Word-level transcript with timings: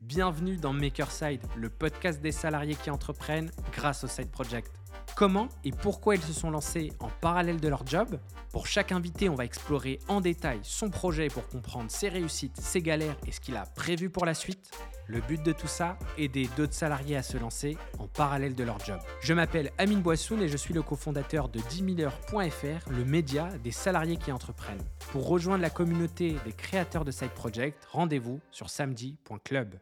Bienvenue 0.00 0.56
dans 0.56 0.72
Makerside, 0.72 1.42
le 1.56 1.68
podcast 1.68 2.22
des 2.22 2.32
salariés 2.32 2.76
qui 2.76 2.88
entreprennent 2.88 3.50
grâce 3.72 4.04
au 4.04 4.06
Side 4.06 4.30
Project. 4.30 4.72
Comment 5.16 5.48
et 5.64 5.72
pourquoi 5.72 6.14
ils 6.14 6.22
se 6.22 6.32
sont 6.32 6.50
lancés 6.50 6.92
en 7.00 7.08
parallèle 7.20 7.60
de 7.60 7.68
leur 7.68 7.84
job? 7.84 8.18
Pour 8.52 8.68
chaque 8.68 8.92
invité, 8.92 9.28
on 9.28 9.34
va 9.34 9.44
explorer 9.44 9.98
en 10.06 10.20
détail 10.20 10.60
son 10.62 10.88
projet 10.88 11.26
pour 11.26 11.48
comprendre 11.48 11.90
ses 11.90 12.08
réussites, 12.08 12.56
ses 12.60 12.80
galères 12.80 13.16
et 13.26 13.32
ce 13.32 13.40
qu'il 13.40 13.56
a 13.56 13.66
prévu 13.66 14.08
pour 14.08 14.24
la 14.24 14.34
suite. 14.34 14.70
Le 15.08 15.20
but 15.20 15.42
de 15.42 15.52
tout 15.52 15.66
ça, 15.66 15.98
aider 16.16 16.48
d'autres 16.56 16.74
salariés 16.74 17.16
à 17.16 17.22
se 17.22 17.36
lancer 17.36 17.76
en 17.98 18.06
parallèle 18.06 18.54
de 18.54 18.64
leur 18.64 18.78
job. 18.78 19.00
Je 19.20 19.34
m'appelle 19.34 19.72
Amine 19.78 20.00
Boissoun 20.00 20.40
et 20.40 20.48
je 20.48 20.56
suis 20.56 20.74
le 20.74 20.82
cofondateur 20.82 21.48
de 21.48 21.58
10 21.58 21.82
000heures.fr, 21.82 22.88
le 22.88 23.04
média 23.04 23.48
des 23.64 23.72
salariés 23.72 24.16
qui 24.16 24.30
entreprennent. 24.30 24.84
Pour 25.10 25.26
rejoindre 25.28 25.62
la 25.62 25.70
communauté 25.70 26.36
des 26.44 26.52
créateurs 26.52 27.04
de 27.04 27.10
Side 27.10 27.34
Project, 27.34 27.84
rendez-vous 27.90 28.40
sur 28.52 28.70
samedi.club. 28.70 29.78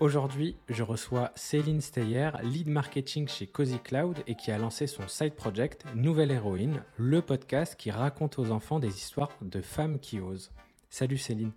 Aujourd'hui, 0.00 0.54
je 0.68 0.84
reçois 0.84 1.32
Céline 1.34 1.80
Steyer, 1.80 2.30
lead 2.44 2.68
marketing 2.68 3.26
chez 3.26 3.48
Cozy 3.48 3.80
Cloud 3.80 4.16
et 4.28 4.36
qui 4.36 4.52
a 4.52 4.58
lancé 4.58 4.86
son 4.86 5.08
side 5.08 5.34
project 5.34 5.84
Nouvelle 5.96 6.30
Héroïne, 6.30 6.84
le 6.96 7.20
podcast 7.20 7.74
qui 7.74 7.90
raconte 7.90 8.38
aux 8.38 8.52
enfants 8.52 8.78
des 8.78 8.96
histoires 8.96 9.36
de 9.42 9.60
femmes 9.60 9.98
qui 9.98 10.20
osent. 10.20 10.52
Salut 10.88 11.18
Céline. 11.18 11.50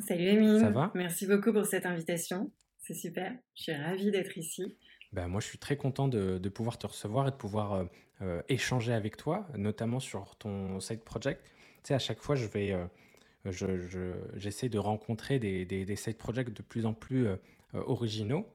Salut 0.00 0.24
Émile. 0.24 0.58
Ça 0.58 0.70
va? 0.70 0.90
Merci 0.96 1.28
beaucoup 1.28 1.52
pour 1.52 1.64
cette 1.64 1.86
invitation. 1.86 2.50
C'est 2.78 2.94
super. 2.94 3.32
Je 3.54 3.62
suis 3.62 3.72
ravie 3.72 4.10
d'être 4.10 4.36
ici. 4.36 4.76
Ben, 5.12 5.28
moi, 5.28 5.40
je 5.40 5.46
suis 5.46 5.58
très 5.58 5.76
content 5.76 6.08
de, 6.08 6.48
pouvoir 6.48 6.76
te 6.76 6.88
recevoir 6.88 7.28
et 7.28 7.30
de 7.30 7.36
pouvoir 7.36 7.74
euh, 7.74 7.84
euh, 8.22 8.42
échanger 8.48 8.92
avec 8.92 9.16
toi, 9.16 9.46
notamment 9.56 10.00
sur 10.00 10.34
ton 10.38 10.80
side 10.80 11.04
project. 11.04 11.40
Tu 11.44 11.50
sais, 11.84 11.94
à 11.94 12.00
chaque 12.00 12.20
fois, 12.20 12.34
je 12.34 12.46
vais, 12.46 12.72
euh, 12.72 14.26
j'essaie 14.34 14.68
de 14.68 14.78
rencontrer 14.78 15.38
des, 15.38 15.64
des, 15.64 15.96
side 15.96 16.16
projects 16.16 16.52
de 16.52 16.62
plus 16.62 16.84
en 16.84 16.94
plus 16.94 17.28
euh, 17.74 17.82
originaux. 17.86 18.46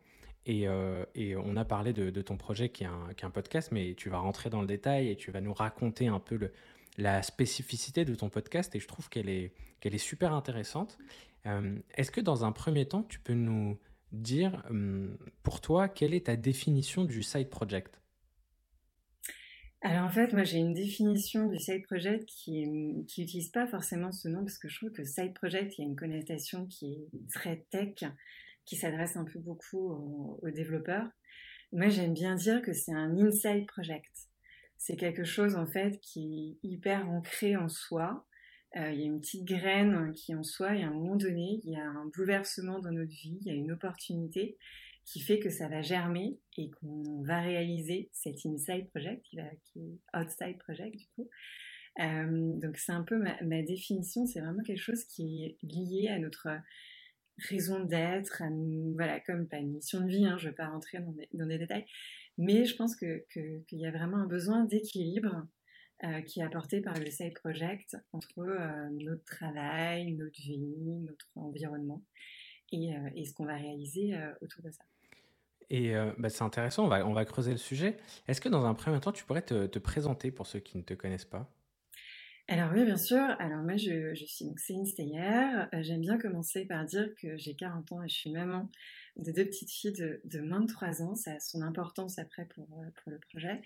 Euh, 0.48 1.06
et, 1.16 1.36
on 1.36 1.56
a 1.56 1.66
parlé 1.66 1.92
de, 1.94 2.22
ton 2.22 2.38
projet 2.38 2.70
qui 2.70 2.84
est, 2.84 2.88
un, 2.88 3.30
podcast, 3.32 3.72
mais 3.72 3.96
tu 3.96 4.10
vas 4.10 4.20
rentrer 4.20 4.50
dans 4.50 4.62
le 4.62 4.68
détail 4.68 5.10
et 5.10 5.16
tu 5.16 5.32
vas 5.32 5.42
nous 5.42 5.54
raconter 5.54 6.08
un 6.08 6.20
peu 6.20 6.52
la 6.98 7.24
spécificité 7.24 8.06
de 8.06 8.14
ton 8.16 8.30
podcast 8.30 8.76
et 8.76 8.80
je 8.80 8.88
trouve 8.88 9.10
qu'elle 9.10 9.30
est, 9.30 9.54
est 9.84 9.98
super 9.98 10.34
intéressante. 10.34 10.98
Euh, 11.48 11.78
est-ce 11.96 12.12
que 12.12 12.22
dans 12.22 12.46
un 12.46 12.52
premier 12.52 12.86
temps, 12.86 13.04
tu 13.04 13.20
peux 13.20 13.34
nous 13.34 13.78
dire 14.12 14.64
pour 15.44 15.62
toi 15.62 15.90
quelle 15.90 16.14
est 16.14 16.28
ta 16.28 16.36
définition 16.36 17.06
du 17.06 17.24
side 17.24 17.50
project? 17.50 18.00
Alors 19.86 20.06
en 20.06 20.10
fait, 20.10 20.34
moi 20.34 20.44
j'ai 20.44 20.58
une 20.58 20.74
définition 20.74 21.48
du 21.48 21.60
side 21.60 21.86
project 21.86 22.26
qui 22.26 22.66
n'utilise 22.66 23.50
pas 23.50 23.68
forcément 23.68 24.12
ce 24.12 24.28
nom 24.28 24.40
parce 24.40 24.58
que 24.58 24.68
je 24.68 24.78
trouve 24.78 24.92
que 24.92 25.04
side 25.04 25.36
project, 25.36 25.78
il 25.78 25.82
y 25.82 25.84
a 25.84 25.88
une 25.88 25.96
connotation 25.96 26.66
qui 26.66 26.94
est 26.94 27.32
très 27.32 27.66
tech 27.70 28.04
qui 28.66 28.76
s'adresse 28.76 29.16
un 29.16 29.26
peu 29.26 29.40
beaucoup 29.40 30.40
aux, 30.42 30.50
développeurs. 30.52 31.10
Moi, 31.72 31.90
j'aime 31.90 32.14
bien 32.14 32.36
dire 32.36 32.62
que 32.62 32.74
c'est 32.74 32.94
un 32.94 33.18
inside 33.18 33.66
project. 33.68 34.12
C'est 34.78 34.96
quelque 34.96 35.24
chose 35.24 35.56
en 35.56 35.68
fait 35.68 36.00
qui 36.02 36.58
est 36.64 36.68
hyper 36.68 37.10
ancré 37.10 37.56
en 37.56 37.70
soi. 37.70 38.28
Euh, 38.76 38.92
il 38.92 39.00
y 39.00 39.04
a 39.04 39.06
une 39.06 39.22
petite 39.22 39.46
graine 39.46 40.14
qui 40.14 40.36
en 40.36 40.44
soi, 40.44 40.76
et 40.76 40.84
à 40.84 40.88
un 40.88 40.92
moment 40.92 41.16
donné, 41.16 41.62
il 41.64 41.72
y 41.72 41.78
a 41.78 41.86
un 41.86 42.06
bouleversement 42.14 42.80
dans 42.80 42.92
notre 42.92 43.12
vie, 43.12 43.38
il 43.42 43.48
y 43.48 43.52
a 43.52 43.54
une 43.54 43.72
opportunité 43.72 44.58
qui 45.06 45.22
fait 45.22 45.40
que 45.40 45.50
ça 45.50 45.70
va 45.70 45.82
germer 45.82 46.40
et 46.58 46.72
qu'on 46.72 47.22
va 47.24 47.40
réaliser 47.42 48.10
cet 48.12 48.46
inside 48.46 48.90
project 48.90 49.24
qui, 49.24 49.40
est 49.40 50.20
outside 50.20 50.58
project 50.58 50.98
du 50.98 51.06
coup. 51.16 51.30
Euh, 52.00 52.60
donc 52.60 52.78
c'est 52.78 52.92
un 52.92 53.04
peu 53.04 53.18
ma 53.18 53.62
définition, 53.62 54.26
c'est 54.26 54.42
vraiment 54.42 54.64
quelque 54.64 54.82
chose 54.82 55.06
qui 55.06 55.46
est 55.46 55.58
lié 55.64 56.10
à 56.10 56.20
notre 56.20 56.50
raison 57.38 57.80
d'être, 57.80 58.42
voilà, 58.94 59.20
comme 59.20 59.48
pas 59.48 59.58
une 59.58 59.74
mission 59.74 60.02
de 60.02 60.08
vie, 60.08 60.26
hein, 60.26 60.38
je 60.38 60.46
ne 60.46 60.50
vais 60.52 60.56
pas 60.56 60.68
rentrer 60.68 61.00
dans 61.34 61.46
des, 61.46 61.58
détails, 61.58 61.86
mais 62.38 62.66
je 62.66 62.76
pense 62.76 62.96
qu'il 62.96 63.24
que, 63.30 63.60
qu'il 63.66 63.80
y 63.80 63.86
a 63.86 63.92
vraiment 63.92 64.18
un 64.18 64.28
besoin 64.28 64.64
d'équilibre 64.64 65.46
euh, 66.04 66.22
qui 66.22 66.42
est 66.42 66.44
apporté 66.44 66.82
par 66.82 66.94
le 67.00 67.10
Side 67.10 67.34
Project 67.36 67.96
entre 68.12 68.40
euh, 68.40 68.90
notre 68.92 69.24
travail, 69.24 70.12
notre 70.12 70.42
vie, 70.42 71.00
notre 71.08 71.26
environnement 71.36 72.04
et, 72.74 72.94
euh, 72.94 73.24
ce 73.26 73.34
qu'on 73.34 73.46
va 73.46 73.56
réaliser 73.56 74.14
autour 74.42 74.64
de 74.64 74.72
ça. 74.72 74.84
Et 75.70 75.94
bah, 76.20 76.30
c'est 76.30 76.44
intéressant, 76.44 76.86
on 76.86 76.90
va, 76.90 77.08
on 77.08 77.14
va 77.14 77.26
creuser 77.26 77.52
le 77.52 77.58
sujet. 77.58 77.98
Est-ce 78.28 78.40
que 78.40 78.50
dans 78.50 78.66
un 78.66 78.76
premier 78.76 79.00
temps, 79.00 79.12
tu 79.12 79.24
pourrais 79.24 79.42
te 79.42 79.80
présenter 79.80 80.32
pour 80.32 80.46
ceux 80.46 80.60
qui 80.60 80.78
ne 80.78 80.84
te 80.84 80.94
connaissent 80.94 81.26
pas? 81.26 81.55
Alors 82.48 82.72
oui, 82.74 82.86
bien 82.86 82.98
sûr. 82.98 83.24
Alors 83.40 83.64
moi, 83.64 83.76
je, 83.76 84.14
suis 84.14 84.46
donc 84.46 84.60
Céline 84.60 84.86
Steyer. 84.86 85.66
Euh, 85.74 85.82
j'aime 85.82 86.02
bien 86.02 86.20
commencer 86.20 86.66
par 86.66 86.86
dire 86.86 87.10
que 87.16 87.36
j'ai 87.38 87.56
40 87.56 87.92
ans 87.92 88.04
et 88.04 88.08
je 88.08 88.14
suis 88.14 88.32
maman 88.32 88.70
de 89.18 89.32
deux 89.32 89.46
petites 89.46 89.72
filles 89.72 89.94
de, 89.94 90.42
moins 90.42 90.62
de 90.62 90.68
3 90.68 91.02
ans. 91.02 91.16
Ça 91.16 91.32
a 91.34 91.40
son 91.40 91.64
importance 91.64 92.20
après 92.20 92.46
pour, 92.46 92.68
euh, 92.84 93.12
le 93.12 93.18
projet. 93.18 93.62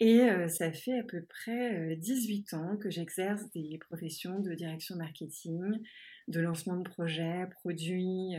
Et 0.00 0.22
euh, 0.22 0.48
ça 0.48 0.72
fait 0.72 0.98
à 0.98 1.02
peu 1.02 1.22
près 1.24 1.96
18 1.96 2.54
ans 2.54 2.76
que 2.78 2.90
j'exerce 2.90 3.50
des 3.50 3.78
professions 3.78 4.40
de 4.40 4.54
direction 4.54 4.96
marketing, 4.96 5.82
de 6.28 6.40
lancement 6.40 6.76
de 6.76 6.88
projets, 6.88 7.46
produits, 7.50 8.34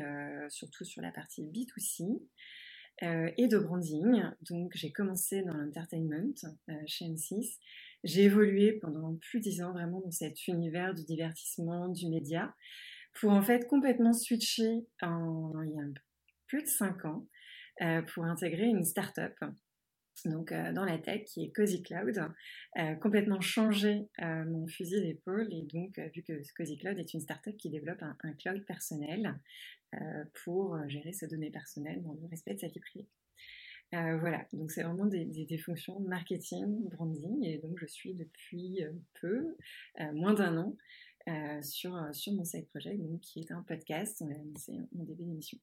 surtout 0.49 0.85
sur 0.85 1.03
la 1.03 1.11
partie 1.11 1.43
B2C. 1.43 2.19
et 3.37 3.47
de 3.47 3.57
branding. 3.59 4.23
Donc 4.41 4.71
j'ai 4.75 4.91
commencé 4.91 5.43
dans 5.43 5.53
l'entertainment 5.53 6.33
chez 6.87 7.05
M6 7.05 7.57
j'ai 8.03 8.23
évolué 8.23 8.73
pendant 8.81 9.15
plus 9.15 9.39
de 9.39 9.43
dix 9.43 9.61
ans 9.61 9.71
vraiment 9.71 10.01
dans 10.01 10.11
cet 10.11 10.47
univers 10.47 10.93
du 10.93 11.03
divertissement, 11.03 11.89
du 11.89 12.07
média, 12.07 12.53
pour 13.19 13.31
en 13.31 13.41
fait 13.41 13.67
complètement 13.67 14.13
switcher 14.13 14.85
il 15.01 15.73
y 15.75 15.79
a 15.79 15.83
plus 16.47 16.63
de 16.63 16.67
cinq 16.67 17.05
ans 17.05 17.27
euh, 17.81 18.01
pour 18.01 18.25
intégrer 18.25 18.65
une 18.65 18.83
start-up 18.83 19.33
donc 20.25 20.51
euh, 20.51 20.73
dans 20.73 20.83
la 20.83 20.97
tech 20.97 21.25
qui 21.25 21.43
est 21.43 21.51
Cozy 21.51 21.83
Cloud, 21.83 22.19
euh, 22.79 22.95
complètement 22.95 23.39
changer 23.39 24.07
mon 24.19 24.65
fusil 24.65 24.99
d'épaule 25.01 25.47
et 25.51 25.61
donc 25.71 25.99
vu 26.15 26.23
que 26.23 26.33
Cozy 26.55 26.77
Cloud 26.77 26.97
est 26.97 27.13
une 27.13 27.21
startup 27.21 27.55
qui 27.55 27.69
développe 27.69 28.01
un, 28.01 28.17
un 28.23 28.33
cloud 28.33 28.65
personnel 28.65 29.39
pour 30.43 30.77
gérer 30.87 31.13
ses 31.13 31.27
données 31.27 31.51
personnelles 31.51 32.01
dans 32.03 32.13
le 32.13 32.27
respect 32.29 32.55
de 32.55 32.59
sa 32.59 32.67
vie 32.67 32.79
privée. 32.79 33.07
Euh, 33.93 34.17
voilà, 34.17 34.45
donc 34.51 34.71
c'est 34.71 34.83
vraiment 34.83 35.05
des, 35.05 35.57
fonctions 35.57 35.99
marketing, 36.01 36.89
branding, 36.89 37.43
et 37.45 37.57
donc 37.59 37.77
je 37.79 37.85
suis 37.85 38.13
depuis 38.13 38.83
euh, 38.83 38.91
peu, 39.21 39.55
euh, 40.01 40.11
moins 40.13 40.33
d'un 40.33 40.57
an, 40.57 40.75
sur, 41.61 41.93
sur 42.13 42.31
mon 42.33 42.45
side 42.45 42.69
project, 42.69 43.01
donc, 43.01 43.19
qui 43.19 43.41
est 43.41 43.51
un 43.51 43.61
podcast, 43.63 44.23
c'est 44.55 44.73
mon 44.93 45.03
début 45.03 45.23
d'émission. 45.23 45.57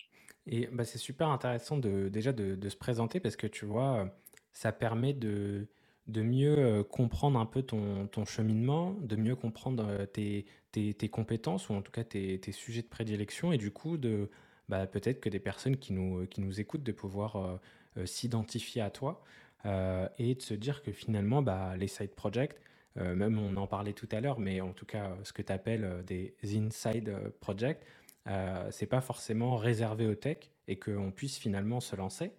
Et 0.46 0.66
bah, 0.66 0.84
c'est 0.84 0.98
super 0.98 1.28
intéressant 1.28 1.78
de, 1.78 2.10
déjà 2.10 2.34
de, 2.34 2.68
se 2.68 2.76
présenter 2.76 3.18
parce 3.18 3.36
que 3.36 3.46
tu 3.46 3.64
vois, 3.64 4.14
ça 4.52 4.72
permet 4.72 5.14
de, 5.14 5.66
de 6.06 6.20
mieux 6.20 6.84
comprendre 6.84 7.40
un 7.40 7.46
peu 7.46 7.62
ton, 7.62 8.06
ton 8.08 8.26
cheminement, 8.26 8.92
de 9.00 9.16
mieux 9.16 9.36
comprendre 9.36 10.04
tes, 10.12 10.44
tes, 10.72 11.08
compétences 11.08 11.70
ou 11.70 11.72
en 11.72 11.80
tout 11.80 11.92
cas 11.92 12.04
tes, 12.04 12.38
tes 12.40 12.52
sujets 12.52 12.82
de 12.82 12.88
prédilection 12.88 13.50
et 13.50 13.56
du 13.56 13.70
coup 13.70 13.96
de 13.96 14.28
bah, 14.68 14.86
peut-être 14.86 15.20
que 15.20 15.30
des 15.30 15.40
personnes 15.40 15.78
qui 15.78 15.94
nous, 15.94 16.26
qui 16.26 16.42
nous 16.42 16.60
écoutent 16.60 16.82
de 16.82 16.92
pouvoir 16.92 17.58
s'identifier 18.04 18.82
à 18.82 18.90
toi 18.90 19.24
euh, 19.66 20.08
et 20.18 20.34
de 20.34 20.42
se 20.42 20.54
dire 20.54 20.82
que 20.82 20.92
finalement, 20.92 21.42
bah, 21.42 21.74
les 21.76 21.88
side 21.88 22.14
projects, 22.14 22.56
euh, 22.98 23.14
même 23.14 23.38
on 23.38 23.56
en 23.56 23.66
parlait 23.66 23.94
tout 23.94 24.08
à 24.12 24.20
l'heure, 24.20 24.38
mais 24.38 24.60
en 24.60 24.72
tout 24.72 24.86
cas, 24.86 25.16
ce 25.24 25.32
que 25.32 25.42
tu 25.42 25.52
appelles 25.52 26.04
des 26.06 26.34
inside 26.56 27.12
projects, 27.40 27.80
euh, 28.26 28.68
c'est 28.70 28.86
pas 28.86 29.00
forcément 29.00 29.56
réservé 29.56 30.06
au 30.06 30.14
tech 30.14 30.38
et 30.68 30.78
qu'on 30.78 31.10
puisse 31.10 31.38
finalement 31.38 31.80
se 31.80 31.96
lancer. 31.96 32.32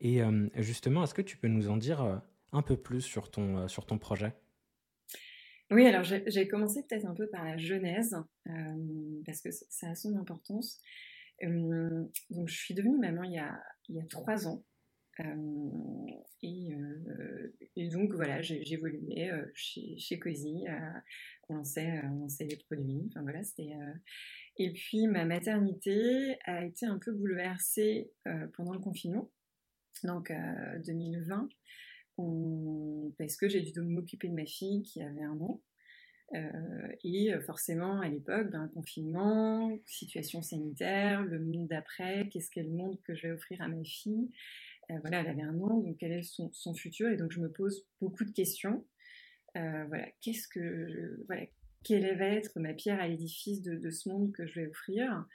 Et 0.00 0.20
justement, 0.54 1.02
est-ce 1.02 1.14
que 1.14 1.22
tu 1.22 1.36
peux 1.36 1.48
nous 1.48 1.70
en 1.70 1.76
dire 1.76 2.22
un 2.52 2.62
peu 2.62 2.76
plus 2.76 3.00
sur 3.00 3.32
ton, 3.32 3.66
sur 3.66 3.84
ton 3.84 3.98
projet? 3.98 4.32
Oui, 5.72 5.84
alors 5.86 6.04
j'ai 6.04 6.46
commencé 6.46 6.84
peut-être 6.84 7.04
un 7.04 7.14
peu 7.14 7.28
par 7.28 7.44
la 7.44 7.56
genèse, 7.56 8.16
parce 9.26 9.40
que 9.40 9.50
ça 9.50 9.90
a 9.90 9.94
son 9.96 10.16
importance. 10.16 10.80
donc 11.42 12.48
je 12.48 12.56
suis 12.56 12.74
devenue 12.74 12.96
maman 12.96 13.24
il 13.24 13.32
y 13.32 13.38
a, 13.38 13.60
il 13.88 13.96
y 13.96 14.00
a 14.00 14.04
trois 14.04 14.46
ans. 14.46 14.62
Euh, 15.20 15.24
euh, 16.44 17.52
et, 17.76 17.88
donc 17.88 18.12
voilà, 18.12 18.40
évolué 18.40 19.30
euh, 19.30 19.44
chez, 19.54 19.98
chez 19.98 20.18
Cozy, 20.18 20.64
on 21.48 21.56
lançait, 21.56 22.00
on 22.04 22.20
lançait 22.20 22.44
les 22.44 22.56
produits, 22.56 23.10
voilà. 23.20 23.40
Et 24.56 24.72
puis 24.72 25.06
ma 25.06 25.24
maternité 25.24 26.36
a 26.44 26.64
été 26.64 26.86
un 26.86 26.98
peu 26.98 27.12
bouleversée 27.12 28.10
pendant 28.54 28.72
le 28.72 28.80
confinement, 28.80 29.30
donc 30.04 30.32
2020, 30.86 31.48
parce 33.18 33.36
que 33.36 33.48
j'ai 33.48 33.62
dû 33.62 33.80
m'occuper 33.80 34.28
de 34.28 34.34
ma 34.34 34.46
fille 34.46 34.82
qui 34.82 35.02
avait 35.02 35.22
un 35.22 35.40
an. 35.40 35.60
et 37.04 37.32
forcément, 37.46 38.00
à 38.00 38.08
l'époque, 38.08 38.50
ben, 38.50 38.68
confinement, 38.74 39.76
situation 39.86 40.42
sanitaire, 40.42 41.22
le 41.22 41.40
monde 41.40 41.68
d'après, 41.68 42.28
qu'est-ce 42.28 42.50
qu'est 42.50 42.64
le 42.64 42.70
monde 42.70 43.00
que 43.02 43.14
je 43.14 43.28
vais 43.28 43.32
offrir 43.32 43.62
à 43.62 43.68
ma 43.68 43.82
fille? 43.84 44.30
Voilà, 45.00 45.20
elle 45.20 45.28
avait 45.28 45.42
un 45.42 45.58
an, 45.60 45.80
donc 45.80 45.96
quel 45.98 46.12
est 46.12 46.22
son, 46.22 46.74
futur 46.74 47.08
Et 47.08 47.16
donc 47.16 47.32
je 47.32 47.40
me 47.40 47.50
pose 47.50 47.86
beaucoup 48.00 48.24
de 48.24 48.30
questions. 48.30 48.84
Euh, 49.56 49.84
voilà, 49.88 50.06
qu'est-ce 50.20 50.48
que, 50.48 51.24
voilà, 51.26 51.46
quelle 51.84 52.16
va 52.16 52.26
être 52.26 52.58
ma 52.58 52.74
pierre 52.74 53.00
à 53.00 53.08
l'édifice 53.08 53.62
de, 53.62 53.90
ce 53.90 54.08
monde 54.08 54.32
que 54.32 54.46
je 54.46 54.60
vais 54.60 54.66
offrir? 54.66 55.26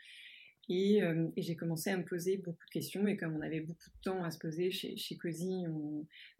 Et, 0.69 1.01
j'ai 1.37 1.55
commencé 1.55 1.89
à 1.89 1.97
me 1.97 2.05
poser 2.05 2.37
beaucoup 2.37 2.65
de 2.65 2.71
questions. 2.71 3.05
Et 3.07 3.17
comme 3.17 3.35
on 3.35 3.41
avait 3.41 3.59
beaucoup 3.59 3.89
de 3.89 4.01
temps 4.01 4.23
à 4.23 4.31
se 4.31 4.39
poser 4.39 4.71
chez, 4.71 4.95
chez 4.97 5.17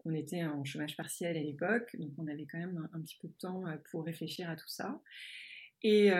on, 0.04 0.14
était 0.14 0.44
en 0.44 0.64
chômage 0.64 0.96
partiel 0.96 1.36
à 1.36 1.42
l'époque, 1.42 1.94
donc 1.98 2.10
on 2.18 2.26
avait 2.26 2.46
quand 2.46 2.58
même 2.58 2.88
un, 2.92 3.00
petit 3.00 3.18
peu 3.20 3.28
de 3.28 3.34
temps 3.34 3.64
pour 3.90 4.04
réfléchir 4.04 4.48
à 4.48 4.56
tout 4.56 4.68
ça. 4.68 5.00
Et, 5.84 6.10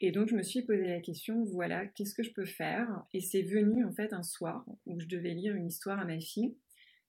et, 0.00 0.12
donc 0.12 0.28
je 0.28 0.36
me 0.36 0.42
suis 0.42 0.62
posé 0.62 0.86
la 0.86 1.00
question, 1.00 1.42
voilà, 1.44 1.86
qu'est-ce 1.86 2.14
que 2.14 2.22
je 2.22 2.32
peux 2.32 2.44
faire? 2.44 3.02
Et 3.14 3.20
c'est 3.20 3.42
venu 3.42 3.84
en 3.84 3.92
fait 3.92 4.12
un 4.12 4.22
soir 4.22 4.64
où 4.84 5.00
je 5.00 5.06
devais 5.06 5.32
lire 5.32 5.56
une 5.56 5.66
histoire 5.66 5.98
à 5.98 6.04
ma 6.04 6.20
fille. 6.20 6.54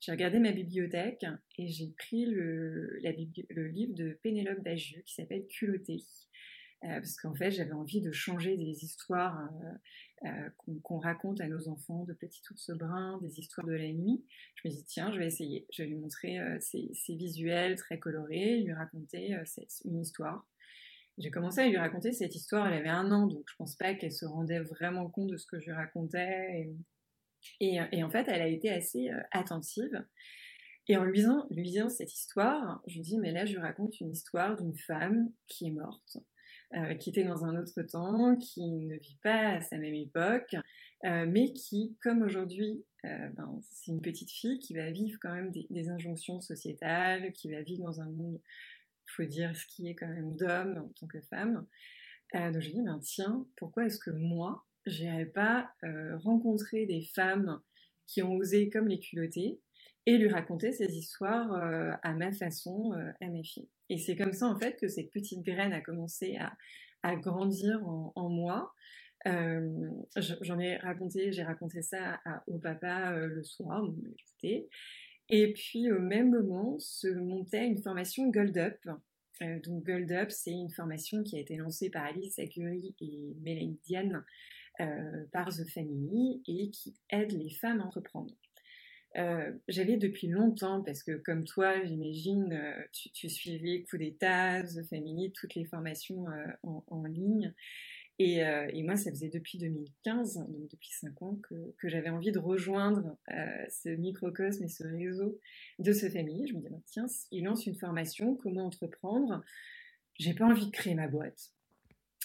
J'ai 0.05 0.11
regardé 0.11 0.37
ma 0.37 0.51
bibliothèque 0.51 1.25
et 1.57 1.69
j'ai 1.69 1.87
pris 1.97 2.25
le, 2.25 2.97
livre 3.55 3.93
de 3.93 4.19
Pénélope 4.21 4.61
Dagieux 4.61 5.01
qui 5.05 5.13
s'appelle 5.13 5.47
Culotté. 5.47 6.03
Euh, 6.83 6.95
parce 6.95 7.15
qu'en 7.15 7.33
fait, 7.33 7.51
j'avais 7.51 7.71
envie 7.71 8.01
de 8.01 8.11
changer 8.11 8.57
des 8.57 8.83
histoires 8.83 9.49
euh, 10.23 10.27
euh, 10.27 10.49
qu'on 10.83 10.99
raconte 10.99 11.39
à 11.39 11.47
nos 11.47 11.69
enfants, 11.69 12.03
de 12.03 12.11
petits 12.11 12.41
ours 12.51 12.71
bruns, 12.71 13.17
des 13.21 13.39
histoires 13.39 13.65
de 13.65 13.71
la 13.71 13.93
nuit. 13.93 14.25
Je 14.55 14.67
me 14.67 14.73
dis, 14.73 14.83
tiens, 14.83 15.09
je 15.13 15.19
vais 15.19 15.27
essayer. 15.27 15.65
Je 15.71 15.83
vais 15.83 15.87
lui 15.87 15.95
montrer 15.95 16.37
ces, 16.59 16.91
visuels 17.07 17.77
très 17.77 17.97
colorés, 17.97 18.59
lui 18.59 18.73
raconter 18.73 19.37
une 19.85 20.01
histoire. 20.01 20.45
J'ai 21.17 21.29
commencé 21.29 21.61
à 21.61 21.67
lui 21.67 21.77
raconter 21.77 22.11
cette 22.11 22.35
histoire, 22.35 22.67
elle 22.67 22.73
avait 22.73 22.89
un 22.89 23.11
an, 23.11 23.27
donc 23.27 23.43
je 23.47 23.55
pense 23.55 23.75
pas 23.75 23.93
qu'elle 23.93 24.11
se 24.11 24.25
rendait 24.25 24.59
vraiment 24.59 25.09
compte 25.09 25.29
de 25.29 25.37
ce 25.37 25.45
que 25.45 25.59
je 25.59 25.65
lui 25.65 25.73
racontais. 25.73 26.69
Et, 27.59 28.03
en 28.03 28.09
fait, 28.09 28.27
elle 28.27 28.41
a 28.41 28.47
été 28.47 28.69
assez 28.69 29.09
attentive. 29.31 30.03
Et 30.87 30.97
en 30.97 31.03
lui 31.03 31.17
lisant, 31.17 31.45
lui 31.49 31.63
lisant 31.63 31.89
cette 31.89 32.13
histoire, 32.13 32.81
je 32.87 32.99
me 32.99 33.03
dis, 33.03 33.17
mais 33.17 33.31
là, 33.31 33.45
je 33.45 33.53
lui 33.53 33.61
raconte 33.61 33.99
une 34.01 34.11
histoire 34.11 34.57
d'une 34.57 34.75
femme 34.75 35.31
qui 35.47 35.67
est 35.67 35.71
morte, 35.71 36.17
euh, 36.75 36.95
qui 36.95 37.09
était 37.09 37.23
dans 37.23 37.45
un 37.45 37.55
autre 37.55 37.81
temps, 37.83 38.35
qui 38.35 38.65
ne 38.65 38.95
vit 38.97 39.17
pas 39.23 39.51
à 39.51 39.61
sa 39.61 39.77
même 39.77 39.93
époque, 39.93 40.55
euh, 41.05 41.25
mais 41.25 41.53
qui, 41.53 41.95
comme 42.01 42.21
aujourd'hui, 42.21 42.83
euh, 43.05 43.29
ben, 43.35 43.59
c'est 43.71 43.91
une 43.91 44.01
petite 44.01 44.31
fille 44.31 44.59
qui 44.59 44.73
va 44.73 44.89
vivre 44.91 45.17
quand 45.21 45.33
même 45.33 45.51
des, 45.51 45.89
injonctions 45.89 46.41
sociétales, 46.41 47.31
qui 47.31 47.49
va 47.49 47.61
vivre 47.61 47.83
dans 47.83 48.01
un 48.01 48.09
monde, 48.09 48.39
faut 49.07 49.25
dire, 49.25 49.55
ce 49.55 49.65
qui 49.67 49.87
est 49.87 49.95
quand 49.95 50.07
même 50.07 50.35
d'homme 50.35 50.77
en 50.77 50.89
tant 50.99 51.07
que 51.07 51.21
femme. 51.21 51.65
donc 52.33 52.59
je 52.59 52.69
me 52.69 52.73
dis, 52.73 52.81
ben, 52.81 52.99
tiens, 53.01 53.45
pourquoi 53.57 53.85
est-ce 53.85 53.99
que 53.99 54.11
moi, 54.11 54.65
j'irais 54.85 55.25
pas 55.25 55.69
euh, 55.83 56.17
rencontrer 56.17 56.85
des 56.85 57.03
femmes 57.15 57.59
qui 58.07 58.21
ont 58.21 58.33
osé 58.33 58.69
comme 58.69 58.87
les 58.87 58.99
culottés 58.99 59.59
et 60.05 60.17
lui 60.17 60.27
raconter 60.27 60.73
ces 60.73 60.97
histoires 60.97 61.53
euh, 61.53 61.91
à 62.03 62.13
ma 62.13 62.31
façon, 62.31 62.93
euh, 62.93 63.11
à 63.21 63.27
mes 63.27 63.43
filles? 63.43 63.69
Et 63.89 63.97
c'est 63.97 64.15
comme 64.15 64.33
ça 64.33 64.47
en 64.47 64.59
fait 64.59 64.77
que 64.79 64.87
cette 64.87 65.11
petite 65.11 65.43
graine 65.43 65.73
a 65.73 65.81
commencé 65.81 66.37
à, 66.37 67.15
grandir 67.17 67.85
en, 67.85 68.29
moi. 68.29 68.73
J'en 69.25 70.59
ai 70.59 70.77
raconté, 70.77 71.33
j'ai 71.33 71.43
raconté 71.43 71.81
ça 71.81 72.21
au 72.47 72.59
papa 72.59 73.11
le 73.11 73.43
soir, 73.43 73.81
donc 73.83 73.95
écoutez. 73.97 74.69
Et 75.35 75.51
puis 75.51 75.91
au 75.91 75.97
même 75.97 76.29
moment 76.29 76.77
se 76.77 77.07
montait 77.07 77.65
une 77.65 77.81
formation 77.81 78.29
Gold 78.29 78.55
Up. 78.55 78.77
donc 79.41 79.83
Gold 79.83 80.11
Up, 80.11 80.29
c'est 80.29 80.51
une 80.51 80.69
formation 80.69 81.23
qui 81.23 81.37
a 81.37 81.39
été 81.39 81.55
lancée 81.55 81.89
par 81.89 82.03
Alice 82.05 82.37
Acurie 82.37 82.93
et 83.01 83.33
Mélanie 83.41 83.79
Diane 83.83 84.23
euh, 84.79 85.25
par 85.31 85.49
The 85.49 85.67
Family 85.73 86.43
et 86.47 86.69
qui 86.69 86.93
aide 87.09 87.31
les 87.31 87.49
femmes 87.49 87.81
à 87.81 87.85
entreprendre. 87.85 88.31
Euh, 89.17 89.51
j'avais 89.67 89.97
depuis 89.97 90.27
longtemps, 90.27 90.83
parce 90.83 91.01
que 91.01 91.13
comme 91.13 91.45
toi, 91.45 91.83
j'imagine, 91.83 92.53
euh, 92.53 92.83
tu, 92.91 93.27
suivais 93.27 93.85
Coup 93.89 93.97
d'État, 93.97 94.61
The 94.61 94.87
Family, 94.87 95.31
toutes 95.31 95.55
les 95.55 95.65
formations 95.65 96.25
en, 96.61 97.05
ligne. 97.05 97.55
Et, 98.19 98.43
moi, 98.83 98.95
ça 98.95 99.09
faisait 99.09 99.29
depuis 99.29 99.57
2015, 99.57 100.37
donc 100.47 100.69
depuis 100.69 100.91
5 100.91 101.21
ans, 101.21 101.39
que, 101.49 101.89
j'avais 101.89 102.09
envie 102.09 102.31
de 102.31 102.39
rejoindre 102.39 103.17
ce 103.69 103.89
microcosme 103.89 104.63
et 104.63 104.67
ce 104.67 104.83
réseau 104.83 105.39
de 105.79 105.91
ce 105.93 106.09
famille. 106.09 106.47
Je 106.47 106.53
me 106.53 106.61
disais, 106.61 106.75
tiens, 106.85 107.05
il 107.31 107.43
lance 107.43 107.65
une 107.65 107.75
formation, 107.75 108.35
comment 108.35 108.65
entreprendre? 108.65 109.43
J'ai 110.19 110.33
pas 110.33 110.45
envie 110.45 110.67
de 110.67 110.71
créer 110.71 110.95
ma 110.95 111.07
boîte 111.07 111.53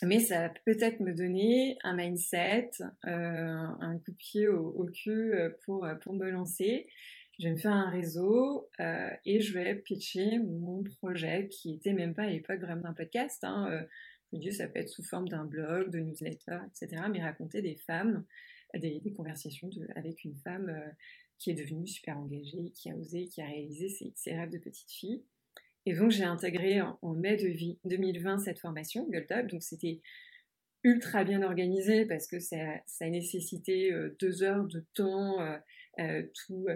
mais 0.02 0.20
ça 0.20 0.40
va 0.40 0.48
peut-être 0.64 1.00
me 1.00 1.12
donner 1.12 1.76
un 1.82 1.96
mindset, 1.96 2.70
euh, 3.06 3.66
un 3.80 3.98
coup 3.98 4.12
de 4.12 4.16
pied 4.16 4.48
au, 4.48 4.84
cul 4.86 5.34
euh, 5.34 5.50
pour, 5.64 5.84
euh, 5.84 5.94
pour 5.96 6.14
me 6.14 6.30
lancer. 6.30 6.86
Je 7.38 7.46
vais 7.46 7.52
me 7.52 7.58
faire 7.58 7.72
un 7.72 7.88
réseau 7.88 8.68
et 9.24 9.40
je 9.40 9.54
vais 9.54 9.76
pitcher 9.76 10.40
mon 10.40 10.82
projet 10.98 11.48
qui 11.48 11.74
était 11.74 11.92
même 11.92 12.12
pas 12.12 12.24
à 12.24 12.30
l'époque 12.30 12.58
vraiment 12.58 12.86
un 12.86 12.94
podcast. 12.94 13.44
Hein. 13.44 13.86
Dis 14.36 14.52
ça 14.52 14.68
peut 14.68 14.80
être 14.80 14.88
sous 14.88 15.02
forme 15.02 15.28
d'un 15.28 15.44
blog, 15.44 15.90
de 15.90 15.98
newsletter, 15.98 16.58
etc. 16.66 17.02
Mais 17.10 17.22
raconter 17.22 17.62
des 17.62 17.76
femmes, 17.76 18.24
des, 18.74 19.00
conversations 19.16 19.70
avec 19.96 20.24
une 20.24 20.36
femme 20.36 20.70
qui 21.38 21.50
est 21.50 21.54
devenue 21.54 21.86
super 21.86 22.18
engagée, 22.18 22.72
qui 22.74 22.90
a 22.90 22.96
osé, 22.96 23.28
qui 23.28 23.40
a 23.40 23.46
réalisé 23.46 23.88
ses, 24.14 24.34
rêves 24.34 24.50
de 24.50 24.58
petite 24.58 24.90
fille. 24.90 25.22
Et 25.86 25.94
donc 25.94 26.10
j'ai 26.10 26.24
intégré 26.24 26.82
en, 26.82 27.14
mai 27.14 27.36
de 27.36 27.78
2020 27.88 28.40
cette 28.40 28.58
formation 28.58 29.08
Gold 29.08 29.32
Up. 29.32 29.46
Donc 29.46 29.62
c'était 29.62 30.00
ultra 30.84 31.24
bien 31.24 31.42
organisé 31.42 32.04
parce 32.04 32.26
que 32.26 32.38
ça, 32.38 32.56
ça 32.86 33.06
a 33.06 33.08
nécessité 33.08 33.92
euh, 33.92 34.16
deux 34.20 34.42
heures 34.42 34.66
de 34.66 34.84
temps 34.94 35.40
euh, 35.40 35.56
euh, 35.98 36.22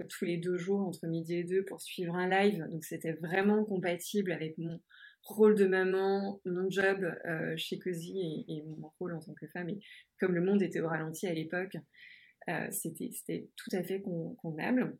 tous 0.08 0.24
les 0.24 0.38
deux 0.38 0.58
jours 0.58 0.80
entre 0.80 1.06
midi 1.06 1.34
et 1.34 1.44
deux 1.44 1.64
pour 1.64 1.80
suivre 1.80 2.14
un 2.16 2.28
live. 2.28 2.66
Donc 2.70 2.84
c'était 2.84 3.12
vraiment 3.12 3.64
compatible 3.64 4.32
avec 4.32 4.58
mon 4.58 4.80
rôle 5.22 5.54
de 5.54 5.66
maman, 5.66 6.40
mon 6.44 6.70
job 6.70 7.04
chez 7.56 7.78
Cozy 7.78 8.44
et, 8.48 8.62
mon 8.62 8.90
rôle 8.98 9.14
en 9.14 9.20
tant 9.20 9.34
que 9.34 9.46
femme. 9.48 9.68
Et 9.70 9.80
comme 10.18 10.34
le 10.34 10.42
monde 10.42 10.62
était 10.62 10.80
au 10.80 10.88
ralenti 10.88 11.26
à 11.26 11.34
l'époque, 11.34 11.76
c'était 12.70 13.48
tout 13.56 13.76
à 13.76 13.82
fait 13.82 14.02
convenable 14.02 14.96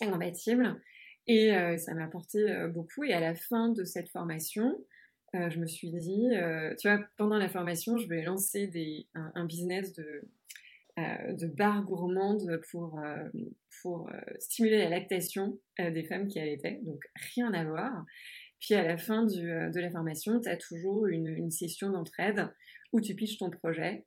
compatible. 0.00 0.80
Et 1.26 1.54
euh, 1.54 1.76
ça 1.76 1.94
m'a 1.94 2.04
apporté 2.04 2.38
euh, 2.50 2.68
beaucoup. 2.68 3.04
Et 3.04 3.12
à 3.12 3.20
la 3.20 3.34
fin 3.34 3.68
de 3.68 3.84
cette 3.84 4.08
formation, 4.08 4.74
euh, 5.34 5.50
je 5.50 5.58
me 5.58 5.66
suis 5.66 5.90
dit, 5.90 6.28
tu 6.78 6.88
vois, 6.88 7.04
pendant 7.16 7.38
la 7.38 7.48
formation, 7.48 7.98
je 7.98 8.08
vais 8.08 8.22
lancer 8.22 8.70
un, 9.14 9.44
business 9.44 9.92
de, 9.92 10.22
de 10.96 11.46
bar 11.46 11.84
gourmande 11.84 12.60
pour, 12.70 12.98
pour 13.82 14.10
stimuler 14.38 14.78
la 14.78 14.88
lactation 14.88 15.58
des 15.78 16.04
femmes 16.04 16.28
qui 16.28 16.40
allaitaient. 16.40 16.80
Donc 16.82 17.04
rien 17.34 17.52
à 17.52 17.64
voir. 17.64 18.06
Puis 18.60 18.74
à 18.74 18.82
la 18.82 18.98
fin 18.98 19.24
du, 19.24 19.42
de 19.42 19.80
la 19.80 19.90
formation, 19.90 20.40
tu 20.40 20.48
as 20.48 20.56
toujours 20.56 21.06
une, 21.06 21.50
session 21.50 21.90
d'entraide 21.90 22.48
où 22.92 23.00
tu 23.00 23.14
pitches 23.14 23.38
ton 23.38 23.50
projet 23.50 24.04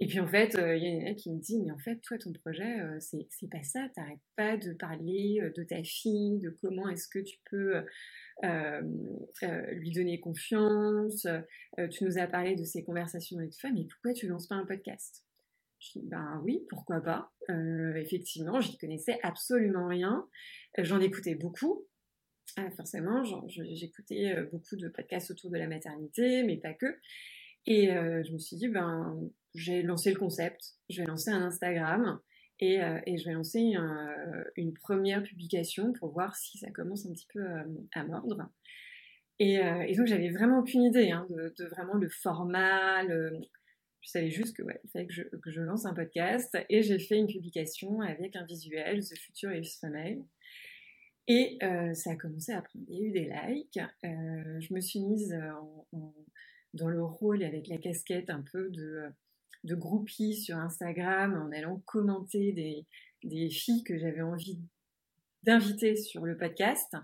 et 0.00 0.06
puis 0.06 0.18
en 0.18 0.26
fait, 0.26 0.56
euh, 0.56 0.76
il 0.76 0.82
y 0.82 0.86
a 0.86 1.08
une 1.08 1.16
qui 1.16 1.30
me 1.30 1.38
dit, 1.38 1.60
mais 1.62 1.70
en 1.70 1.78
fait, 1.78 1.96
toi, 2.00 2.18
ton 2.18 2.32
projet, 2.32 2.80
euh, 2.80 2.98
c'est 3.00 3.48
pas 3.50 3.62
ça. 3.62 3.88
T'arrêtes 3.94 4.18
pas 4.36 4.56
de 4.56 4.72
parler 4.72 5.38
euh, 5.40 5.50
de 5.56 5.62
ta 5.62 5.82
fille, 5.84 6.40
de 6.40 6.50
comment 6.60 6.88
est-ce 6.88 7.08
que 7.08 7.20
tu 7.20 7.38
peux 7.48 7.84
lui 8.42 9.92
donner 9.92 10.20
confiance. 10.20 11.26
tu 11.92 12.04
nous 12.04 12.18
as 12.18 12.26
parlé 12.26 12.56
de 12.56 12.64
ces 12.64 12.82
conversations 12.82 13.38
avec 13.38 13.54
femmes, 13.54 13.74
mais 13.76 13.86
pourquoi 13.86 14.12
tu 14.12 14.26
lances 14.26 14.48
pas 14.48 14.56
un 14.56 14.66
podcast? 14.66 15.24
Je 15.78 16.00
dis, 16.00 16.06
ben 16.08 16.40
oui, 16.42 16.66
pourquoi 16.68 17.00
pas. 17.00 17.32
effectivement, 17.96 18.60
j'y 18.60 18.76
connaissais 18.78 19.18
absolument 19.22 19.86
rien. 19.86 20.26
J'en 20.78 21.00
écoutais 21.00 21.36
beaucoup. 21.36 21.86
Forcément, 22.76 23.22
j'écoutais 23.48 24.36
beaucoup 24.52 24.76
de 24.76 24.88
podcasts 24.88 25.30
autour 25.30 25.50
de 25.50 25.58
la 25.58 25.66
maternité, 25.66 26.42
mais 26.42 26.56
pas 26.56 26.74
que. 26.74 26.98
Et 27.66 27.86
je 27.88 28.32
me 28.32 28.38
suis 28.38 28.56
dit, 28.56 28.68
ben 28.68 29.18
j'ai 29.54 29.82
lancé 29.82 30.10
le 30.10 30.18
concept, 30.18 30.74
je 30.90 31.00
vais 31.00 31.06
lancer 31.06 31.30
un 31.30 31.42
Instagram 31.42 32.20
et, 32.60 32.82
euh, 32.82 32.98
et 33.06 33.18
je 33.18 33.24
vais 33.24 33.34
lancer 33.34 33.74
une 34.56 34.74
première 34.74 35.22
publication 35.22 35.92
pour 35.92 36.12
voir 36.12 36.36
si 36.36 36.58
ça 36.58 36.70
commence 36.70 37.06
un 37.06 37.12
petit 37.12 37.28
peu 37.32 37.40
euh, 37.40 37.64
à 37.94 38.04
mordre. 38.04 38.48
Et, 39.38 39.58
euh, 39.58 39.84
et 39.86 39.94
donc 39.96 40.06
j'avais 40.06 40.30
vraiment 40.30 40.60
aucune 40.60 40.82
idée 40.82 41.10
hein, 41.10 41.26
de, 41.30 41.64
vraiment 41.66 41.94
le 41.94 42.08
format. 42.08 43.04
Je 43.06 44.10
savais 44.10 44.30
juste 44.30 44.56
que 44.56 44.62
ouais, 44.62 44.80
fallait 44.92 45.06
que 45.06 45.14
je, 45.14 45.22
que 45.22 45.50
je, 45.50 45.60
lance 45.60 45.86
un 45.86 45.94
podcast 45.94 46.56
et 46.68 46.82
j'ai 46.82 46.98
fait 46.98 47.16
une 47.16 47.26
publication 47.26 48.00
avec 48.00 48.36
un 48.36 48.44
visuel, 48.44 49.00
The 49.00 49.18
Future 49.18 49.52
is 49.52 49.78
Female. 49.80 50.22
Et 51.26 51.58
ça 51.94 52.10
a 52.10 52.16
commencé 52.16 52.52
à 52.52 52.60
prendre. 52.60 52.84
Il 52.88 52.94
y 52.94 53.02
a 53.02 53.06
eu 53.06 53.10
des 53.10 53.32
likes. 53.48 53.80
je 54.02 54.74
me 54.74 54.80
suis 54.80 55.00
mise 55.00 55.34
en, 55.92 56.14
dans 56.74 56.88
le 56.88 57.02
rôle 57.02 57.42
avec 57.42 57.68
la 57.68 57.78
casquette 57.78 58.28
un 58.30 58.42
peu 58.42 58.70
de 58.70 59.10
de 59.64 59.74
groupies 59.74 60.34
sur 60.34 60.56
Instagram 60.56 61.34
en 61.34 61.50
allant 61.50 61.82
commenter 61.86 62.52
des, 62.52 62.86
des 63.24 63.50
filles 63.50 63.82
que 63.82 63.98
j'avais 63.98 64.20
envie 64.20 64.58
d'inviter 65.42 65.96
sur 65.96 66.24
le 66.24 66.36
podcast. 66.36 66.94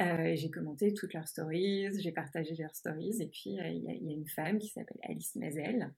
Euh, 0.00 0.34
j'ai 0.34 0.50
commenté 0.50 0.92
toutes 0.92 1.14
leurs 1.14 1.28
stories, 1.28 1.88
j'ai 2.00 2.12
partagé 2.12 2.54
leurs 2.56 2.74
stories, 2.74 3.22
et 3.22 3.28
puis 3.28 3.58
euh, 3.60 3.68
il 3.68 3.84
y, 3.84 3.88
a 3.88 4.12
une 4.12 4.28
femme 4.28 4.58
qui 4.58 4.68
s'appelle 4.68 4.98
Alice 5.04 5.34
Mazel, 5.36 5.92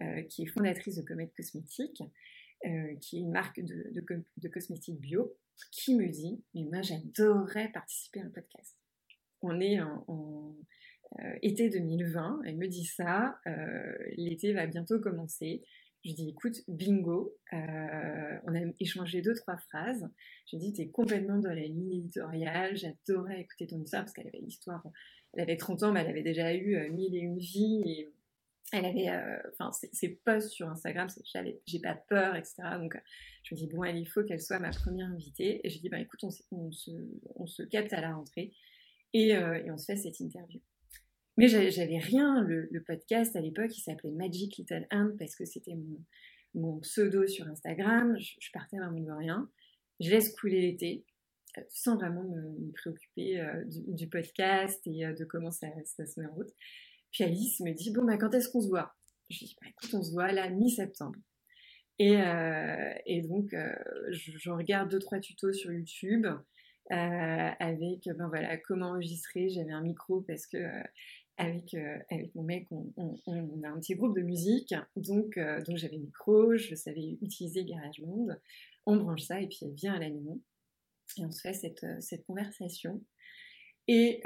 euh, 0.00 0.22
qui 0.22 0.42
est 0.42 0.46
fondatrice 0.46 0.96
de 0.96 1.02
Comet 1.02 1.30
Cosmétiques, 1.36 2.02
qui 3.00 3.16
est 3.16 3.20
une 3.20 3.30
marque 3.30 3.60
de, 3.60 3.92
de, 3.92 4.48
cosmétiques 4.48 4.98
bio, 4.98 5.32
qui 5.72 5.94
me 5.94 6.08
dit 6.08 6.42
Mais 6.54 6.62
moi 6.64 6.82
j'adorerais 6.82 7.70
participer 7.72 8.20
à 8.20 8.24
un 8.24 8.30
podcast. 8.30 8.76
On 9.42 9.60
est 9.60 9.80
en 9.80 10.56
euh, 11.20 11.38
été 11.42 11.70
2020, 11.70 12.42
elle 12.44 12.56
me 12.56 12.68
dit 12.68 12.84
ça, 12.84 13.38
euh, 13.46 13.92
l'été 14.16 14.52
va 14.52 14.66
bientôt 14.66 15.00
commencer, 15.00 15.62
Je 16.04 16.12
dis 16.12 16.28
écoute, 16.28 16.62
bingo. 16.68 17.34
Euh, 17.52 18.38
on 18.44 18.54
a 18.54 18.60
échangé 18.78 19.22
deux, 19.22 19.34
trois 19.34 19.56
phrases. 19.56 20.06
Je 20.50 20.56
dis 20.56 20.72
tu 20.72 20.82
es 20.82 20.88
complètement 20.88 21.38
dans 21.38 21.48
la 21.48 21.62
ligne 21.62 21.94
éditoriale. 21.94 22.76
J'adorais 22.76 23.40
écouter 23.40 23.66
ton 23.66 23.80
histoire 23.80 24.02
parce 24.02 24.12
qu'elle 24.12 24.28
avait 24.28 24.40
l'histoire. 24.40 24.82
Elle 25.34 25.42
avait 25.42 25.56
30 25.56 25.82
ans, 25.84 25.92
mais 25.92 26.00
elle 26.00 26.10
avait 26.10 26.22
déjà 26.22 26.54
eu 26.54 26.76
euh, 26.76 26.90
mille 26.90 27.14
et 27.14 27.20
une 27.20 27.38
vies. 27.38 27.82
Et 27.86 28.08
elle 28.72 28.84
avait, 28.84 29.08
euh, 29.08 29.38
enfin, 29.52 29.70
ses, 29.72 30.08
posts 30.08 30.50
sur 30.50 30.68
Instagram, 30.68 31.08
c'est 31.08 31.22
j'ai 31.66 31.80
pas 31.80 31.94
peur, 31.94 32.36
etc. 32.36 32.56
Donc, 32.78 32.96
je 33.44 33.54
me 33.54 33.60
dis, 33.60 33.66
bon, 33.66 33.84
il 33.84 34.06
faut 34.06 34.22
qu'elle 34.24 34.40
soit 34.40 34.58
ma 34.58 34.70
première 34.70 35.08
invitée. 35.08 35.60
Et 35.64 35.70
je 35.70 35.80
dis, 35.80 35.88
bah, 35.88 36.00
écoute, 36.00 36.22
on, 36.52 36.70
se, 36.70 37.62
capte 37.62 37.92
à 37.92 38.00
la 38.00 38.14
rentrée 38.14 38.52
et, 39.14 39.28
et 39.30 39.70
on 39.70 39.78
se 39.78 39.86
fait 39.86 39.96
cette 39.96 40.20
interview. 40.20 40.60
Mais 41.38 41.46
j'avais 41.46 41.98
rien. 41.98 42.42
Le, 42.42 42.82
podcast 42.84 43.36
à 43.36 43.40
l'époque, 43.40 43.70
il 43.76 43.80
s'appelait 43.80 44.10
Magic 44.10 44.56
Little 44.56 44.88
Hand 44.90 45.16
parce 45.16 45.36
que 45.36 45.44
c'était 45.44 45.76
mon, 46.54 46.80
pseudo 46.80 47.28
sur 47.28 47.46
Instagram. 47.46 48.18
Je, 48.18 48.50
partais 48.52 48.76
vraiment 48.76 49.00
de 49.00 49.12
rien. 49.12 49.48
Je 50.00 50.10
laisse 50.10 50.34
couler 50.34 50.60
l'été 50.60 51.04
euh, 51.56 51.62
sans 51.70 51.94
vraiment 51.94 52.24
me, 52.24 52.72
préoccuper 52.72 53.40
euh, 53.40 53.62
du, 53.66 54.08
podcast 54.08 54.84
et 54.86 55.06
euh, 55.06 55.12
de 55.12 55.24
comment 55.24 55.52
ça, 55.52 55.68
se 55.84 56.20
met 56.20 56.26
en 56.26 56.34
route. 56.34 56.50
Puis 57.12 57.24
Alice 57.24 57.60
me 57.60 57.72
dit 57.72 57.92
Bon, 57.92 58.04
bah, 58.04 58.16
quand 58.18 58.32
est-ce 58.34 58.48
qu'on 58.48 58.60
se 58.60 58.68
voit? 58.68 58.94
Je 59.30 59.44
dis 59.44 59.56
bah, 59.60 59.68
Écoute, 59.70 59.94
on 59.94 60.02
se 60.02 60.12
voit 60.12 60.32
là, 60.32 60.48
mi-septembre. 60.50 61.18
Et, 62.00 62.16
donc, 63.22 63.54
je, 64.10 64.50
regarde 64.50 64.88
deux, 64.88 65.00
trois 65.00 65.18
tutos 65.18 65.52
sur 65.52 65.72
YouTube. 65.72 66.26
avec 66.90 68.04
ben 68.04 68.28
voilà 68.28 68.56
comment 68.58 68.90
enregistrer. 68.90 69.48
J'avais 69.48 69.72
un 69.72 69.82
micro 69.82 70.20
parce 70.20 70.46
que 70.46 70.58
avec, 71.38 71.72
euh, 71.74 71.98
avec 72.10 72.34
mon 72.34 72.42
mec, 72.42 72.66
on, 72.70 73.62
a 73.62 73.68
un 73.68 73.78
petit 73.78 73.94
groupe 73.94 74.16
de 74.16 74.22
musique, 74.22 74.74
donc, 74.96 75.36
euh, 75.38 75.62
donc 75.62 75.76
j'avais 75.76 75.96
micro, 75.96 76.56
je 76.56 76.74
savais 76.74 77.16
utiliser 77.22 77.64
GarageBand, 77.64 78.26
on 78.86 78.96
branche 78.96 79.22
ça 79.22 79.40
et 79.40 79.46
puis 79.46 79.60
elle 79.62 79.74
vient 79.74 79.94
à 79.94 80.00
la 80.00 80.08
et 80.08 81.24
on 81.24 81.30
se 81.30 81.40
fait 81.40 81.84
euh, 81.84 81.96
cette 82.00 82.26
conversation 82.26 83.02
et 83.88 84.22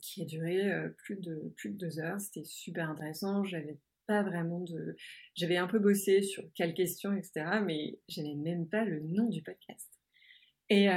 qui 0.00 0.22
a 0.22 0.24
duré 0.24 0.70
plus, 1.04 1.16
de, 1.16 1.52
plus 1.56 1.70
de 1.70 1.76
deux 1.76 2.00
heures, 2.00 2.20
c'était 2.20 2.44
super 2.44 2.90
intéressant, 2.90 3.44
j'avais 3.44 3.78
pas 4.06 4.22
vraiment 4.22 4.60
de... 4.60 4.96
J'avais 5.34 5.58
un 5.58 5.66
peu 5.66 5.78
bossé 5.78 6.22
sur 6.22 6.42
quelles 6.54 6.72
questions, 6.72 7.12
etc., 7.12 7.60
mais 7.62 7.98
j'avais 8.08 8.34
même 8.34 8.66
pas 8.66 8.84
le 8.84 9.00
nom 9.00 9.28
du 9.28 9.42
podcast. 9.42 9.90
Et, 10.70 10.88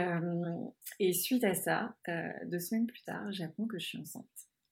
et 1.00 1.12
suite 1.14 1.44
à 1.44 1.54
ça, 1.54 1.98
deux 2.46 2.60
semaines 2.60 2.88
plus 2.88 3.04
tard, 3.04 3.30
j'apprends 3.34 3.68
que 3.68 3.78
je 3.78 3.86
suis 3.86 3.98
enceinte. 3.98 4.26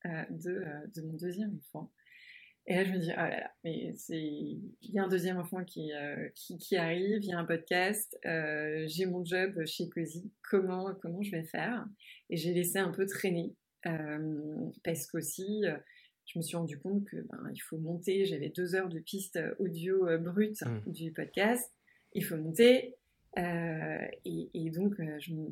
Euh, 0.05 0.23
de, 0.29 0.51
euh, 0.51 0.87
de, 0.95 1.01
mon 1.01 1.17
deuxième 1.17 1.57
enfant. 1.57 1.91
Et 2.69 2.75
là, 2.75 2.83
je 2.83 2.91
me 2.91 2.99
dis, 2.99 3.09
oh 3.11 3.17
là 3.17 3.39
là, 3.39 3.51
mais 3.63 3.93
c'est, 3.95 4.21
il 4.21 4.71
y 4.83 4.99
a 4.99 5.03
un 5.03 5.07
deuxième 5.07 5.39
enfant 5.39 5.65
qui, 5.65 5.91
euh, 5.91 6.29
qui, 6.35 6.55
qui, 6.59 6.77
arrive, 6.77 7.17
il 7.23 7.25
y 7.25 7.33
a 7.33 7.39
un 7.39 7.43
podcast, 7.43 8.15
j'ai 8.23 9.07
mon 9.07 9.25
job 9.25 9.65
chez 9.65 9.89
Cozy, 9.89 10.31
comment, 10.47 10.93
comment 11.01 11.23
je 11.23 11.31
vais 11.31 11.43
faire? 11.43 11.83
Et 12.29 12.37
j'ai 12.37 12.53
laissé 12.53 12.77
un 12.77 12.91
peu 12.91 13.07
traîner, 13.07 13.55
parce 13.81 15.07
qu'aussi, 15.07 15.63
je 16.27 16.37
me 16.37 16.43
suis 16.43 16.57
rendu 16.57 16.77
compte 16.77 17.05
que 17.05 17.17
ben, 17.17 17.49
il 17.51 17.59
faut 17.59 17.79
monter, 17.79 18.25
j'avais 18.25 18.49
deux 18.49 18.75
heures 18.75 18.89
de 18.89 18.99
piste 18.99 19.39
audio 19.57 20.05
brute 20.19 20.61
mmh. 20.61 20.91
du 20.91 21.11
podcast, 21.11 21.73
il 22.13 22.23
faut 22.23 22.37
monter, 22.37 22.97
et, 23.35 24.49
et, 24.53 24.69
donc 24.69 24.93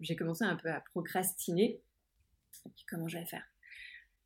j'ai 0.02 0.16
commencé 0.16 0.44
un 0.44 0.56
peu 0.56 0.70
à 0.70 0.82
procrastiner, 0.92 1.82
comment 2.88 3.08
je 3.08 3.18
vais 3.18 3.26
faire? 3.26 3.48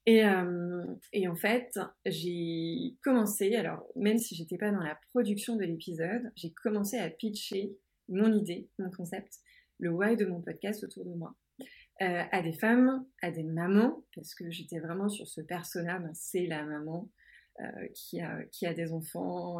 Et, 0.05 0.25
euh, 0.25 0.83
et, 1.13 1.27
en 1.27 1.35
fait, 1.35 1.79
j'ai 2.05 2.95
commencé, 3.03 3.55
alors 3.55 3.85
même 3.95 4.17
si 4.17 4.35
j'étais 4.35 4.57
pas 4.57 4.71
dans 4.71 4.81
la 4.81 4.97
production 5.11 5.55
de 5.55 5.63
l'épisode, 5.63 6.31
j'ai 6.35 6.51
commencé 6.51 6.97
à 6.97 7.09
pitcher 7.09 7.77
mon 8.09 8.33
idée, 8.33 8.67
mon 8.79 8.89
concept, 8.89 9.39
le 9.79 9.91
why 9.91 10.15
de 10.15 10.25
mon 10.25 10.41
podcast 10.41 10.83
autour 10.83 11.05
de 11.05 11.13
moi, 11.13 11.35
euh, 12.01 12.23
à 12.31 12.41
des 12.41 12.53
femmes, 12.53 13.05
à 13.21 13.29
des 13.29 13.43
mamans, 13.43 14.03
parce 14.15 14.33
que 14.33 14.49
j'étais 14.49 14.79
vraiment 14.79 15.07
sur 15.07 15.27
ce 15.27 15.41
personnage, 15.41 16.01
ben, 16.01 16.13
c'est 16.15 16.47
la 16.47 16.63
maman 16.63 17.07
euh, 17.59 17.87
qui, 17.93 18.21
a, 18.21 18.43
qui 18.45 18.65
a 18.65 18.73
des 18.73 18.93
enfants 18.93 19.59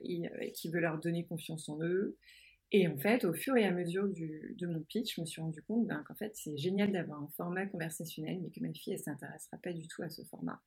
et, 0.00 0.52
qui 0.52 0.70
veut 0.70 0.80
leur 0.80 0.98
donner 0.98 1.26
confiance 1.26 1.68
en 1.68 1.80
eux, 1.82 2.16
et 2.74 2.88
en 2.88 2.96
fait, 2.96 3.24
au 3.26 3.34
fur 3.34 3.54
et 3.58 3.66
à 3.66 3.70
mesure 3.70 4.08
de 4.08 4.66
mon 4.66 4.80
pitch, 4.80 5.16
je 5.16 5.20
me 5.20 5.26
suis 5.26 5.42
rendu 5.42 5.60
compte 5.62 5.86
ben, 5.86 6.02
qu'en 6.08 6.14
fait, 6.14 6.34
c'est 6.34 6.56
génial 6.56 6.90
d'avoir 6.90 7.22
un 7.22 7.28
format 7.36 7.66
conversationnel, 7.66 8.40
mais 8.42 8.48
que 8.50 8.60
ma 8.60 8.72
fille, 8.72 8.94
elle 8.94 8.98
s'intéressera 8.98 9.58
pas 9.58 9.74
du 9.74 9.86
tout 9.88 10.02
à 10.02 10.08
ce 10.08 10.22
format. 10.24 10.58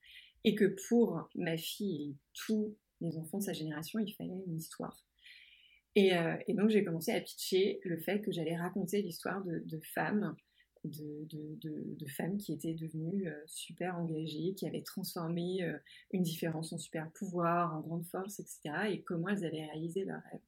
Et 0.43 0.53
que 0.53 0.75
pour 0.88 1.27
ma 1.33 1.57
fille 1.57 2.12
et 2.12 2.15
tous 2.33 2.77
les 3.01 3.17
enfants 3.17 3.39
de 3.39 3.43
sa 3.43 3.53
génération, 3.53 3.97
il 3.97 4.13
fallait 4.13 4.43
une 4.45 4.55
histoire. 4.55 5.03
Et, 5.95 6.15
euh, 6.15 6.35
donc, 6.50 6.69
j'ai 6.69 6.83
commencé 6.83 7.12
à 7.12 7.19
pitcher 7.19 7.79
le 7.83 7.97
fait 7.97 8.21
que 8.21 8.31
j'allais 8.31 8.55
raconter 8.55 9.01
l'histoire 9.01 9.43
de, 9.43 9.79
femmes, 9.95 10.35
de, 10.83 12.07
femmes 12.07 12.38
qui 12.38 12.53
étaient 12.53 12.75
devenues 12.75 13.29
euh, 13.29 13.43
super 13.47 13.97
engagées, 13.97 14.53
qui 14.53 14.67
avaient 14.67 14.83
transformé 14.83 15.63
euh, 15.63 15.75
une 16.12 16.21
différence 16.21 16.71
en 16.71 16.77
super 16.77 17.09
pouvoir, 17.13 17.75
en 17.75 17.81
grande 17.81 18.05
force, 18.05 18.39
etc. 18.39 18.59
Et 18.91 19.01
comment 19.01 19.29
elles 19.29 19.43
avaient 19.43 19.65
réalisé 19.65 20.05
leur 20.05 20.21
rêve. 20.31 20.41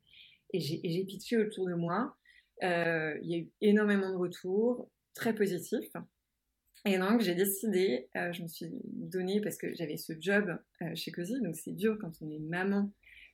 Et 0.54 0.60
j'ai 0.60 1.06
pitché 1.06 1.38
autour 1.38 1.68
de 1.68 1.74
moi. 1.74 2.16
Euh, 2.64 3.18
il 3.22 3.32
y 3.32 3.36
a 3.36 3.38
eu 3.40 3.52
énormément 3.62 4.10
de 4.12 4.16
retours, 4.16 4.90
très 5.14 5.36
positifs. 5.36 5.92
Et 6.86 6.98
donc, 6.98 7.22
j'ai 7.22 7.36
décidé, 7.36 8.08
euh, 8.16 8.32
je 8.32 8.44
me 8.44 8.48
suis 8.48 8.68
donné, 8.84 9.42
parce 9.42 9.58
que 9.58 9.74
j'avais 9.74 9.98
ce 9.98 10.14
job 10.20 10.58
euh, 10.82 10.96
chez 10.96 11.12
Cozy, 11.12 11.42
donc 11.42 11.56
c'est 11.56 11.74
dur 11.74 11.98
quand 12.00 12.12
on 12.22 12.30
est 12.30 12.40
maman 12.40 12.92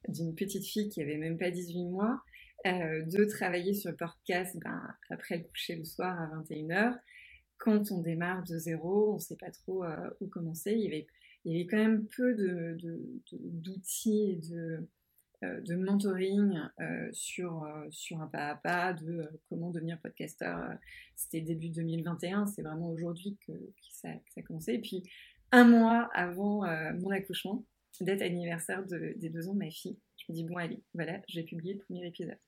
d'une 0.07 0.33
petite 0.35 0.65
fille 0.65 0.89
qui 0.89 1.01
avait 1.01 1.17
même 1.17 1.37
pas 1.37 1.51
18 1.51 1.85
mois, 1.85 2.21
de 2.65 3.25
travailler 3.25 3.73
sur 3.73 3.91
le 3.91 3.97
podcast 3.97 4.57
ben, 4.63 4.81
après 5.09 5.37
le 5.37 5.43
coucher 5.43 5.75
le 5.75 5.83
soir 5.83 6.17
à 6.17 6.27
21h. 6.43 6.97
Quand 7.57 7.91
on 7.91 7.99
démarre 7.99 8.43
de 8.43 8.57
zéro, 8.57 9.11
on 9.11 9.15
ne 9.15 9.19
sait 9.19 9.35
pas 9.35 9.51
trop 9.51 9.83
où 10.21 10.27
commencer. 10.27 10.71
Il 10.71 11.05
y, 11.45 11.55
avait, 11.57 11.67
quand 11.67 11.77
même 11.77 12.07
peu 12.07 12.33
d'outils 13.33 14.31
et 14.31 14.35
de 14.49 14.87
mentoring 15.75 16.59
euh, 16.79 17.09
sur, 17.11 17.63
euh, 17.63 17.85
sur 17.89 18.21
un 18.21 18.27
pas 18.27 18.49
à 18.49 18.55
pas 18.55 18.93
de 18.93 19.29
comment 19.49 19.71
devenir 19.71 19.99
podcasteur. 20.01 20.59
C'était 21.15 21.41
début 21.41 21.69
2021, 21.69 22.47
c'est 22.47 22.61
vraiment 22.61 22.89
aujourd'hui 22.89 23.37
que, 23.45 23.53
ça, 23.91 24.09
a 24.09 24.41
commencé. 24.41 24.73
Et 24.73 24.79
puis, 24.79 25.03
un 25.51 25.65
mois 25.65 26.09
avant 26.13 26.63
mon 26.95 27.11
accouchement, 27.11 27.65
date 28.01 28.21
anniversaire 28.21 28.83
des 28.85 29.29
deux 29.29 29.47
ans 29.47 29.53
de 29.53 29.59
ma 29.59 29.69
fille, 29.69 29.99
je 30.17 30.31
me 30.31 30.35
dis, 30.35 30.43
bon, 30.43 30.57
allez, 30.57 30.81
voilà, 30.93 31.21
j'ai 31.27 31.43
publié 31.43 31.75
le 31.75 31.79
premier 31.79 32.07
épisode. 32.07 32.39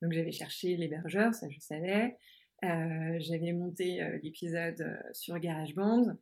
Donc, 0.00 0.12
j'avais 0.12 0.32
cherché 0.32 0.76
l'hébergeur, 0.76 1.34
ça 1.34 1.48
je 1.50 1.60
savais. 1.60 2.16
j'avais 2.62 3.52
monté 3.52 4.00
l'épisode 4.22 4.98
sur 5.12 5.38
GarageBand. 5.38 6.16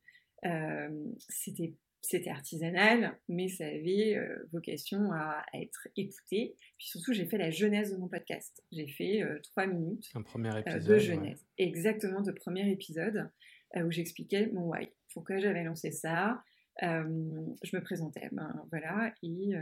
C'était 1.28 1.74
c'était 2.04 2.30
artisanal, 2.30 3.18
mais 3.28 3.48
ça 3.48 3.64
avait 3.64 4.16
euh, 4.16 4.46
vocation 4.52 5.10
à, 5.12 5.42
être 5.54 5.88
écouté. 5.96 6.54
Puis 6.76 6.88
surtout, 6.88 7.14
j'ai 7.14 7.24
fait 7.24 7.38
la 7.38 7.50
genèse 7.50 7.92
de 7.92 7.96
mon 7.96 8.08
podcast. 8.08 8.62
J'ai 8.72 8.86
fait 8.86 9.22
euh, 9.22 9.38
trois 9.42 9.66
minutes 9.66 10.10
Un 10.14 10.22
premier 10.22 10.50
euh, 10.54 10.60
épisode, 10.60 10.92
de 10.92 10.98
genèse. 10.98 11.46
Exactement, 11.56 12.20
de 12.20 12.30
premier 12.32 12.70
épisode, 12.70 13.30
où 13.76 13.90
j'expliquais 13.90 14.48
mon 14.52 14.68
why. 14.70 14.88
Pourquoi 15.14 15.38
j'avais 15.38 15.64
lancé 15.64 15.90
ça. 15.92 16.42
je 16.80 17.76
me 17.76 17.80
présentais, 17.80 18.28
ben, 18.32 18.66
voilà. 18.70 19.12
Et, 19.22 19.52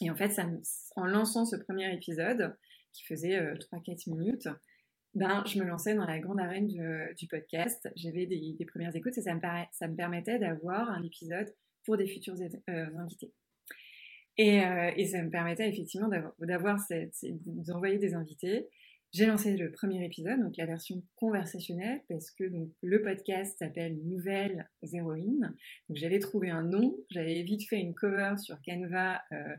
et 0.00 0.10
en 0.10 0.16
fait, 0.16 0.30
ça, 0.30 0.48
en 0.96 1.04
lançant 1.04 1.44
ce 1.44 1.56
premier 1.56 1.92
épisode, 1.92 2.56
qui 2.92 3.04
faisait 3.04 3.38
3-4 3.54 4.10
minutes, 4.10 4.48
ben, 5.14 5.42
je 5.46 5.58
me 5.58 5.64
lançais 5.64 5.94
dans 5.94 6.06
la 6.06 6.18
grande 6.18 6.40
arène 6.40 6.68
du, 6.68 7.26
podcast. 7.28 7.88
J'avais 7.96 8.26
des, 8.26 8.66
premières 8.66 8.94
écoutes 8.94 9.18
et 9.18 9.22
ça 9.22 9.34
me, 9.34 9.96
permettait 9.96 10.38
d'avoir 10.38 10.88
un 10.90 11.02
épisode 11.02 11.52
pour 11.84 11.96
des 11.96 12.06
futurs 12.06 12.36
euh, 12.68 12.86
invités. 12.98 13.32
Et, 14.36 14.64
euh, 14.64 14.92
et, 14.96 15.06
ça 15.06 15.22
me 15.22 15.30
permettait 15.30 15.68
effectivement 15.68 16.08
d'avoir 16.08 16.78
d'envoyer 17.46 17.98
des 17.98 18.14
invités. 18.14 18.68
J'ai 19.12 19.26
lancé 19.26 19.56
le 19.56 19.72
premier 19.72 20.04
épisode, 20.04 20.40
donc 20.40 20.56
la 20.56 20.66
version 20.66 21.02
conversationnelle, 21.16 22.00
parce 22.08 22.30
que 22.30 22.44
le 22.80 23.02
podcast 23.02 23.58
s'appelle 23.58 23.98
Nouvelle 24.04 24.70
Héroïne. 24.92 25.52
Donc 25.88 25.98
j'avais 25.98 26.20
trouvé 26.20 26.50
un 26.50 26.62
nom, 26.62 26.96
j'avais 27.10 27.42
vite 27.42 27.68
fait 27.68 27.80
une 27.80 27.94
cover 27.94 28.34
sur 28.38 28.56
Canva 28.62 29.20
euh, 29.32 29.56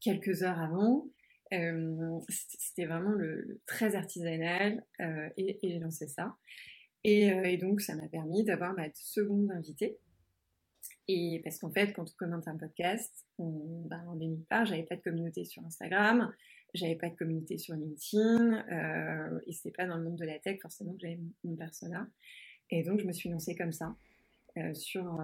quelques 0.00 0.42
heures 0.42 0.58
avant. 0.58 1.08
Euh, 1.52 2.20
c'était 2.28 2.86
vraiment 2.86 3.10
le, 3.10 3.60
très 3.66 3.96
artisanal 3.96 4.84
euh, 5.00 5.28
et, 5.36 5.58
j'ai 5.62 5.78
lancé 5.78 6.06
ça. 6.06 6.36
Et, 7.02 7.32
euh, 7.32 7.44
et 7.44 7.56
donc, 7.56 7.80
ça 7.80 7.96
m'a 7.96 8.08
permis 8.08 8.44
d'avoir 8.44 8.74
ma 8.74 8.88
seconde 8.94 9.50
invitée. 9.50 9.98
Et 11.08 11.40
parce 11.42 11.58
qu'en 11.58 11.70
fait, 11.70 11.92
quand 11.92 12.04
on 12.04 12.16
commente 12.16 12.46
un 12.46 12.56
podcast, 12.56 13.26
on, 13.38 13.82
ben, 13.86 14.04
on 14.08 14.14
mis 14.14 14.44
pas. 14.48 14.64
J'avais 14.64 14.84
pas 14.84 14.96
de 14.96 15.02
communauté 15.02 15.44
sur 15.44 15.64
Instagram, 15.64 16.32
j'avais 16.72 16.94
pas 16.94 17.08
de 17.08 17.16
communauté 17.16 17.58
sur 17.58 17.74
LinkedIn, 17.74 18.64
et 19.46 19.52
c'était 19.52 19.72
pas 19.72 19.86
dans 19.86 19.96
le 19.96 20.04
monde 20.04 20.16
de 20.16 20.24
la 20.24 20.38
tech 20.38 20.60
forcément 20.60 20.92
que 20.92 21.00
j'avais 21.00 21.18
mon 21.42 21.56
persona. 21.56 22.06
Et 22.70 22.84
donc, 22.84 23.00
je 23.00 23.06
me 23.06 23.12
suis 23.12 23.28
lancée 23.28 23.56
comme 23.56 23.72
ça 23.72 23.96
sur, 24.74 25.20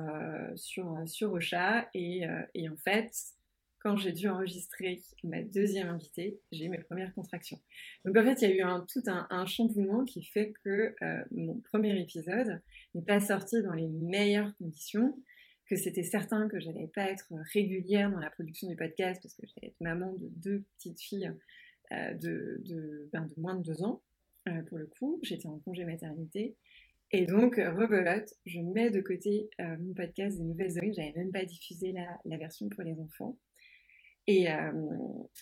sur, 0.57 1.03
sur 1.07 1.33
Ocha. 1.33 1.89
Et 1.95 2.27
en 2.27 2.77
fait, 2.79 3.13
quand 3.87 3.97
j'ai 3.97 4.11
dû 4.11 4.29
enregistrer 4.29 5.01
ma 5.23 5.45
deuxième 5.45 5.87
invitée, 5.87 6.41
j'ai 6.51 6.65
eu 6.65 6.69
mes 6.69 6.83
premières 6.83 7.15
contractions. 7.15 7.61
Donc 8.05 8.17
en 8.17 8.25
fait, 8.25 8.43
il 8.43 8.57
y 8.57 8.61
a 8.61 8.77
eu 8.77 8.87
tout 8.93 9.03
un, 9.07 9.47
chamboulement 9.47 10.05
qui 10.05 10.25
fait 10.25 10.53
que 10.65 10.93
euh, 11.03 11.25
mon 11.31 11.61
premier 11.61 11.97
épisode 12.01 12.61
n'est 12.97 13.05
pas 13.05 13.21
sorti 13.21 13.63
dans 13.63 13.75
les 13.75 13.87
meilleures 13.87 14.53
conditions, 14.57 15.17
que 15.71 15.77
c'était 15.77 16.03
certain 16.03 16.49
que 16.49 16.59
j'allais 16.59 16.91
pas 16.97 17.09
être 17.09 17.33
régulière 17.53 18.11
dans 18.11 18.19
la 18.19 18.29
production 18.29 18.69
du 18.69 18.75
podcast 18.75 19.23
parce 19.23 19.37
que 19.37 19.47
j'allais 19.47 19.69
être 19.69 19.81
maman 19.81 20.15
de 20.15 20.31
deux 20.31 20.65
petites 20.79 21.01
filles 21.01 21.31
euh, 21.93 22.13
ben, 23.13 23.29
de, 23.29 23.41
moins 23.41 23.55
de 23.55 23.63
deux 23.63 23.85
ans, 23.85 24.03
euh, 24.49 24.63
pour 24.63 24.79
le 24.79 24.89
coup. 24.89 25.21
J'étais 25.23 25.47
en 25.47 25.61
congé 25.61 25.85
maternité. 25.85 26.57
Et 27.13 27.25
donc, 27.25 27.55
rebelote, 27.55 28.35
je 28.47 28.59
mets 28.59 28.91
de 28.91 29.01
côté 29.01 29.49
mon 29.61 29.95
podcast 29.95 30.37
des 30.39 30.43
nouvelles 30.43 30.77
oreilles. 30.77 30.93
J'avais 30.93 31.13
même 31.13 31.31
pas 31.31 31.45
diffusé 31.45 31.93
la, 31.93 32.37
version 32.37 32.69
pour 32.69 32.83
les 32.83 32.99
enfants. 32.99 33.39
Et, 34.27 34.51
euh, 34.51 34.73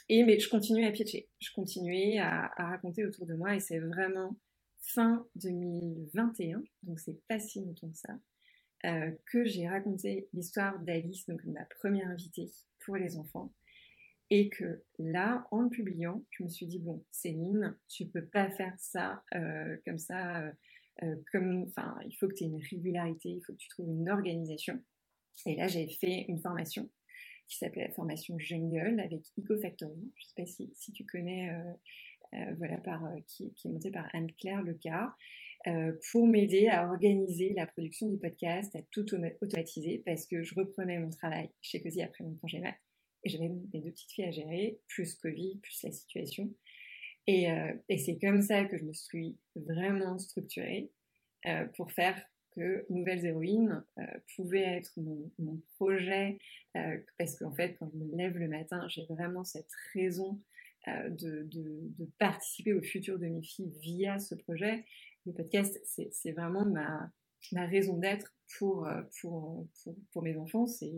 et 0.09 0.23
mais 0.25 0.39
je 0.39 0.49
continuais 0.49 0.87
à 0.87 0.93
pitcher. 0.93 1.29
Je 1.39 1.51
continuais 1.53 2.19
à, 2.19 2.53
raconter 2.57 3.05
autour 3.05 3.27
de 3.27 3.35
moi. 3.35 3.55
Et 3.55 3.61
c'est 3.61 3.79
vraiment 3.79 4.37
fin 4.79 5.27
2021, 5.37 6.63
donc 6.83 7.01
c'est 7.01 7.19
pas 7.27 7.39
si 7.39 7.65
longtemps 7.65 7.89
que 7.89 7.97
ça, 7.97 8.19
euh, 8.85 9.11
que 9.33 9.45
j'ai 9.47 9.67
raconté 9.67 10.29
l'histoire 10.35 10.79
d'Alice, 10.81 11.27
donc 11.27 11.43
ma 11.45 11.65
première 11.81 12.09
invitée 12.09 12.51
pour 12.85 12.97
les 12.97 13.17
enfants. 13.17 13.53
Et 14.29 14.51
que 14.51 14.83
là, 14.99 15.47
en 15.51 15.63
le 15.63 15.71
publiant, 15.71 16.23
je 16.31 16.43
me 16.43 16.49
suis 16.49 16.67
dit, 16.67 16.79
bon, 16.79 17.03
Céline, 17.11 17.77
tu 17.89 18.07
peux 18.07 18.27
pas 18.27 18.51
faire 18.51 18.75
ça 18.79 19.23
euh, 19.35 19.77
comme 19.87 19.99
ça. 19.99 20.53
Comme, 21.33 21.65
enfin, 21.65 21.99
il 22.07 22.15
faut 22.15 22.29
que 22.29 22.35
tu 22.35 22.45
aies 22.45 22.47
une 22.47 22.63
régularité, 22.71 23.29
il 23.29 23.41
faut 23.45 23.53
que 23.53 23.59
tu 23.59 23.69
trouves 23.69 23.89
une 23.89 24.09
organisation. 24.09 24.81
Et 25.45 25.57
là, 25.57 25.67
j'ai 25.67 25.89
fait 25.89 26.25
une 26.29 26.39
formation 26.39 26.89
qui 27.47 27.57
s'appelait 27.57 27.87
la 27.87 27.93
formation 27.93 28.39
Jungle 28.39 29.01
avec 29.01 29.23
EcoFactory. 29.39 30.13
Je 30.17 30.25
sais 30.25 30.35
pas 30.37 30.47
si, 30.47 30.71
si 30.75 30.93
tu 30.93 31.05
connais, 31.05 31.51
euh, 31.51 32.39
euh, 32.39 32.55
voilà, 32.59 32.79
par, 32.79 33.03
qui, 33.27 33.53
qui, 33.55 33.69
est 33.69 33.71
montée 33.71 33.91
par 33.91 34.09
Anne-Claire 34.13 34.63
Lecar, 34.63 35.17
pour 36.11 36.27
m'aider 36.27 36.69
à 36.69 36.87
organiser 36.87 37.55
la 37.57 37.67
production 37.67 38.11
du 38.11 38.19
podcast, 38.19 38.77
à 38.77 38.83
tout 38.91 39.07
automatiser, 39.41 40.03
parce 40.05 40.27
que 40.27 40.43
je 40.43 40.55
reprenais 40.55 40.99
mon 40.99 41.09
travail 41.09 41.49
chez 41.63 41.83
Cozy 41.83 42.03
après 42.03 42.23
mon 42.23 42.35
congé 42.35 42.59
mat, 42.59 42.75
et 43.25 43.31
j'avais 43.31 43.49
mes 43.49 43.81
deux 43.81 43.91
petites 43.91 44.13
filles 44.13 44.27
à 44.27 44.31
gérer, 44.31 44.79
plus 44.89 45.15
Covid, 45.15 45.59
plus 45.63 45.83
la 45.83 45.93
situation. 45.93 46.51
Et, 47.27 47.51
euh, 47.51 47.73
et 47.89 47.99
c'est 47.99 48.19
comme 48.19 48.43
ça 48.43 48.65
que 48.65 48.77
je 48.77 48.85
me 48.85 48.93
suis 48.93 49.39
vraiment 49.57 50.19
structurée 50.19 50.91
euh, 51.47 51.67
pour 51.77 51.91
faire 51.93 52.21
que 52.55 52.87
Nouvelles 52.91 53.25
Héroïnes 53.25 53.85
euh, 53.99 54.03
pouvait 54.37 54.63
être 54.63 54.93
mon, 54.97 55.61
projet, 55.77 56.39
euh, 56.77 56.99
parce 57.19 57.37
qu'en 57.37 57.53
fait, 57.53 57.77
quand 57.79 57.91
je 57.93 57.99
me 57.99 58.17
lève 58.17 58.37
le 58.37 58.49
matin, 58.49 58.87
j'ai 58.89 59.05
vraiment 59.07 59.45
cette 59.45 59.71
raison 59.93 60.41
euh, 60.89 61.11
de, 61.11 61.49
participer 62.19 62.75
au 62.75 62.83
futur 62.83 63.19
de 63.19 63.27
mes 63.27 63.43
filles 63.43 63.73
via 63.81 64.19
ce 64.19 64.35
projet. 64.35 64.85
Le 65.27 65.33
podcast, 65.33 65.81
c'est 65.85 66.33
vraiment 66.33 66.67
ma, 66.67 67.11
raison 67.67 67.97
d'être 67.97 68.35
pour, 68.59 68.89
pour, 69.21 69.67
pour, 69.83 69.97
pour, 70.13 70.23
mes 70.23 70.37
enfants. 70.37 70.67
C'est 70.67 70.93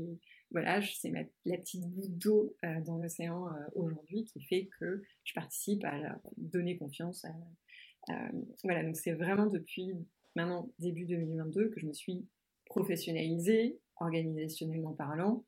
voilà, 0.51 0.81
la 1.05 1.59
petite 1.59 1.83
goutte 1.83 2.19
d'eau 2.19 2.57
euh, 2.65 2.81
dans 2.83 2.99
l'océan 2.99 3.49
euh, 3.49 3.51
aujourd'hui 3.75 4.25
qui 4.25 4.43
fait 4.43 4.69
que 4.79 5.03
je 5.25 5.35
participe 5.35 5.85
à 5.85 5.99
leur 5.99 6.21
donner 6.37 6.77
confiance. 6.77 7.27
Voilà, 8.63 8.85
donc 8.85 8.97
c'est 8.97 9.13
vraiment 9.13 9.47
depuis 9.47 9.93
maintenant 10.37 10.71
début 10.79 11.07
2022 11.07 11.71
que 11.71 11.81
je 11.81 11.87
me 11.87 11.93
suis 11.93 12.29
professionnalisée, 12.67 13.81
organisationnellement 13.99 14.93
parlant, 14.93 15.45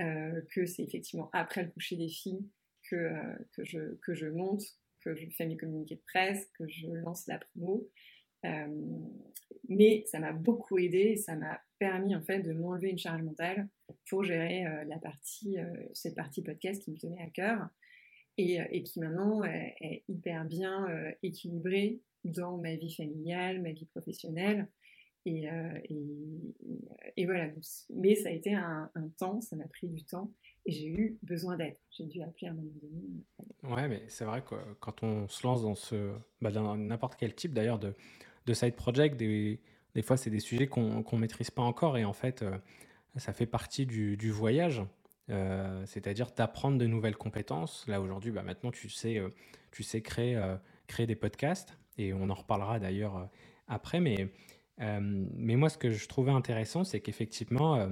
euh, 0.00 0.40
que 0.52 0.66
c'est 0.66 0.82
effectivement 0.82 1.30
après 1.32 1.62
le 1.62 1.70
coucher 1.70 1.96
des 1.96 2.08
filles 2.08 2.44
que, 2.90 2.96
euh, 2.96 3.34
que, 3.52 3.64
je, 3.64 3.94
que 4.02 4.14
je 4.14 4.26
monte, 4.26 4.62
que 5.00 5.14
je 5.14 5.28
fais 5.30 5.46
mes 5.46 5.56
communiqués 5.56 5.96
de 5.96 6.02
presse, 6.06 6.46
que 6.58 6.66
je 6.66 6.88
lance 6.88 7.26
la 7.26 7.38
promo. 7.38 7.88
Euh, 8.44 8.66
mais 9.68 10.02
ça 10.06 10.18
m'a 10.18 10.32
beaucoup 10.32 10.78
aidé, 10.78 11.16
ça 11.16 11.36
m'a 11.36 11.60
permis 11.78 12.16
en 12.16 12.22
fait 12.22 12.40
de 12.40 12.52
m'enlever 12.52 12.90
une 12.90 12.98
charge 12.98 13.22
mentale 13.22 13.68
pour 14.08 14.24
gérer 14.24 14.64
la 14.86 14.98
partie, 14.98 15.56
cette 15.92 16.16
partie 16.16 16.42
podcast 16.42 16.82
qui 16.82 16.90
me 16.90 16.96
tenait 16.96 17.22
à 17.22 17.30
cœur 17.30 17.68
et, 18.38 18.58
et 18.70 18.82
qui 18.82 18.98
maintenant 18.98 19.44
est, 19.44 20.02
hyper 20.08 20.44
bien 20.44 20.86
équilibrée 21.22 22.00
dans 22.24 22.58
ma 22.58 22.76
vie 22.76 22.92
familiale, 22.92 23.60
ma 23.60 23.72
vie 23.72 23.86
professionnelle. 23.86 24.68
Et, 25.24 25.46
et, 27.16 27.26
voilà, 27.26 27.48
mais 27.94 28.16
ça 28.16 28.28
a 28.28 28.32
été 28.32 28.54
un, 28.54 28.90
temps, 29.18 29.40
ça 29.40 29.54
m'a 29.54 29.68
pris 29.68 29.86
du 29.86 30.04
temps 30.04 30.32
et 30.66 30.72
j'ai 30.72 30.88
eu 30.88 31.16
besoin 31.22 31.56
d'aide. 31.56 31.76
J'ai 31.90 32.06
dû 32.06 32.20
appeler 32.22 32.48
à 32.48 32.50
un 32.50 32.54
moment 32.54 32.72
donné. 32.82 33.72
Ouais, 33.72 33.88
mais 33.88 34.02
c'est 34.08 34.24
vrai 34.24 34.42
que 34.42 34.56
quand 34.80 35.04
on 35.04 35.28
se 35.28 35.46
lance 35.46 35.62
dans 35.62 35.76
ce, 35.76 36.12
bah 36.40 36.50
dans 36.50 36.76
n'importe 36.76 37.14
quel 37.14 37.36
type 37.36 37.54
d'ailleurs 37.54 37.78
de, 37.78 37.94
de 38.46 38.52
side 38.52 38.74
project, 38.74 39.16
des, 39.16 39.60
fois 40.02 40.16
c'est 40.16 40.30
des 40.30 40.40
sujets 40.40 40.66
qu'on 40.66 41.04
qu 41.04 41.14
maîtrise 41.14 41.52
pas 41.52 41.62
encore 41.62 41.96
et 41.96 42.04
en 42.04 42.12
fait 42.12 42.42
euh, 42.42 42.58
ça 43.16 43.32
fait 43.32 43.46
partie 43.46 43.86
du, 43.86 44.30
voyage. 44.30 44.82
Euh, 45.30 45.84
c'est-à-dire 45.86 46.32
d'apprendre 46.32 46.78
de 46.78 46.86
nouvelles 46.86 47.16
compétences. 47.16 47.86
Là 47.86 48.00
aujourd'hui, 48.00 48.32
bah, 48.32 48.42
maintenant 48.42 48.70
tu 48.70 48.88
sais, 48.88 49.18
euh, 49.18 49.28
tu 49.70 49.82
sais 49.82 50.02
euh, 50.18 50.56
créer 50.86 51.06
des 51.06 51.16
podcasts 51.16 51.78
et 51.98 52.12
on 52.12 52.30
en 52.30 52.34
reparlera 52.34 52.78
d'ailleurs 52.78 53.16
euh, 53.16 53.24
après. 53.68 54.00
Mais, 54.00 54.28
euh, 54.80 55.00
mais 55.00 55.56
moi, 55.56 55.68
ce 55.68 55.78
que 55.78 55.90
je 55.90 56.08
trouvais 56.08 56.32
intéressant, 56.32 56.84
c'est 56.84 57.00
qu'effectivement, 57.00 57.88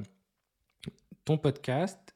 ton 1.25 1.39
podcast, 1.39 2.15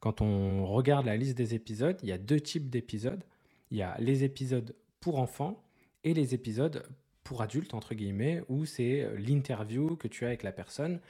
quand 0.00 0.20
on 0.20 0.66
regarde 0.66 1.06
la 1.06 1.16
liste 1.16 1.36
des 1.36 1.54
épisodes, 1.54 1.98
il 2.02 2.08
y 2.08 2.12
a 2.12 2.18
deux 2.18 2.40
types 2.40 2.70
d'épisodes. 2.70 3.22
Il 3.70 3.78
y 3.78 3.82
a 3.82 3.96
les 3.98 4.24
épisodes 4.24 4.74
pour 5.00 5.18
enfants 5.18 5.62
et 6.04 6.14
les 6.14 6.34
épisodes 6.34 6.86
pour 7.22 7.42
adultes, 7.42 7.74
entre 7.74 7.94
guillemets, 7.94 8.42
où 8.48 8.66
c'est 8.66 9.08
l'interview 9.16 9.96
que 9.96 10.08
tu 10.08 10.24
as 10.24 10.28
avec 10.28 10.42
la 10.42 10.52
personne. 10.52 11.00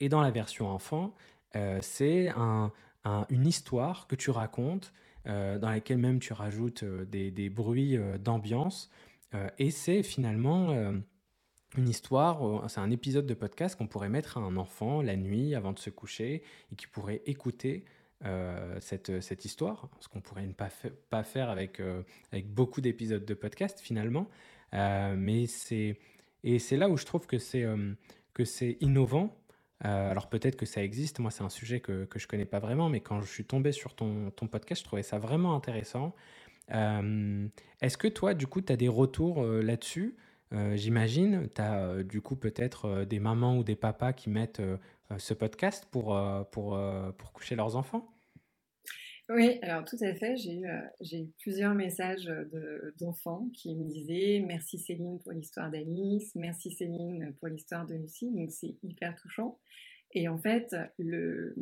Et 0.00 0.08
dans 0.08 0.20
la 0.20 0.30
version 0.30 0.68
enfant, 0.68 1.14
euh, 1.56 1.78
c'est 1.82 2.28
un, 2.30 2.72
un, 3.04 3.26
une 3.30 3.46
histoire 3.46 4.06
que 4.06 4.16
tu 4.16 4.30
racontes, 4.30 4.92
euh, 4.92 5.03
dans 5.26 5.70
laquelle 5.70 5.98
même 5.98 6.18
tu 6.18 6.32
rajoutes 6.32 6.82
euh, 6.82 7.04
des, 7.04 7.30
des, 7.30 7.48
bruits 7.48 7.96
euh, 7.96 8.18
d'ambiance. 8.18 8.90
Euh, 9.34 9.48
et 9.58 9.70
c'est 9.70 10.02
finalement 10.02 10.70
euh, 10.70 10.92
une 11.76 11.88
histoire, 11.88 12.68
c'est 12.70 12.80
un 12.80 12.90
épisode 12.90 13.26
de 13.26 13.34
podcast 13.34 13.76
qu'on 13.76 13.86
pourrait 13.86 14.08
mettre 14.08 14.38
à 14.38 14.40
un 14.40 14.56
enfant 14.56 15.02
la 15.02 15.16
nuit 15.16 15.54
avant 15.54 15.72
de 15.72 15.78
se 15.78 15.90
coucher 15.90 16.42
et 16.72 16.76
qui 16.76 16.86
pourrait 16.86 17.22
écouter 17.26 17.84
euh, 18.24 18.76
cette, 18.80 19.20
cette, 19.20 19.44
histoire, 19.44 19.88
ce 20.00 20.08
qu'on 20.08 20.20
pourrait 20.20 20.46
ne 20.46 20.52
pas, 20.52 20.70
fa 20.70 20.88
pas 21.10 21.24
faire 21.24 21.50
avec, 21.50 21.78
euh, 21.80 22.02
avec 22.32 22.48
beaucoup 22.48 22.80
d'épisodes 22.80 23.24
de 23.24 23.34
podcast 23.34 23.80
finalement. 23.80 24.28
Euh, 24.72 25.14
mais 25.16 25.46
c'est 25.46 25.98
et 26.42 26.58
c'est 26.58 26.76
là 26.76 26.88
où 26.88 26.96
je 26.96 27.04
trouve 27.04 27.26
que 27.26 27.38
c'est 27.38 27.64
que 28.34 28.44
c'est 28.44 28.76
innovant 28.80 29.36
euh, 29.84 30.10
alors 30.10 30.28
peut-être 30.28 30.56
que 30.56 30.66
ça 30.66 30.82
existe, 30.82 31.18
moi 31.18 31.30
c'est 31.30 31.42
un 31.42 31.50
sujet 31.50 31.80
que, 31.80 32.04
que 32.04 32.18
je 32.18 32.26
connais 32.26 32.44
pas 32.44 32.58
vraiment, 32.58 32.88
mais 32.88 33.00
quand 33.00 33.20
je 33.20 33.26
suis 33.26 33.44
tombé 33.44 33.72
sur 33.72 33.94
ton, 33.94 34.30
ton 34.30 34.46
podcast, 34.46 34.80
je 34.80 34.86
trouvais 34.86 35.02
ça 35.02 35.18
vraiment 35.18 35.54
intéressant. 35.54 36.14
Euh, 36.72 37.46
Est-ce 37.82 37.98
que 37.98 38.08
toi, 38.08 38.34
du 38.34 38.46
coup, 38.46 38.62
tu 38.62 38.72
as 38.72 38.76
des 38.76 38.88
retours 38.88 39.42
euh, 39.42 39.60
là-dessus? 39.62 40.16
J'imagine, 40.76 41.48
tu 41.52 41.60
as 41.60 42.04
du 42.04 42.20
coup 42.20 42.36
peut-être 42.36 43.04
des 43.04 43.18
mamans 43.18 43.58
ou 43.58 43.64
des 43.64 43.74
papas 43.74 44.12
qui 44.12 44.30
mettent 44.30 44.62
ce 45.18 45.34
podcast 45.34 45.88
pour, 45.90 46.16
pour, 46.52 46.78
pour 47.18 47.32
coucher 47.32 47.56
leurs 47.56 47.74
enfants? 47.74 48.13
Oui, 49.30 49.58
alors 49.62 49.84
tout 49.84 49.96
à 50.00 50.14
fait. 50.14 50.36
J'ai 50.36 50.54
eu, 50.54 50.66
euh, 50.66 50.80
eu, 51.00 51.26
plusieurs 51.38 51.74
messages 51.74 52.30
d'enfants 52.98 53.48
qui 53.54 53.74
me 53.74 53.84
disaient 53.84 54.42
merci 54.46 54.78
Céline 54.78 55.18
pour 55.20 55.32
l'histoire 55.32 55.70
d'Alice, 55.70 56.34
merci 56.34 56.70
Céline 56.72 57.34
pour 57.38 57.48
l'histoire 57.48 57.86
de 57.86 57.94
Lucie. 57.94 58.30
Donc 58.32 58.50
c'est 58.50 58.76
hyper 58.82 59.14
touchant. 59.16 59.58
Et 60.14 60.28
en 60.28 60.38
fait, 60.38 60.74
le, 60.98 61.54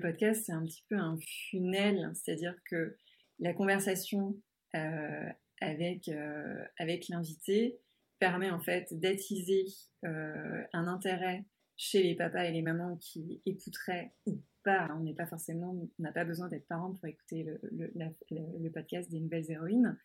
podcast, 0.00 0.44
c'est 0.44 0.52
un 0.52 0.64
petit 0.64 0.84
peu 0.88 0.96
un 0.96 1.16
funnel, 1.50 2.10
c'est-à-dire 2.14 2.56
que 2.68 2.96
la 3.38 3.54
conversation 3.54 4.36
euh, 4.74 5.28
avec, 5.60 6.08
euh, 6.08 6.64
l'invité 7.08 7.78
permet 8.18 8.50
en 8.50 8.60
fait 8.60 8.92
d'attiser 8.98 9.66
euh, 10.04 10.62
un 10.72 10.88
intérêt 10.88 11.44
chez 11.76 12.02
les 12.02 12.14
papas 12.14 12.44
et 12.44 12.52
les 12.52 12.62
mamans 12.62 12.96
qui 12.96 13.40
écouteraient 13.46 14.12
ou 14.26 14.40
on 14.66 15.00
n'est 15.00 15.14
pas 15.14 15.26
forcément, 15.26 15.76
n'a 15.98 16.12
pas 16.12 16.24
besoin 16.24 16.48
d'être 16.48 16.66
parent 16.66 16.92
pour 16.92 17.06
écouter 17.06 17.46
le, 17.72 18.68
podcast 18.70 19.10
des 19.10 19.20
nouvelles 19.20 19.50
héroïnes, 19.50 19.96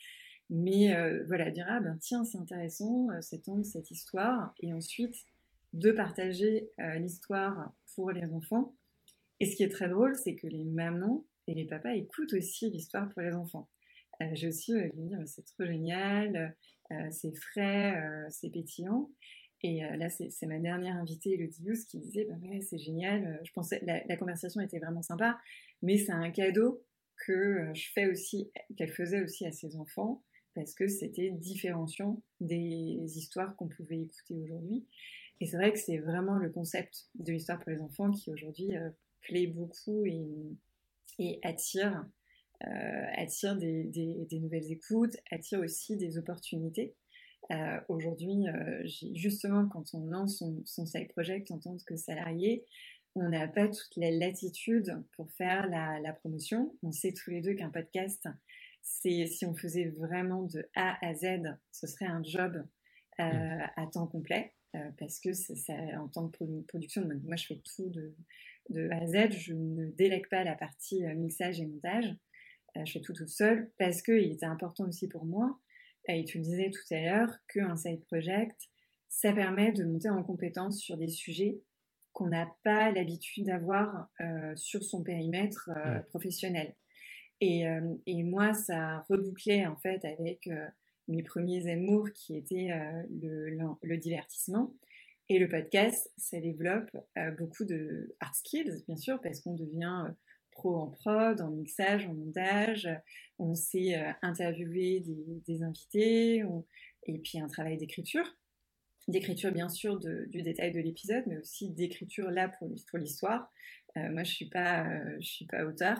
mais 0.49 0.95
euh, 0.95 1.23
voilà, 1.27 1.51
dire 1.51 1.65
ah 1.69 1.79
ben 1.79 1.97
tiens 1.99 2.23
c'est 2.23 2.37
intéressant 2.37 3.09
euh, 3.11 3.21
cette 3.21 3.91
histoire, 3.91 4.53
et 4.59 4.73
ensuite 4.73 5.15
de 5.73 5.91
partager 5.91 6.69
euh, 6.79 6.95
l'histoire 6.95 7.71
pour 7.95 8.11
les 8.11 8.31
enfants. 8.33 8.73
Et 9.39 9.45
ce 9.45 9.55
qui 9.55 9.63
est 9.63 9.69
très 9.69 9.87
drôle, 9.87 10.15
c'est 10.15 10.35
que 10.35 10.47
les 10.47 10.65
mamans 10.65 11.25
et 11.47 11.53
les 11.53 11.65
papas 11.65 11.93
écoutent 11.93 12.33
aussi 12.33 12.69
l'histoire 12.69 13.09
pour 13.09 13.21
les 13.21 13.33
enfants. 13.33 13.69
J'ai 14.33 14.49
aussi 14.49 14.73
euh, 14.73 14.89
dire 14.95 15.19
c'est 15.25 15.45
trop 15.45 15.65
génial, 15.65 16.55
c'est 17.11 17.35
frais, 17.35 18.27
c'est 18.31 18.49
pétillant. 18.49 19.09
Et 19.61 19.83
euh, 19.83 19.95
là, 19.97 20.09
c'est 20.09 20.45
ma 20.45 20.59
dernière 20.59 20.95
invitée, 20.95 21.33
Elodie 21.33 21.63
Hughes, 21.65 21.85
qui 21.87 21.99
disait 21.99 22.25
bah 22.25 22.35
ouais, 22.43 22.61
c'est 22.61 22.77
génial. 22.77 23.39
Je 23.43 23.51
pensais 23.51 23.81
la, 23.83 24.17
conversation 24.17 24.61
était 24.61 24.79
vraiment 24.79 25.01
sympa, 25.01 25.37
mais 25.81 25.97
c'est 25.97 26.11
un 26.11 26.31
cadeau 26.31 26.83
que 27.17 27.69
je 27.73 27.89
fais 27.93 28.05
aussi, 28.05 28.49
qu'elle 28.77 28.91
faisait 28.91 29.21
aussi 29.21 29.45
à 29.45 29.51
ses 29.51 29.75
enfants, 29.75 30.23
parce 30.55 30.73
que 30.73 30.87
c'était 30.87 31.31
différenciant 31.31 32.21
des 32.39 33.17
histoires 33.17 33.55
qu'on 33.57 33.67
pouvait 33.67 34.01
écouter 34.01 34.35
aujourd'hui. 34.35 34.85
Et 35.41 35.45
c'est 35.45 35.57
vrai 35.57 35.73
que 35.73 35.79
c'est 35.79 35.97
vraiment 35.97 36.37
le 36.37 36.49
concept 36.49 37.09
de 37.15 37.33
l'histoire 37.33 37.59
pour 37.59 37.71
les 37.71 37.81
enfants 37.81 38.11
qui 38.11 38.31
aujourd'hui 38.31 38.71
plaît 39.21 39.47
beaucoup 39.47 40.05
et, 40.05 41.39
attire, 41.43 42.05
attire 42.61 43.57
des, 43.57 44.27
nouvelles 44.31 44.71
écoutes, 44.71 45.17
attire 45.31 45.59
aussi 45.59 45.97
des 45.97 46.17
opportunités. 46.17 46.95
Euh, 47.51 47.79
aujourd'hui, 47.87 48.47
euh, 48.47 48.85
justement, 49.15 49.67
quand 49.67 49.93
on 49.93 50.05
lance 50.05 50.37
son, 50.37 50.61
son 50.65 50.85
side 50.85 51.07
project 51.09 51.49
en 51.49 51.57
tant 51.57 51.75
que 51.85 51.95
salarié, 51.95 52.63
on 53.15 53.27
n'a 53.29 53.47
pas 53.47 53.67
toute 53.67 53.95
la 53.97 54.11
latitude 54.11 55.03
pour 55.15 55.31
faire 55.31 55.67
la, 55.67 56.13
promotion. 56.13 56.75
On 56.83 56.91
sait 56.91 57.11
tous 57.11 57.31
les 57.31 57.41
deux 57.41 57.55
qu'un 57.55 57.71
podcast, 57.71 58.27
c'est 58.83 59.25
si 59.25 59.45
on 59.47 59.55
faisait 59.55 59.89
vraiment 59.97 60.43
de 60.43 60.69
A 60.75 61.03
à 61.03 61.13
Z, 61.15 61.57
ce 61.71 61.87
serait 61.87 62.05
un 62.05 62.23
job 62.23 62.63
euh, 63.19 63.23
mmh. 63.23 63.69
à 63.77 63.87
temps 63.87 64.05
complet. 64.05 64.53
parce 64.99 65.19
que 65.19 65.33
ça, 65.33 65.73
en 65.99 66.07
tant 66.07 66.29
que 66.29 66.61
production, 66.67 67.09
moi 67.23 67.35
je 67.35 67.47
fais 67.47 67.61
tout 67.75 67.89
de, 67.89 68.15
de, 68.69 68.89
A 68.91 68.97
à 68.97 69.07
Z, 69.07 69.31
je 69.31 69.53
ne 69.55 69.89
délègue 69.89 70.29
pas 70.29 70.43
la 70.43 70.55
partie 70.55 71.03
mixage 71.15 71.59
et 71.59 71.65
montage, 71.65 72.15
je 72.75 72.91
fais 72.91 73.01
tout 73.01 73.13
toute 73.13 73.29
seule 73.29 73.71
parce 73.79 74.03
qu'il 74.03 74.31
était 74.31 74.45
important 74.45 74.87
aussi 74.87 75.07
pour 75.07 75.25
moi 75.25 75.59
et 76.15 76.25
tu 76.25 76.39
le 76.39 76.43
disais 76.43 76.71
tout 76.71 76.93
à 76.93 77.01
l'heure 77.01 77.33
qu'un 77.47 77.75
side 77.75 78.03
project, 78.05 78.69
ça 79.07 79.33
permet 79.33 79.71
de 79.71 79.83
monter 79.83 80.09
en 80.09 80.23
compétence 80.23 80.79
sur 80.79 80.97
des 80.97 81.07
sujets 81.07 81.61
qu'on 82.13 82.27
n'a 82.27 82.51
pas 82.63 82.91
l'habitude 82.91 83.45
d'avoir 83.45 84.09
euh, 84.21 84.55
sur 84.55 84.83
son 84.83 85.03
périmètre 85.03 85.69
euh, 85.75 85.99
professionnel. 86.09 86.75
Et, 87.41 87.67
euh, 87.67 87.95
et, 88.05 88.23
moi, 88.23 88.53
ça 88.53 89.05
rebouclait 89.09 89.65
en 89.65 89.77
fait 89.77 90.03
avec 90.03 90.49
mes 91.07 91.23
premiers 91.23 91.71
amours 91.71 92.09
qui 92.13 92.35
étaient 92.35 92.69
le, 93.21 93.57
le, 93.81 93.97
divertissement. 93.97 94.75
Et 95.29 95.39
le 95.39 95.47
podcast, 95.47 96.11
ça 96.17 96.39
développe 96.41 96.89
beaucoup 97.37 97.63
de 97.63 98.13
hard 98.19 98.35
skills, 98.35 98.83
bien 98.87 98.97
sûr, 98.97 99.21
parce 99.21 99.39
qu'on 99.39 99.55
devient 99.55 100.07
en 100.67 100.87
prod, 100.87 101.41
en 101.41 101.49
mixage, 101.49 102.05
en 102.07 102.13
montage. 102.13 102.89
On 103.37 103.55
s'est 103.55 103.95
euh, 103.95 104.11
interviewé 104.21 105.03
des, 105.47 105.63
invités 105.63 106.43
et 107.03 107.19
puis 107.19 107.39
un 107.39 107.47
travail 107.47 107.77
d'écriture. 107.77 108.37
D'écriture, 109.07 109.51
bien 109.51 109.69
sûr, 109.69 109.99
du 109.99 110.41
détail 110.43 110.71
de 110.71 110.79
l'épisode, 110.79 111.23
mais 111.25 111.37
aussi 111.37 111.71
d'écriture 111.71 112.29
là 112.29 112.49
pour, 112.49 112.69
l'histoire. 112.97 113.51
Euh, 113.97 114.11
moi, 114.11 114.23
je 114.23 114.31
suis 114.31 114.49
pas, 114.49 114.87
euh, 114.87 115.17
suis 115.19 115.45
pas 115.45 115.65
auteur. 115.65 115.99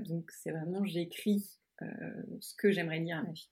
donc, 0.00 0.30
c'est 0.30 0.52
vraiment, 0.52 0.84
j'écris 0.84 1.58
ce 2.40 2.54
que 2.54 2.70
j'aimerais 2.70 3.00
lire 3.00 3.18
à 3.18 3.22
ma 3.24 3.32
vie. 3.32 3.50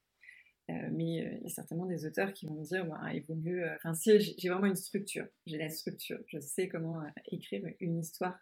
mais 0.68 1.38
il 1.38 1.42
y 1.42 1.46
a 1.46 1.48
certainement 1.48 1.86
des 1.86 2.06
auteurs 2.06 2.32
qui 2.32 2.46
vont 2.46 2.54
me 2.54 2.64
dire, 2.64 2.86
il 3.12 3.24
vaut 3.24 3.34
mieux. 3.34 3.66
Si 3.94 4.20
j'ai 4.38 4.48
vraiment 4.48 4.66
une 4.66 4.76
structure, 4.76 5.26
j'ai 5.44 5.58
la 5.58 5.68
structure, 5.68 6.20
je 6.28 6.38
sais 6.38 6.68
comment 6.68 7.02
écrire 7.32 7.66
une 7.80 7.98
histoire 7.98 8.38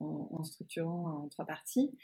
en, 0.00 0.42
structurant 0.44 1.24
en 1.24 1.28
trois 1.28 1.46
parties. 1.46 1.96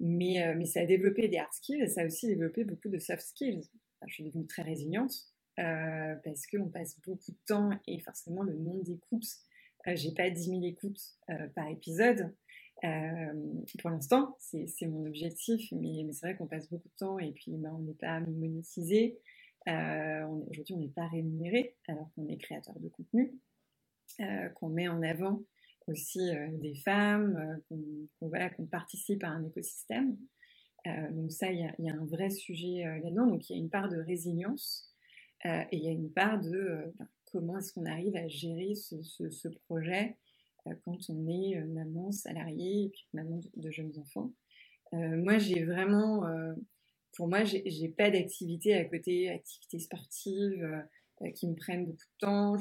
Mais, 0.00 0.42
euh, 0.42 0.54
mais 0.56 0.66
ça 0.66 0.80
a 0.80 0.86
développé 0.86 1.28
des 1.28 1.38
hard 1.38 1.52
skills 1.52 1.82
et 1.82 1.88
ça 1.88 2.02
a 2.02 2.06
aussi 2.06 2.26
développé 2.26 2.64
beaucoup 2.64 2.88
de 2.88 2.98
soft 2.98 3.22
skills. 3.22 3.62
je 4.06 4.12
suis 4.12 4.24
devenue 4.24 4.46
très 4.46 4.62
résiliente 4.62 5.14
euh, 5.60 6.14
parce 6.24 6.46
qu'on 6.46 6.68
passe 6.68 6.98
beaucoup 7.00 7.30
de 7.30 7.38
temps 7.46 7.70
et 7.86 8.00
forcément 8.00 8.42
le 8.42 8.54
nombre 8.54 8.82
d'écoutes, 8.82 9.28
euh, 9.86 9.94
j'ai 9.94 10.12
pas 10.12 10.30
10 10.30 10.44
000 10.44 10.62
écoutes 10.64 11.00
par 11.54 11.68
épisode. 11.68 12.34
pour 12.82 13.90
l'instant, 13.90 14.36
c'est 14.40 14.86
mon 14.86 15.06
objectif, 15.06 15.70
mais, 15.72 16.02
mais 16.04 16.12
c'est 16.12 16.26
vrai 16.26 16.36
qu'on 16.36 16.46
passe 16.46 16.68
beaucoup 16.70 16.88
de 16.88 16.96
temps 16.96 17.18
et 17.18 17.32
puis 17.32 17.52
ben, 17.56 17.72
on 17.72 17.82
n'est 17.82 17.94
pas 17.94 18.20
monétisé. 18.20 19.18
Aujourd'hui, 19.66 20.74
on 20.74 20.80
n'est 20.80 20.88
pas 20.88 21.06
rémunéré 21.06 21.76
alors 21.88 22.10
qu'on 22.14 22.26
est 22.28 22.36
créateur 22.36 22.78
de 22.80 22.88
contenu, 22.88 23.32
qu'on 24.56 24.68
met 24.68 24.88
en 24.88 25.02
avant 25.02 25.42
aussi 25.88 26.34
euh, 26.34 26.48
des 26.52 26.74
femmes, 26.74 27.62
euh, 27.70 28.48
qu'on 28.56 28.66
participe 28.66 29.24
à 29.24 29.28
un 29.28 29.44
écosystème. 29.44 30.16
Euh, 30.86 31.10
donc 31.12 31.32
ça, 31.32 31.50
il 31.50 31.60
y, 31.78 31.90
a 31.90 31.94
un 31.94 32.04
vrai 32.06 32.30
sujet 32.30 32.84
là-dedans. 33.02 33.26
Donc 33.26 33.48
il 33.48 33.54
y 33.54 33.56
a 33.56 33.62
une 33.62 33.70
part 33.70 33.88
de 33.88 33.96
résilience 33.96 34.90
et 35.46 35.76
il 35.76 35.84
y 35.84 35.88
a 35.88 35.92
une 35.92 36.10
part 36.10 36.40
de 36.40 36.92
ben, 36.98 37.08
comment 37.30 37.58
est-ce 37.58 37.72
qu'on 37.72 37.84
arrive 37.84 38.16
à 38.16 38.28
gérer 38.28 38.74
ce, 38.74 39.48
projet 39.66 40.16
quand 40.84 40.98
on 41.10 41.28
est 41.28 41.62
maman 41.66 42.12
salariée 42.12 42.84
et 42.84 42.88
puis 42.90 43.06
maman 43.12 43.40
de, 43.54 43.70
jeunes 43.70 43.92
enfants. 43.98 44.32
moi, 44.92 45.36
j'ai 45.38 45.64
vraiment, 45.64 46.22
pour 47.14 47.28
moi, 47.28 47.44
j'ai 47.44 47.88
pas 47.90 48.10
d'activité 48.10 48.74
à 48.74 48.84
côté, 48.84 49.28
activité 49.30 49.78
sportive 49.78 50.86
qui 51.34 51.48
me 51.48 51.54
prennent 51.54 51.86
beaucoup 51.86 51.98
de 51.98 52.18
temps. 52.18 52.56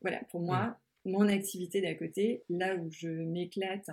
Voilà, 0.00 0.22
pour 0.30 0.40
moi, 0.40 0.78
mon 1.04 1.28
activité 1.28 1.80
d'à 1.80 1.94
côté, 1.94 2.44
là 2.48 2.76
où 2.76 2.90
je 2.90 3.08
m'éclate 3.08 3.90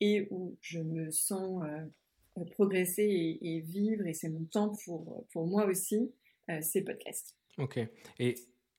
et 0.00 0.28
où 0.30 0.56
je 0.60 0.80
me 0.80 1.10
sens 1.10 1.64
euh, 1.64 2.44
progresser 2.52 3.38
et, 3.40 3.60
vivre, 3.60 4.06
et 4.06 4.14
c'est 4.14 4.28
mon 4.28 4.44
temps 4.44 4.74
pour, 4.84 5.26
pour 5.32 5.46
moi 5.46 5.66
aussi, 5.66 6.12
euh, 6.50 6.58
c'est 6.60 6.82
podcast. 6.82 7.36
Ok. 7.58 7.80
Et, 8.18 8.34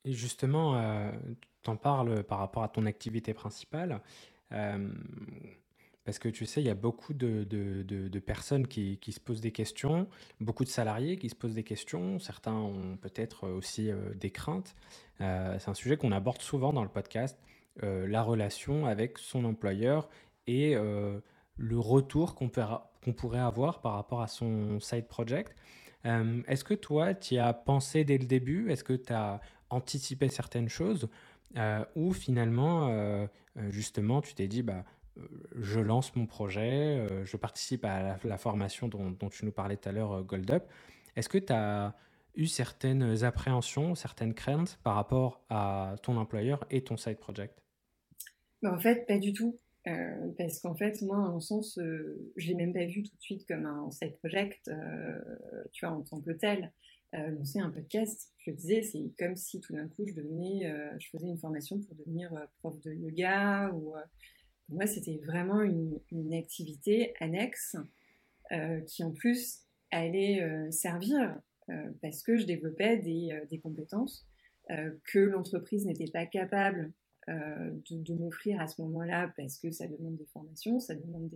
justement, 0.06 0.78
euh, 0.78 1.12
tu 1.62 1.70
en 1.70 1.76
parles 1.76 2.24
par 2.24 2.40
rapport 2.40 2.64
à 2.64 2.70
ton 2.70 2.86
activité 2.86 3.34
principale. 3.34 4.02
parce 4.50 6.18
que 6.20 6.30
tu 6.30 6.46
sais, 6.46 6.62
il 6.62 6.66
y 6.66 6.72
a 6.72 6.76
beaucoup 6.76 7.14
de, 7.14 7.44
de, 7.44 8.20
personnes 8.20 8.66
qui, 8.66 8.98
qui, 8.98 9.12
se 9.12 9.20
posent 9.20 9.42
des 9.42 9.52
questions, 9.52 10.08
beaucoup 10.40 10.64
de 10.64 10.70
salariés 10.70 11.18
qui 11.18 11.30
se 11.30 11.36
posent 11.36 11.54
des 11.54 11.64
questions, 11.64 12.18
certains 12.18 12.56
ont 12.56 12.98
peut-être 12.98 13.48
aussi 13.50 13.92
des 14.16 14.32
craintes. 14.32 14.76
c'est 15.20 15.68
un 15.68 15.74
sujet 15.74 15.98
qu'on 15.98 16.14
aborde 16.14 16.42
souvent 16.42 16.72
dans 16.74 16.84
le 16.84 16.90
podcast. 16.90 17.38
Euh, 17.84 18.08
la 18.08 18.24
relation 18.24 18.88
avec 18.88 19.18
son 19.18 19.46
employeur 19.46 20.10
et 20.48 20.76
euh, 20.76 21.22
le 21.56 21.80
retour 21.80 22.36
qu'on 22.36 22.50
pourrait 23.14 23.40
avoir 23.40 23.80
par 23.80 23.94
rapport 23.94 24.22
à 24.22 24.28
son 24.28 24.82
side 24.82 25.08
project. 25.08 25.56
Euh, 26.06 26.42
est-ce 26.48 26.66
que 26.66 26.74
toi, 26.74 27.14
tu 27.14 27.38
as 27.38 27.54
pensé 27.54 28.04
dès 28.04 28.18
le 28.18 28.26
début? 28.26 28.70
Est-ce 28.70 28.84
que 28.84 28.94
tu 28.94 29.14
as 29.14 29.40
anticipé 29.70 30.28
certaines 30.28 30.70
choses? 30.70 31.08
Ou 31.96 32.14
finalement, 32.14 33.28
justement, 33.70 34.22
tu 34.22 34.36
t'es 34.36 34.48
dit, 34.48 34.62
bah, 34.62 34.84
je 35.56 35.80
lance 35.80 36.16
mon 36.16 36.28
projet, 36.28 37.08
je 37.26 37.38
participe 37.38 37.86
à 37.86 38.18
la, 38.24 38.38
formation 38.38 38.88
dont, 38.88 39.10
dont, 39.12 39.30
tu 39.30 39.46
nous 39.46 39.52
parlais 39.52 39.76
tout 39.76 39.90
à 39.90 39.92
l'heure, 39.92 40.24
Gold 40.24 40.50
Up. 40.52 40.70
Est-ce 41.16 41.28
que 41.28 41.40
tu 41.40 41.52
as 41.52 41.96
eu 42.40 42.48
certaines 42.48 43.24
appréhensions, 43.24 43.94
certaines 43.96 44.34
craintes 44.34 44.80
par 44.84 44.96
rapport 44.96 45.44
à 45.50 45.96
ton 46.02 46.18
employeur 46.18 46.66
et 46.72 46.84
ton 46.84 46.98
side 46.98 47.18
project? 47.18 47.62
Bah, 48.62 48.74
en 48.74 48.80
fait, 48.80 49.06
pas 49.06 49.18
du 49.18 49.34
tout. 49.34 49.60
Euh, 49.88 50.32
parce 50.38 50.60
qu'en 50.60 50.76
fait, 50.76 51.02
moi, 51.02 51.18
en 51.18 51.40
sens, 51.40 51.78
euh, 51.78 52.32
je 52.36 52.48
l'ai 52.48 52.56
même 52.56 52.74
pas 52.74 52.86
vu 52.86 53.04
tout 53.04 53.16
de 53.16 53.22
suite 53.22 53.48
comme 53.48 53.66
un 53.66 53.90
side 53.92 54.18
project, 54.18 54.68
euh, 54.68 55.20
tu 55.72 55.86
vois, 55.86 55.96
en 55.96 56.02
tant 56.02 56.20
que 56.22 56.32
tel. 56.32 56.72
lancer 57.14 57.60
un 57.60 57.72
podcast, 57.72 58.32
je 58.38 58.52
disais, 58.52 58.84
c'est 58.84 59.12
comme 59.18 59.36
si 59.36 59.60
tout 59.62 59.74
d'un 59.74 59.88
coup, 59.88 60.06
je 60.06 60.14
devenais, 60.14 60.72
je 61.00 61.10
faisais 61.10 61.28
une 61.28 61.40
formation 61.40 61.80
pour 61.80 61.96
devenir 61.96 62.32
prof 62.60 62.80
de 62.82 62.94
yoga. 62.94 63.72
Ou, 63.74 63.96
pour 64.68 64.76
moi, 64.76 64.86
c'était 64.86 65.20
vraiment 65.26 65.62
une, 65.64 66.34
activité 66.34 67.14
annexe 67.20 67.76
qui, 68.86 69.04
en 69.04 69.12
plus, 69.12 69.62
allait 69.90 70.70
servir 70.70 71.36
parce 72.02 72.24
que 72.24 72.38
je 72.38 72.46
développais 72.46 72.98
des, 72.98 73.30
des 73.50 73.60
compétences 73.60 74.28
que 74.68 75.20
l'entreprise 75.20 75.86
n'était 75.86 76.12
pas 76.12 76.26
capable 76.26 76.94
euh, 77.30 77.72
de, 77.92 78.14
m'offrir 78.16 78.60
à 78.60 78.68
ce 78.68 78.82
moment-là 78.82 79.32
parce 79.38 79.60
que 79.60 79.70
ça 79.72 79.86
demande 79.88 80.18
des 80.18 80.26
formations, 80.34 80.80
ça 80.80 80.96
demande 80.96 81.30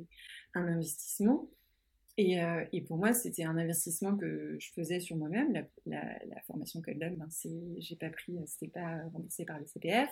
un 0.56 0.68
investissement. 0.68 1.48
Et, 2.18 2.42
euh, 2.42 2.64
pour 2.88 2.98
moi, 2.98 3.14
c'était 3.14 3.44
un 3.44 3.58
investissement 3.58 4.16
que 4.18 4.58
je 4.60 4.72
faisais 4.72 5.00
sur 5.00 5.18
moi-même. 5.18 5.54
La, 5.86 6.42
formation 6.48 6.82
que 6.82 6.92
ben, 6.92 7.16
j'ai 7.78 7.96
pas 7.96 8.10
pris, 8.10 8.36
c'était 8.48 8.72
pas 8.72 9.04
remboursé 9.14 9.46
par 9.46 9.60
le 9.60 9.68
CPF. 9.68 10.10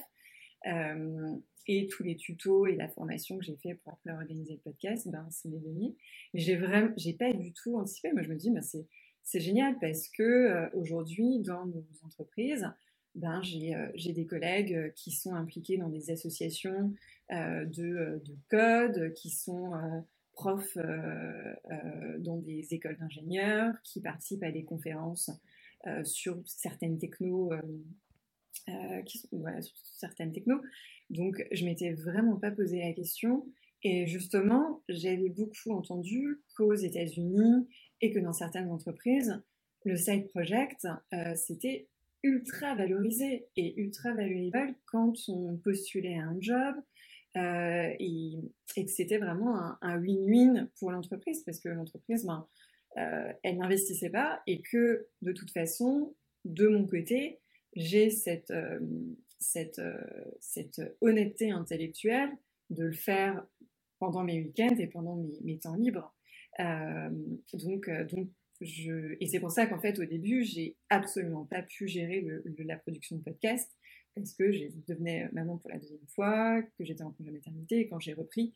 Euh, 0.68 1.36
et 1.68 1.88
tous 1.88 2.04
les 2.04 2.16
tutos 2.16 2.68
et 2.68 2.76
la 2.76 2.90
formation 2.90 3.40
que 3.40 3.44
j'ai 3.44 3.56
fait 3.56 3.76
pour 3.76 3.98
organiser 4.06 4.54
le 4.54 4.60
podcast, 4.60 5.08
ben, 5.10 5.28
c'est 5.32 5.50
mes 5.50 5.60
données. 5.60 5.96
Mais 6.34 6.42
j'ai 6.42 6.58
vraiment, 6.58 6.94
j'ai 6.98 7.14
pas 7.14 7.34
du 7.34 7.54
tout 7.54 7.78
anticipé. 7.78 8.12
Moi, 8.12 8.22
je 8.22 8.30
me 8.30 8.36
dis, 8.36 8.52
ben, 8.52 8.62
c'est, 8.62 8.86
c'est 9.24 9.40
génial 9.40 9.78
parce 9.80 10.10
que 10.10 10.70
aujourd'hui, 10.76 11.40
dans 11.40 11.66
nos 11.66 11.86
entreprises, 12.04 12.68
ben, 13.16 13.42
euh, 13.42 13.92
j'ai 13.96 14.14
des 14.14 14.26
collègues 14.26 14.74
euh, 14.74 14.90
qui 14.96 15.12
sont 15.12 15.34
impliqués 15.34 15.78
dans 15.78 15.90
des 15.90 16.12
associations 16.12 16.94
euh, 17.32 17.66
de, 17.66 18.22
de, 18.26 18.38
code, 18.50 19.14
qui 19.14 19.30
sont 19.30 19.72
profs 20.34 20.78
dans 20.78 22.38
des 22.38 22.74
écoles 22.74 22.98
d'ingénieurs, 22.98 23.74
qui 23.84 24.02
participent 24.02 24.44
à 24.44 24.52
des 24.52 24.64
conférences 24.64 25.30
sur 26.04 26.42
certaines 26.46 26.98
technos. 26.98 27.52
Donc, 31.10 31.46
je 31.52 31.66
m'étais 31.66 31.94
vraiment 31.94 32.38
pas 32.38 32.50
posé 32.50 32.80
la 32.80 32.94
question. 32.94 33.46
Et 33.84 34.08
justement, 34.08 34.82
j'avais 34.90 35.30
beaucoup 35.30 35.72
entendu 35.72 36.42
qu'aux 36.56 36.74
États-Unis 36.74 37.68
et 38.02 38.12
que 38.12 38.20
dans 38.20 38.34
certaines 38.34 38.70
entreprises, 38.70 39.42
le 39.84 39.96
side 39.96 40.30
project, 40.30 40.88
euh, 41.14 41.36
c'était 41.36 41.88
ultra 42.24 42.76
valorisé 42.76 43.48
et 43.56 43.80
ultra 43.80 44.14
valuable 44.14 44.76
quand 44.86 45.14
on 45.28 45.58
postulait 45.58 46.18
à 46.18 46.28
un 46.28 46.40
job 46.40 46.76
euh, 47.38 47.90
et, 48.00 48.38
que 48.76 48.88
c'était 48.88 49.18
vraiment 49.18 49.76
un 49.82 50.00
win-win 50.00 50.68
pour 50.78 50.92
l'entreprise 50.92 51.44
parce 51.44 51.60
que 51.60 51.70
l'entreprise, 51.70 52.26
ben, 52.26 52.48
euh, 52.98 53.32
elle 53.44 53.58
n'investissait 53.58 54.10
pas 54.10 54.42
et 54.46 54.62
que 54.62 55.08
de 55.22 55.32
toute 55.32 55.52
façon, 55.52 56.14
de 56.46 56.68
mon 56.68 56.86
côté, 56.86 57.40
j'ai 57.76 58.10
cette, 58.10 58.54
honnêteté 61.02 61.52
intellectuelle 61.52 62.30
de 62.70 62.84
le 62.84 62.94
faire 62.94 63.44
pendant 63.98 64.24
mes 64.24 64.42
week-ends 64.42 64.76
et 64.78 64.88
pendant 64.88 65.24
mes 65.44 65.58
temps 65.58 65.76
libres. 65.76 66.14
Donc, 66.60 67.90
donc 68.10 68.30
je... 68.62 69.16
Et 69.20 69.28
c'est 69.28 69.40
pour 69.40 69.52
ça 69.52 69.66
qu'en 69.66 69.80
fait, 69.80 70.00
au 70.00 70.06
début, 70.06 70.44
j'ai 70.44 70.76
absolument 70.90 71.46
pas 71.46 71.64
pu 71.64 71.88
gérer 71.88 72.26
la 72.60 72.78
production 72.78 73.18
de 73.18 73.24
podcast 73.24 73.72
parce 74.16 74.34
que 74.34 74.52
je 74.52 74.66
devenais 74.88 75.30
maman 75.32 75.58
pour 75.58 75.70
la 75.70 75.78
deuxième 75.78 76.06
fois, 76.08 76.62
que 76.62 76.84
j'étais 76.84 77.04
en 77.04 77.12
congé 77.12 77.32
maternité 77.32 77.88
quand 77.88 78.00
j'ai 78.00 78.14
repris, 78.14 78.54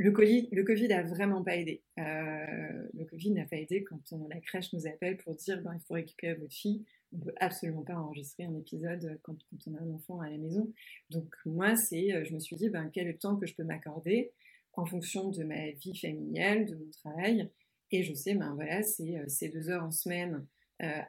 le 0.00 0.12
COVID, 0.12 0.48
le 0.52 0.64
Covid 0.64 0.90
a 0.94 1.02
vraiment 1.02 1.44
pas 1.44 1.56
aidé. 1.56 1.82
Euh, 1.98 2.88
le 2.94 3.04
Covid 3.04 3.32
n'a 3.32 3.44
pas 3.44 3.56
aidé 3.56 3.84
quand 3.84 4.00
la 4.30 4.40
crèche 4.40 4.72
nous 4.72 4.86
appelle 4.86 5.18
pour 5.18 5.34
dire 5.34 5.60
ben, 5.62 5.74
il 5.74 5.80
faut 5.86 5.92
récupérer 5.92 6.34
votre 6.34 6.54
fille. 6.54 6.86
On 7.12 7.18
peut 7.18 7.34
absolument 7.38 7.82
pas 7.82 7.96
enregistrer 7.96 8.44
un 8.44 8.54
épisode 8.56 9.20
quand, 9.22 9.36
on 9.66 9.74
a 9.74 9.82
un 9.82 9.90
enfant 9.90 10.20
à 10.20 10.30
la 10.30 10.38
maison. 10.38 10.72
Donc 11.10 11.34
moi, 11.44 11.76
c'est, 11.76 12.14
euh, 12.14 12.24
je 12.24 12.32
me 12.32 12.38
suis 12.38 12.56
dit 12.56 12.70
ben, 12.70 12.88
quel 12.90 13.08
est 13.08 13.12
le 13.12 13.18
temps 13.18 13.36
que 13.36 13.46
je 13.46 13.54
peux 13.54 13.62
m'accorder 13.62 14.32
en 14.74 14.86
fonction 14.86 15.30
de 15.30 15.44
ma 15.44 15.70
vie 15.70 15.96
familiale, 15.96 16.66
de 16.66 16.74
mon 16.74 16.90
travail. 16.90 17.50
Et 17.90 18.02
je 18.02 18.14
sais, 18.14 18.34
ben 18.34 18.54
voilà, 18.54 18.82
c'est 18.82 19.18
euh, 19.18 19.50
deux 19.52 19.70
heures 19.70 19.84
en 19.84 19.90
semaine 19.90 20.46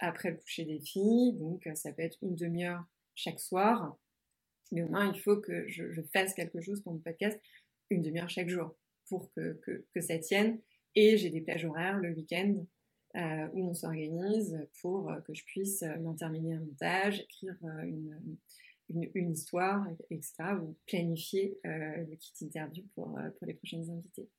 après 0.02 0.32
le 0.32 0.36
coucher 0.36 0.66
des 0.66 0.82
filles. 0.82 1.32
Donc 1.40 1.66
ça 1.76 1.94
peut 1.94 2.02
être 2.02 2.18
une 2.22 2.36
demi-heure 2.36 2.84
chaque 3.16 3.40
soir. 3.40 3.98
Mais 4.72 4.84
au 4.84 4.90
moins, 4.90 5.14
il 5.14 5.20
faut 5.20 5.38
que 5.38 5.68
je, 5.70 6.02
fasse 6.14 6.34
quelque 6.34 6.60
chose 6.60 6.82
pour 6.82 6.94
mon 6.94 7.00
podcast 7.00 7.40
une 7.90 8.02
demi-heure 8.02 8.30
chaque 8.30 8.50
jour 8.50 8.76
pour 9.08 9.32
que, 9.34 9.60
que, 9.94 10.02
ça 10.02 10.18
tienne. 10.18 10.60
Et 10.96 11.18
j'ai 11.18 11.30
des 11.30 11.42
plages 11.42 11.66
horaires 11.66 12.00
le 12.00 12.14
week-end 12.14 12.66
euh, 13.16 13.48
où 13.54 13.70
on 13.70 13.74
s'organise 13.74 14.58
pour 14.82 15.10
euh, 15.10 15.20
que 15.22 15.34
je 15.34 15.44
puisse 15.44 15.84
euh, 15.84 16.00
m'en 16.00 16.14
terminer 16.14 16.54
un 16.54 16.62
montage, 16.62 17.20
écrire 17.20 17.56
une, 17.84 18.38
une, 18.94 19.32
histoire, 19.32 19.86
etc. 20.10 20.34
ou 20.62 20.78
planifier 20.88 21.58
le 21.64 22.16
kit 22.16 22.46
interview 22.46 22.84
pour, 22.96 23.18
pour 23.38 23.48
les 23.48 23.54
prochaines 23.54 23.90
invités. 23.90 24.30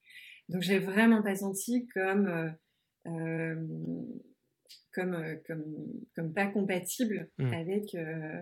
Donc 0.49 0.63
j'ai 0.63 0.79
vraiment 0.79 1.23
pas 1.23 1.37
senti 1.37 1.87
comme, 1.95 2.55
comme, 3.05 4.23
comme, 5.47 5.65
comme 6.15 6.35
pas 6.35 6.49
compatible 6.49 7.31
mmh. 7.39 7.53
avec... 7.53 7.95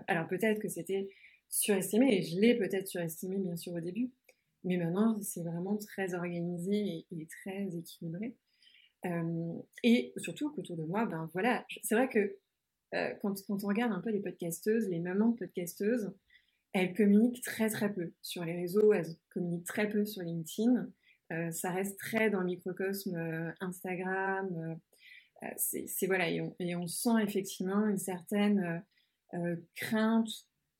alors 0.08 0.26
peut-être 0.28 0.60
que 0.60 0.68
c'était 0.68 1.08
surestimé, 1.48 2.16
et 2.16 2.22
je 2.22 2.40
l'ai 2.40 2.56
peut-être 2.56 2.86
surestimé 2.86 3.38
bien 3.38 3.56
sûr 3.56 3.72
au 3.72 3.80
début, 3.80 4.12
mais 4.64 4.76
maintenant, 4.76 5.20
c'est 5.22 5.42
vraiment 5.42 5.76
très 5.76 6.14
organisé 6.14 7.06
et, 7.10 7.28
très 7.42 7.76
équilibré. 7.76 8.36
Euh, 9.06 9.54
et 9.82 10.12
surtout 10.18 10.50
qu'autour 10.50 10.76
de 10.76 10.84
moi, 10.84 11.06
ben 11.06 11.30
voilà, 11.32 11.64
c'est 11.82 11.94
vrai 11.94 12.08
que 12.08 12.36
euh, 12.94 13.11
quand, 13.22 13.35
on 13.48 13.57
regarde 13.57 13.92
un 13.92 14.00
peu 14.00 14.11
les 14.11 14.20
podcasteuses, 14.20 14.88
les 14.88 15.00
mamans 15.00 15.33
podcasteuses, 15.33 16.12
elles 16.72 16.94
communiquent 16.94 17.42
très 17.42 17.68
très 17.68 17.92
peu 17.92 18.12
sur 18.22 18.44
les 18.44 18.55
réseaux, 18.55 18.92
elles 18.92 19.16
communiquent 19.31 19.66
très 19.66 19.88
peu 19.88 20.05
sur 20.05 20.22
LinkedIn. 20.22 20.88
Euh, 21.33 21.50
ça 21.53 21.70
reste 21.70 21.98
très 21.98 22.31
dans 22.31 22.40
le 22.40 22.46
microcosme 22.46 23.53
Instagram. 23.61 24.79
c'est 25.57 26.07
voilà, 26.07 26.29
et 26.29 26.76
on, 26.76 26.87
sent 26.87 27.22
effectivement 27.22 27.87
une 27.87 27.98
certaine 27.98 28.85
crainte 29.76 30.29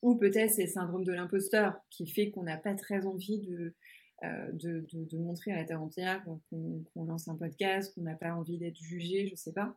ou 0.01 0.15
peut-être 0.15 0.51
c'est 0.51 0.63
le 0.63 0.69
syndrome 0.69 1.03
de 1.03 1.13
l'imposteur 1.13 1.79
qui 1.89 2.07
fait 2.07 2.31
qu'on 2.31 2.43
n'a 2.43 2.57
pas 2.57 2.73
très 2.73 3.05
envie 3.05 3.39
de, 3.39 3.75
euh, 4.23 4.51
de, 4.53 4.85
de, 4.93 5.17
montrer 5.17 5.51
à 5.51 5.57
la 5.57 5.63
terre 5.63 5.81
entière 5.81 6.23
qu'on 6.23 7.05
lance 7.05 7.27
un 7.27 7.35
podcast, 7.35 7.93
qu'on 7.95 8.01
n'a 8.01 8.15
pas 8.15 8.33
envie 8.35 8.59
d'être 8.59 8.77
jugé, 8.77 9.27
je 9.27 9.35
sais 9.35 9.51
pas. 9.51 9.75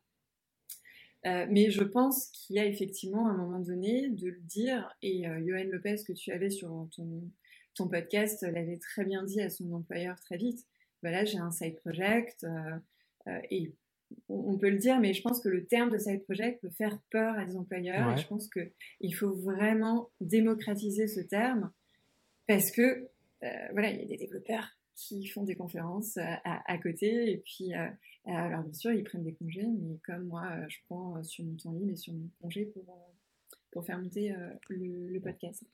Euh, 1.26 1.46
mais 1.48 1.70
je 1.70 1.82
pense 1.82 2.26
qu'il 2.32 2.56
y 2.56 2.58
a 2.58 2.66
effectivement 2.66 3.28
un 3.28 3.36
moment 3.36 3.60
donné 3.60 4.10
de 4.10 4.28
le 4.28 4.40
dire, 4.40 4.94
et 5.02 5.26
euh, 5.26 5.40
Johan 5.46 5.64
Lopez 5.70 5.96
que 6.06 6.12
tu 6.12 6.32
avais 6.32 6.50
sur 6.50 6.88
ton, 6.94 7.22
ton 7.74 7.88
podcast 7.88 8.42
l'avait 8.42 8.78
très 8.78 9.04
bien 9.04 9.22
dit 9.24 9.40
à 9.40 9.48
son 9.48 9.72
employeur 9.72 10.20
très 10.20 10.36
vite. 10.36 10.66
Voilà, 11.02 11.24
j'ai 11.24 11.38
un 11.38 11.50
side 11.50 11.76
project, 11.76 12.46
et 13.50 13.74
on 14.28 14.58
peut 14.58 14.70
le 14.70 14.78
dire, 14.78 15.00
mais 15.00 15.12
je 15.12 15.22
pense 15.22 15.40
que 15.40 15.48
le 15.48 15.66
terme 15.66 15.90
de 15.90 15.98
side 15.98 16.24
project 16.24 16.60
peut 16.60 16.70
faire 16.70 16.98
peur 17.10 17.38
à 17.38 17.44
des 17.44 17.56
employeurs. 17.56 18.12
Et 18.12 18.20
je 18.20 18.26
pense 18.26 18.48
qu'il 18.48 19.14
faut 19.14 19.32
vraiment 19.32 20.10
démocratiser 20.20 21.06
ce 21.06 21.20
terme 21.20 21.72
parce 22.46 22.70
que, 22.70 23.08
euh, 23.42 23.68
voilà, 23.72 23.90
il 23.90 24.00
y 24.00 24.02
a 24.02 24.06
des 24.06 24.16
développeurs 24.16 24.68
qui 24.94 25.26
font 25.26 25.42
des 25.42 25.56
conférences 25.56 26.16
euh, 26.16 26.34
à, 26.44 26.78
côté 26.78 27.32
et 27.32 27.38
puis, 27.38 27.74
euh, 27.74 27.88
alors 28.26 28.62
bien 28.62 28.72
sûr, 28.72 28.92
ils 28.92 29.04
prennent 29.04 29.24
des 29.24 29.34
congés, 29.34 29.66
mais 29.66 29.98
comme 30.04 30.26
moi, 30.26 30.44
je 30.68 30.78
prends 30.86 31.22
sur 31.22 31.44
mon 31.44 31.56
temps 31.56 31.72
libre 31.72 31.92
et 31.92 31.96
sur 31.96 32.12
mon 32.12 32.28
congé 32.40 32.66
pour, 32.66 32.84
pour 33.72 33.84
faire 33.84 33.98
monter 33.98 34.34
le, 34.68 35.18
podcast. 35.20 35.64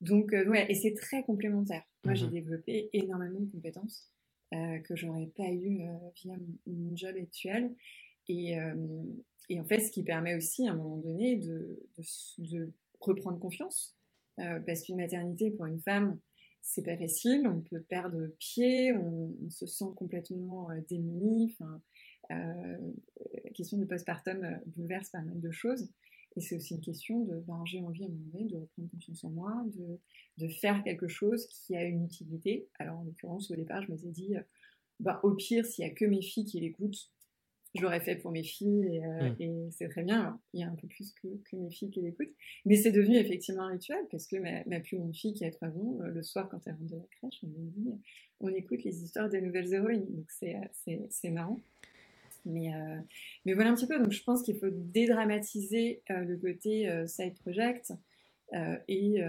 Donc, 0.00 0.30
ouais, 0.32 0.70
et 0.70 0.74
c'est 0.74 0.94
très 0.94 1.22
complémentaire. 1.24 1.82
Moi, 2.04 2.14
j'ai 2.14 2.26
mhm. 2.26 2.32
développé 2.32 2.90
énormément 2.92 3.40
de 3.40 3.50
compétences. 3.50 4.10
Euh, 4.52 4.80
que 4.80 4.96
j'aurais 4.96 5.30
pas 5.36 5.48
eu 5.48 5.82
euh, 5.82 5.94
via 6.16 6.34
mon, 6.66 6.96
job 6.96 7.14
actuel. 7.16 7.72
Et, 8.26 8.58
euh, 8.58 8.74
et, 9.48 9.60
en 9.60 9.64
fait, 9.64 9.78
ce 9.78 9.92
qui 9.92 10.02
permet 10.02 10.34
aussi 10.34 10.66
à 10.66 10.72
un 10.72 10.74
moment 10.74 10.96
donné 10.96 11.36
de, 11.36 11.78
de, 12.38 12.72
reprendre 13.00 13.38
confiance. 13.38 13.96
parce 14.36 14.82
qu'une 14.82 14.96
maternité 14.96 15.52
pour 15.52 15.66
une 15.66 15.80
femme, 15.80 16.18
c'est 16.62 16.84
pas 16.84 16.96
facile, 16.96 17.46
on 17.48 17.60
peut 17.60 17.80
perdre 17.80 18.26
pied, 18.38 18.92
on, 18.92 19.50
se 19.50 19.66
sent 19.66 19.92
complètement 19.96 20.68
démuni. 20.88 21.52
Enfin, 21.52 21.80
la 22.28 23.50
question 23.54 23.78
du 23.78 23.86
postpartum 23.86 24.60
bouleverse 24.66 25.10
pas 25.10 25.22
mal 25.22 25.40
de 25.40 25.50
choses. 25.50 25.88
Et 26.36 26.40
c'est 26.40 26.56
aussi 26.56 26.74
une 26.74 26.80
question 26.80 27.24
de, 27.24 27.40
ben, 27.40 27.64
j'ai 27.66 27.80
envie 27.80 28.04
à 28.04 28.06
un 28.06 28.10
moment 28.10 28.30
donné 28.32 28.44
de 28.44 28.56
reprendre 28.56 28.88
confiance 28.90 29.24
en 29.24 29.30
moi, 29.30 29.64
de, 29.74 29.98
de, 30.38 30.48
faire 30.48 30.84
quelque 30.84 31.08
chose 31.08 31.46
qui 31.48 31.74
a 31.74 31.82
une 31.82 32.04
utilité. 32.04 32.68
Alors 32.78 33.00
en 33.00 33.02
l'occurrence, 33.02 33.50
au 33.50 33.56
départ, 33.56 33.82
je 33.82 33.90
m'étais 33.90 34.10
dit, 34.10 34.34
ben, 35.00 35.18
au 35.22 35.32
pire, 35.32 35.64
s'il 35.64 35.84
n'y 35.84 35.90
a 35.90 35.94
que 35.94 36.04
mes 36.04 36.22
filles 36.22 36.44
qui 36.44 36.60
l'écoutent, 36.60 37.10
je 37.74 37.82
l'aurais 37.82 38.00
fait 38.00 38.16
pour 38.16 38.30
mes 38.32 38.42
filles 38.42 38.86
et, 38.96 39.04
euh, 39.04 39.30
mmh. 39.30 39.70
c'est 39.70 39.88
très 39.88 40.02
bien. 40.02 40.40
il 40.52 40.60
y 40.60 40.64
a 40.64 40.68
un 40.68 40.74
peu 40.74 40.88
plus 40.88 41.12
que, 41.12 41.28
que 41.48 41.56
mes 41.56 41.70
filles 41.70 41.90
qui 41.90 42.00
l'écoutent. 42.00 42.34
Mais 42.66 42.76
c'est 42.76 42.92
devenu 42.92 43.16
effectivement 43.16 43.62
un 43.62 43.72
rituel 43.72 44.04
parce 44.10 44.26
que 44.26 44.36
ma, 44.36 44.64
ma 44.64 44.80
plus 44.80 44.96
grande 44.96 45.14
fille 45.14 45.34
qui 45.34 45.44
a 45.44 45.50
3 45.50 45.68
ans, 45.68 45.98
euh, 46.00 46.08
le 46.08 46.22
soir 46.22 46.48
quand 46.48 46.60
elle 46.66 46.74
rentre 46.74 46.90
de 46.90 46.96
la 46.96 47.06
crèche, 47.18 47.40
on 47.44 47.46
me 47.46 47.70
dit 47.70 47.92
on 48.40 48.48
écoute 48.48 48.82
les 48.84 49.02
histoires 49.04 49.28
des 49.28 49.40
nouvelles 49.40 49.72
héroïnes. 49.72 50.06
Donc 50.10 50.30
c'est 50.30 51.30
marrant. 51.30 51.60
Mais, 52.46 52.74
euh, 52.74 52.96
mais 53.44 53.52
voilà 53.52 53.70
un 53.70 53.74
petit 53.74 53.86
peu. 53.86 53.98
Donc 53.98 54.12
je 54.12 54.22
pense 54.22 54.42
qu'il 54.42 54.56
faut 54.56 54.70
dédramatiser 54.70 56.02
euh, 56.10 56.24
le 56.24 56.36
côté 56.36 56.88
euh, 56.88 57.06
side 57.06 57.38
project. 57.40 57.92
Et, 58.88 59.20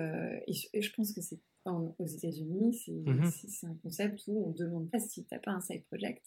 et, 0.48 0.82
je 0.82 0.94
pense 0.94 1.14
que 1.14 1.22
c'est 1.22 1.38
aux 1.66 2.06
États-Unis, 2.06 2.84
mm-hmm. 2.88 3.32
c'est 3.48 3.68
un 3.68 3.76
concept 3.84 4.24
où 4.28 4.46
on 4.46 4.50
ne 4.50 4.58
demande 4.58 4.90
pas 4.90 5.00
si 5.00 5.24
tu 5.24 5.28
n'as 5.32 5.40
pas 5.40 5.52
un 5.52 5.62
side 5.62 5.84
project. 5.86 6.26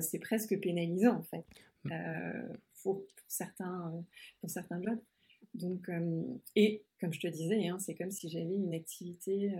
c'est 0.00 0.18
presque 0.18 0.58
pénalisant 0.60 1.18
en 1.18 1.22
fait 1.22 1.44
mm. 1.84 1.90
pour, 2.82 3.06
pour, 3.06 3.24
certains, 3.28 4.04
pour 4.40 4.50
certains 4.50 4.82
jobs. 4.82 5.00
Donc, 5.54 5.88
et 6.54 6.82
comme 7.00 7.12
je 7.12 7.20
te 7.20 7.28
disais, 7.28 7.68
hein, 7.68 7.78
c'est 7.78 7.94
comme 7.94 8.10
si 8.10 8.28
j'avais 8.28 8.44
une 8.44 8.74
activité 8.74 9.52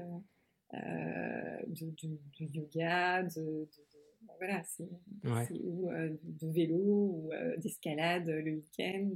de, 0.72 1.86
de, 2.38 2.44
yoga, 2.52 3.22
de 3.22 3.68
voilà, 4.38 4.62
c'est 4.64 4.88
ou 5.64 5.90
euh, 5.90 6.10
de 6.22 6.48
vélo 6.48 6.76
ou 6.76 7.30
euh, 7.32 7.56
d'escalade 7.56 8.28
le 8.28 8.56
week-end. 8.56 9.10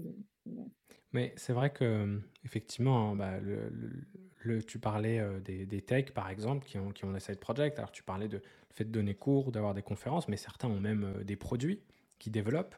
Mais 1.12 1.33
c'est 1.37 1.53
vrai 1.53 1.70
que 1.70 2.20
effectivement, 2.44 3.14
bah, 3.16 3.38
le, 3.40 4.62
tu 4.62 4.79
parlais 4.79 5.18
euh, 5.18 5.40
des, 5.40 5.66
des 5.66 5.83
techs 5.83 6.12
par 6.12 6.31
exemple 6.31 6.66
qui 6.66 6.79
ont, 6.79 6.90
qui 6.90 7.05
ont 7.05 7.12
des 7.12 7.20
side 7.20 7.38
projects. 7.38 7.77
Alors 7.79 7.92
tu 7.92 8.03
parlais 8.03 8.29
de 8.29 8.40
fait 8.70 8.85
de 8.85 8.90
donner 8.90 9.14
cours, 9.14 9.53
d'avoir 9.53 9.75
des 9.75 9.83
conférences, 9.83 10.29
mais 10.29 10.37
certains 10.37 10.68
ont 10.68 10.81
même 10.81 11.23
des 11.25 11.37
produits 11.37 11.83
qui 12.18 12.31
développent. 12.31 12.77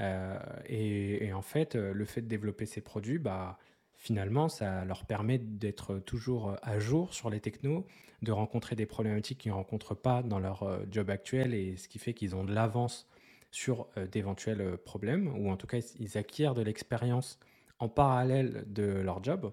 Et, 0.00 1.26
et, 1.26 1.32
en 1.32 1.42
fait, 1.42 1.74
le 1.74 2.04
fait 2.04 2.22
de 2.22 2.28
développer 2.28 2.66
ces 2.66 2.80
produits, 2.80 3.18
bah, 3.18 3.58
finalement, 3.98 4.48
ça 4.48 4.84
leur 4.84 5.04
permet 5.04 5.38
d'être 5.38 5.98
toujours 5.98 6.56
à 6.62 6.78
jour 6.78 7.12
sur 7.12 7.28
les 7.28 7.40
technos, 7.40 7.84
de 8.22 8.32
rencontrer 8.32 8.76
des 8.76 8.86
problématiques 8.86 9.38
qu'ils 9.38 9.50
ne 9.50 9.56
rencontrent 9.56 9.96
pas 9.96 10.22
dans 10.22 10.38
leur 10.38 10.62
euh, 10.62 10.84
job 10.90 11.10
actuel, 11.10 11.52
et 11.52 11.76
ce 11.76 11.88
qui 11.88 11.98
fait 11.98 12.14
qu'ils 12.14 12.34
ont 12.34 12.44
de 12.44 12.54
l'avance 12.54 13.08
sur 13.50 13.88
euh, 13.96 14.06
d'éventuels 14.06 14.60
euh, 14.60 14.76
problèmes, 14.76 15.28
ou 15.36 15.50
en 15.50 15.56
tout 15.56 15.66
cas, 15.66 15.78
ils 15.98 16.16
acquièrent 16.16 16.54
de 16.54 16.62
l'expérience 16.62 17.38
en 17.80 17.88
parallèle 17.88 18.64
de 18.68 18.84
leur 18.84 19.22
job. 19.22 19.52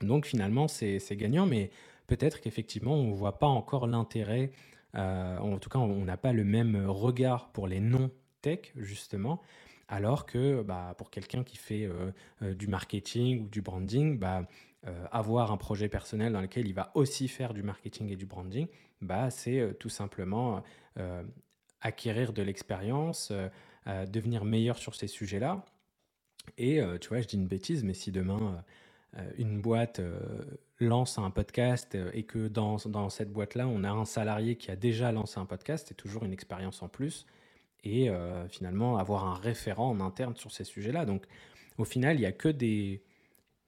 Donc 0.00 0.26
finalement, 0.26 0.68
c'est 0.68 1.00
gagnant, 1.12 1.46
mais 1.46 1.70
peut-être 2.06 2.40
qu'effectivement, 2.40 2.94
on 2.94 3.10
ne 3.10 3.14
voit 3.14 3.38
pas 3.38 3.46
encore 3.46 3.86
l'intérêt 3.86 4.52
en 4.94 5.58
tout 5.58 5.68
cas, 5.68 5.78
on 5.78 6.06
n'a 6.06 6.16
pas 6.16 6.32
le 6.32 6.42
même 6.42 6.86
regard 6.88 7.50
pour 7.50 7.68
les 7.68 7.80
non-tech, 7.80 8.72
justement. 8.76 9.42
Alors 9.88 10.26
que 10.26 10.62
bah, 10.62 10.94
pour 10.98 11.10
quelqu'un 11.10 11.44
qui 11.44 11.56
fait 11.56 11.88
du 12.40 12.66
marketing 12.66 13.44
ou 13.44 13.48
du 13.48 13.62
branding, 13.62 14.18
bah, 14.18 14.46
avoir 15.12 15.52
un 15.52 15.56
projet 15.56 15.88
personnel 15.88 16.32
dans 16.32 16.40
lequel 16.40 16.66
il 16.66 16.74
va 16.74 16.90
aussi 16.94 17.28
faire 17.28 17.54
du 17.54 17.62
marketing 17.62 18.10
et 18.10 18.16
du 18.16 18.26
branding, 18.26 18.66
bah, 19.00 19.30
c'est 19.30 19.76
tout 19.78 19.88
simplement 19.88 20.62
acquérir 21.80 22.32
de 22.32 22.42
l'expérience, 22.42 23.32
devenir 23.86 24.44
meilleur 24.44 24.78
sur 24.78 24.96
ces 24.96 25.06
sujets-là. 25.06 25.64
Et 26.58 26.80
tu 27.00 27.08
vois, 27.08 27.20
je 27.20 27.28
dis 27.28 27.36
une 27.36 27.46
bêtise, 27.48 27.84
mais 27.84 27.94
si 27.94 28.10
demain 28.10 28.64
une 29.38 29.60
boîte 29.60 30.00
lance 30.80 31.18
un 31.18 31.30
podcast 31.30 31.96
et 32.12 32.24
que 32.24 32.48
dans, 32.48 32.76
dans 32.86 33.08
cette 33.08 33.32
boîte-là, 33.32 33.66
on 33.68 33.84
a 33.84 33.90
un 33.90 34.04
salarié 34.04 34.56
qui 34.56 34.70
a 34.70 34.76
déjà 34.76 35.12
lancé 35.12 35.38
un 35.38 35.46
podcast, 35.46 35.86
c'est 35.88 35.94
toujours 35.94 36.24
une 36.24 36.32
expérience 36.32 36.82
en 36.82 36.88
plus. 36.88 37.26
Et 37.86 38.10
finalement, 38.48 38.98
avoir 38.98 39.26
un 39.26 39.34
référent 39.34 39.90
en 39.90 40.00
interne 40.00 40.34
sur 40.34 40.50
ces 40.50 40.64
sujets-là. 40.64 41.04
Donc, 41.04 41.24
au 41.78 41.84
final, 41.84 42.16
il 42.16 42.22
y 42.22 42.26
a 42.26 42.32
que 42.32 42.48
des. 42.48 43.02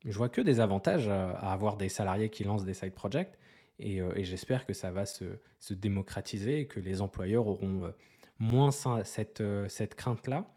Je 0.04 0.16
vois 0.16 0.28
que 0.28 0.40
des 0.40 0.58
avantages 0.58 1.08
à 1.08 1.52
avoir 1.52 1.76
des 1.76 1.88
salariés 1.88 2.28
qui 2.28 2.42
lancent 2.42 2.64
des 2.64 2.74
side 2.74 2.94
projects. 2.94 3.38
Et, 3.78 4.00
j'espère 4.24 4.66
que 4.66 4.72
ça 4.72 4.90
va 4.90 5.06
se, 5.06 5.24
se, 5.60 5.72
démocratiser 5.72 6.60
et 6.60 6.66
que 6.66 6.80
les 6.80 7.00
employeurs 7.00 7.46
auront 7.46 7.92
moins 8.40 8.72
cette, 8.72 9.42
cette 9.68 9.94
crainte-là. 9.94 10.50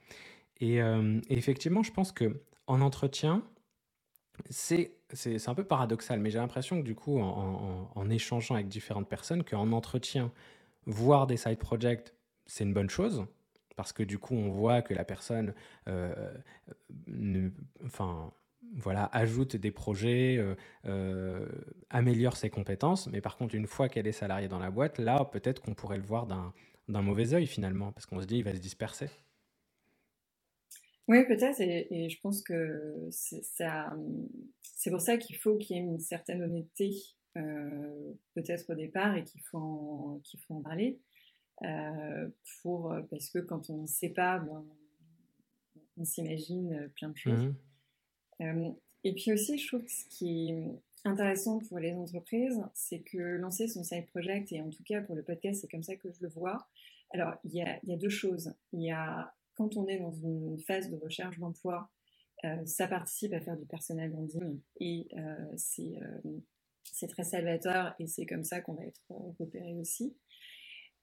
Et, 0.59 0.79
effectivement, 1.29 1.83
je 1.83 1.91
pense 1.91 2.11
que 2.11 2.41
en 2.65 2.81
entretien, 2.81 3.43
c'est 4.49 4.95
un 5.47 5.55
peu 5.55 5.63
paradoxal, 5.63 6.19
mais 6.19 6.31
j'ai 6.31 6.39
l'impression 6.39 6.81
que 6.81 6.85
du 6.85 6.95
coup, 6.95 7.19
en, 7.19 7.91
en, 7.93 8.09
échangeant 8.09 8.55
avec 8.55 8.67
différentes 8.67 9.09
personnes, 9.09 9.43
qu'en 9.43 9.71
entretien, 9.71 10.31
voir 10.85 11.27
des 11.27 11.37
side 11.37 11.59
projects, 11.59 12.13
c'est 12.45 12.63
une 12.63 12.73
bonne 12.73 12.89
chose, 12.89 13.25
parce 13.75 13.93
que 13.93 14.03
du 14.03 14.17
coup, 14.17 14.35
on 14.35 14.49
voit 14.49 14.81
que 14.81 14.93
la 14.93 15.03
personne 15.03 15.53
ne, 17.07 17.49
enfin, 17.85 18.33
voilà, 18.73 19.05
ajoute 19.05 19.55
des 19.55 19.71
projets, 19.71 20.37
euh, 20.37 20.55
euh, 20.85 21.47
améliore 21.89 22.37
ses 22.37 22.49
compétences. 22.49 23.07
Mais 23.07 23.21
par 23.21 23.37
contre, 23.37 23.55
une 23.55 23.67
fois 23.67 23.89
qu'elle 23.89 24.07
est 24.07 24.11
salariée 24.11 24.47
dans 24.47 24.59
la 24.59 24.71
boîte, 24.71 24.99
là, 24.99 25.25
peut-être 25.25 25.61
qu'on 25.61 25.73
pourrait 25.73 25.97
le 25.97 26.03
voir 26.03 26.27
d'un 26.27 27.01
mauvais 27.01 27.33
œil 27.33 27.47
finalement, 27.47 27.91
parce 27.91 28.05
qu'on 28.05 28.21
se 28.21 28.27
dit 28.27 28.37
il 28.37 28.43
va 28.43 28.53
se 28.53 28.59
disperser. 28.59 29.09
Oui, 31.07 31.25
peut-être, 31.27 31.59
et, 31.59 32.09
je 32.09 32.19
pense 32.21 32.41
que 32.41 33.09
c'est 33.11 34.91
pour 34.91 35.01
ça 35.01 35.17
qu'il 35.17 35.35
faut 35.35 35.57
qu'il 35.57 35.75
y 35.75 35.79
ait 35.79 35.83
une 35.83 35.99
certaine 35.99 36.41
honnêteté, 36.41 36.95
euh, 37.37 38.13
peut-être 38.35 38.71
au 38.71 38.75
départ, 38.75 39.17
et 39.17 39.23
qu'il 39.23 39.41
faut 39.41 40.21
en 40.49 40.61
parler. 40.61 40.99
Pour, 42.61 42.95
parce 43.09 43.29
que 43.29 43.39
quand 43.39 43.69
on 43.69 43.83
ne 43.83 43.87
sait 43.87 44.09
pas, 44.09 44.39
ben, 44.39 44.65
on 45.97 46.05
s'imagine 46.05 46.89
plein 46.95 47.09
de 47.09 47.17
choses. 47.17 47.45
Mmh 47.45 47.55
euh, 48.41 48.71
et 49.03 49.13
puis 49.13 49.31
aussi, 49.31 49.57
je 49.57 49.67
trouve 49.67 49.83
que 49.83 49.91
ce 49.91 50.05
qui 50.09 50.51
est 50.51 50.81
intéressant 51.05 51.59
pour 51.59 51.79
les 51.79 51.93
entreprises, 51.93 52.61
c'est 52.73 52.99
que 52.99 53.17
lancer 53.17 53.67
son 53.67 53.83
side 53.83 54.07
project, 54.07 54.51
et 54.51 54.61
en 54.61 54.69
tout 54.69 54.83
cas 54.83 55.01
pour 55.01 55.15
le 55.15 55.23
podcast, 55.23 55.61
c'est 55.61 55.67
comme 55.67 55.83
ça 55.83 55.95
que 55.95 56.11
je 56.11 56.21
le 56.21 56.29
vois. 56.29 56.67
Alors, 57.11 57.33
il 57.43 57.53
y 57.53 57.61
a, 57.61 57.79
il 57.83 57.89
y 57.89 57.93
a 57.93 57.97
deux 57.97 58.09
choses. 58.09 58.53
Il 58.73 58.81
y 58.81 58.91
a, 58.91 59.33
quand 59.55 59.75
on 59.75 59.87
est 59.87 59.97
dans 59.97 60.11
une 60.11 60.59
phase 60.59 60.89
de 60.89 60.97
recherche 60.97 61.39
d'emploi, 61.39 61.89
euh, 62.45 62.65
ça 62.65 62.87
participe 62.87 63.33
à 63.33 63.41
faire 63.41 63.57
du 63.57 63.65
personal 63.65 64.09
branding 64.09 64.59
et 64.79 65.07
euh, 65.15 65.53
c'est 65.57 65.99
c'est 66.83 67.07
très 67.07 67.23
salvateur 67.23 67.93
et 67.99 68.07
c'est 68.07 68.25
comme 68.25 68.43
ça 68.43 68.61
qu'on 68.61 68.73
va 68.73 68.83
être 68.83 69.05
repéré 69.39 69.75
aussi. 69.75 70.15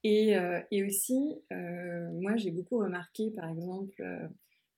Et, 0.05 0.35
et 0.71 0.85
aussi, 0.85 1.43
moi 1.51 2.37
j'ai 2.37 2.51
beaucoup 2.51 2.79
remarqué 2.79 3.31
par 3.31 3.49
exemple 3.51 4.03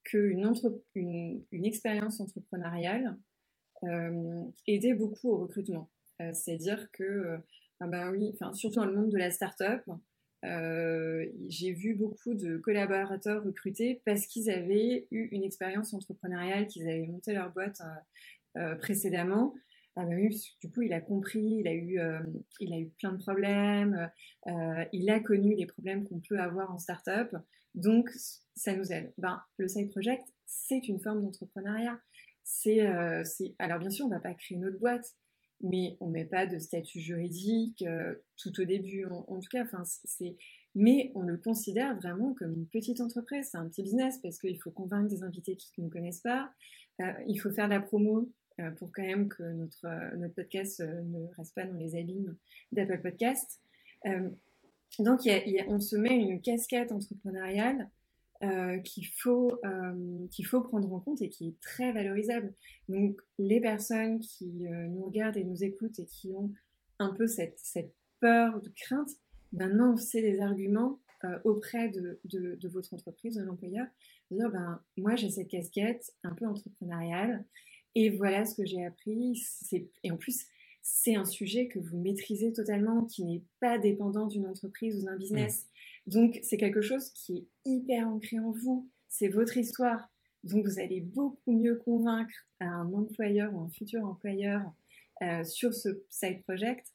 qu'une 0.04 0.52
une, 0.94 1.44
une 1.52 1.64
expérience 1.66 2.20
entrepreneuriale 2.20 3.16
euh, 3.84 4.44
aidait 4.66 4.94
beaucoup 4.94 5.30
au 5.30 5.38
recrutement. 5.38 5.90
Euh, 6.20 6.32
c'est-à-dire 6.34 6.90
que, 6.92 7.02
euh, 7.02 7.38
ah 7.80 7.86
bah 7.86 8.10
oui, 8.10 8.34
surtout 8.52 8.76
dans 8.76 8.84
le 8.84 8.94
monde 8.94 9.10
de 9.10 9.16
la 9.16 9.30
start-up, 9.30 9.82
j'ai 11.48 11.72
vu 11.72 11.94
beaucoup 11.94 12.34
de 12.34 12.56
collaborateurs 12.58 13.44
recrutés 13.44 14.02
parce 14.04 14.26
qu'ils 14.26 14.50
avaient 14.50 15.06
eu 15.10 15.28
une 15.32 15.44
expérience 15.44 15.92
entrepreneuriale, 15.92 16.66
qu'ils 16.66 16.88
avaient 16.88 17.06
monté 17.06 17.32
leur 17.34 17.52
boîte 17.52 17.80
précédemment. 18.80 19.54
Ah 19.96 20.04
bah 20.04 20.14
du 20.14 20.70
coup, 20.70 20.82
il 20.82 20.92
a 20.92 21.00
compris, 21.00 21.58
il 21.60 21.68
a 21.68 21.74
eu, 21.74 21.98
il 22.60 22.72
a 22.72 22.78
eu 22.78 22.90
plein 22.98 23.12
de 23.12 23.18
problèmes, 23.18 24.10
il 24.92 25.10
a 25.10 25.20
connu 25.20 25.54
les 25.56 25.66
problèmes 25.66 26.08
qu'on 26.08 26.20
peut 26.20 26.38
avoir 26.38 26.72
en 26.72 26.78
start-up. 26.78 27.34
Donc, 27.74 28.10
ça 28.54 28.74
nous 28.74 28.92
aide. 28.92 29.12
Ben, 29.18 29.42
le 29.58 29.68
side 29.68 29.90
project, 29.90 30.24
c'est 30.46 30.88
une 30.88 31.00
forme 31.00 31.22
d'entrepreneuriat. 31.22 31.98
C'est, 32.44 32.86
euh, 32.86 33.22
alors 33.58 33.78
bien 33.78 33.90
sûr, 33.90 34.06
on 34.06 34.08
ne 34.08 34.14
va 34.14 34.20
pas 34.20 34.34
créer 34.34 34.58
notre 34.58 34.78
boîte, 34.78 35.14
mais 35.60 35.96
on 36.00 36.08
ne 36.08 36.12
met 36.12 36.24
pas 36.24 36.46
de 36.46 36.58
statut 36.58 37.00
juridique 37.00 37.82
euh, 37.82 38.14
tout 38.36 38.60
au 38.60 38.64
début. 38.64 39.06
En, 39.06 39.38
tout 39.38 39.48
cas, 39.50 39.64
c'est, 40.04 40.36
mais 40.74 41.12
on 41.14 41.22
le 41.22 41.36
considère 41.36 41.96
vraiment 41.96 42.34
comme 42.34 42.54
une 42.54 42.66
petite 42.66 43.00
entreprise. 43.00 43.48
C'est 43.50 43.58
un 43.58 43.68
petit 43.68 43.82
business 43.82 44.18
parce 44.18 44.38
qu'il 44.38 44.60
faut 44.60 44.70
convaincre 44.70 45.08
des 45.08 45.22
invités 45.22 45.56
qui 45.56 45.70
ne 45.78 45.84
nous 45.84 45.90
connaissent 45.90 46.22
pas. 46.22 46.50
Euh, 47.00 47.12
il 47.28 47.36
faut 47.36 47.50
faire 47.50 47.68
de 47.68 47.74
la 47.74 47.80
promo 47.80 48.30
pour 48.78 48.90
quand 48.92 49.02
même 49.02 49.28
que 49.28 49.42
notre, 49.42 50.16
notre 50.16 50.34
podcast 50.34 50.80
ne 50.80 51.26
reste 51.36 51.54
pas 51.54 51.64
dans 51.64 51.78
les 51.78 51.96
abîmes 51.96 52.36
d'Apple 52.72 53.00
Podcast. 53.00 53.60
Donc, 54.98 55.20
on 55.68 55.80
se 55.80 55.96
met 55.96 56.16
une 56.16 56.40
casquette 56.40 56.92
entrepreneuriale 56.92 57.88
euh, 58.42 58.78
qu'il 58.78 59.06
faut, 59.06 59.60
euh, 59.66 60.26
qu'il 60.30 60.46
faut 60.46 60.62
prendre 60.62 60.90
en 60.90 61.00
compte 61.00 61.20
et 61.20 61.28
qui 61.28 61.48
est 61.48 61.60
très 61.60 61.92
valorisable. 61.92 62.54
Donc, 62.88 63.20
les 63.38 63.60
personnes 63.60 64.18
qui 64.20 64.66
euh, 64.66 64.86
nous 64.86 65.04
regardent 65.04 65.36
et 65.36 65.44
nous 65.44 65.62
écoutent 65.62 65.98
et 65.98 66.06
qui 66.06 66.32
ont 66.32 66.50
un 66.98 67.12
peu 67.12 67.26
cette, 67.26 67.58
cette 67.58 67.94
peur, 68.18 68.62
de 68.62 68.70
crainte, 68.70 69.10
maintenant, 69.52 69.94
c'est 69.98 70.22
des 70.22 70.40
arguments 70.40 71.00
auprès 71.44 71.90
de, 71.90 72.18
de, 72.24 72.68
votre 72.68 72.94
entreprise, 72.94 73.34
de 73.34 73.42
l'employeur, 73.42 73.86
dire, 74.30 74.50
ben, 74.50 74.80
moi, 74.96 75.16
j'ai 75.16 75.28
cette 75.28 75.48
casquette 75.48 76.10
un 76.24 76.34
peu 76.34 76.46
entrepreneuriale 76.46 77.44
et 77.94 78.10
voilà 78.10 78.44
ce 78.44 78.54
que 78.54 78.64
j'ai 78.64 78.84
appris. 78.84 79.42
Et 80.02 80.10
en 80.10 80.16
plus, 80.16 80.46
c'est 80.82 81.14
un 81.14 81.24
sujet 81.24 81.68
que 81.68 81.78
vous 81.78 81.98
maîtrisez 81.98 82.52
totalement, 82.52 83.04
qui 83.04 83.24
n'est 83.24 83.42
pas 83.60 83.78
dépendant 83.78 84.26
d'une 84.26 84.46
entreprise 84.46 84.96
ou 84.96 85.06
d'un 85.06 85.16
business. 85.16 85.66
Mmh. 86.06 86.10
Donc, 86.10 86.40
c'est 86.42 86.56
quelque 86.56 86.80
chose 86.80 87.10
qui 87.10 87.36
est 87.36 87.46
hyper 87.70 88.08
ancré 88.08 88.38
en 88.38 88.50
vous. 88.50 88.88
C'est 89.08 89.28
votre 89.28 89.56
histoire. 89.56 90.08
Donc, 90.44 90.64
vous 90.64 90.78
allez 90.78 91.00
beaucoup 91.00 91.52
mieux 91.52 91.76
convaincre 91.76 92.34
un 92.60 92.92
employeur 92.92 93.54
ou 93.54 93.60
un 93.60 93.68
futur 93.70 94.04
employeur 94.04 94.62
euh, 95.22 95.44
sur 95.44 95.74
ce 95.74 96.02
side 96.08 96.42
project 96.44 96.86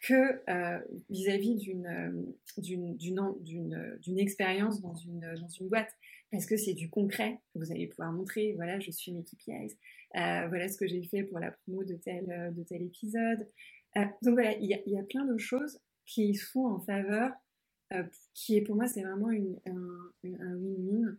que 0.00 0.40
euh, 0.48 0.78
vis-à-vis 1.10 1.56
d'une, 1.56 2.34
d'une, 2.58 2.96
d'une, 2.96 4.18
expérience 4.18 4.80
dans 4.80 4.94
une, 4.94 5.20
dans 5.20 5.48
une 5.48 5.68
boîte. 5.68 5.92
Parce 6.30 6.46
que 6.46 6.56
c'est 6.56 6.74
du 6.74 6.88
concret. 6.90 7.40
Vous 7.54 7.72
allez 7.72 7.88
pouvoir 7.88 8.12
montrer, 8.12 8.54
voilà, 8.54 8.78
je 8.78 8.90
suis 8.90 9.10
une 9.10 9.24
KPIs, 9.24 9.76
euh, 10.16 10.48
voilà 10.48 10.68
ce 10.68 10.76
que 10.76 10.86
j'ai 10.86 11.02
fait 11.02 11.24
pour 11.24 11.38
la 11.38 11.52
promo 11.52 11.84
de 11.84 11.94
tel, 11.94 12.30
euh, 12.30 12.50
de 12.50 12.62
tel 12.62 12.82
épisode. 12.82 13.48
Euh, 13.96 14.04
donc 14.22 14.34
voilà, 14.34 14.56
il 14.58 14.66
y, 14.66 14.98
a, 14.98 15.02
plein 15.02 15.24
de 15.24 15.36
choses 15.38 15.80
qui 16.06 16.34
font 16.34 16.66
en 16.66 16.80
faveur, 16.80 17.32
qui 18.34 18.56
est 18.56 18.62
pour 18.62 18.76
moi, 18.76 18.86
c'est 18.86 19.02
vraiment 19.02 19.30
une, 19.30 19.58
un 19.66 20.54
win-win 20.54 21.18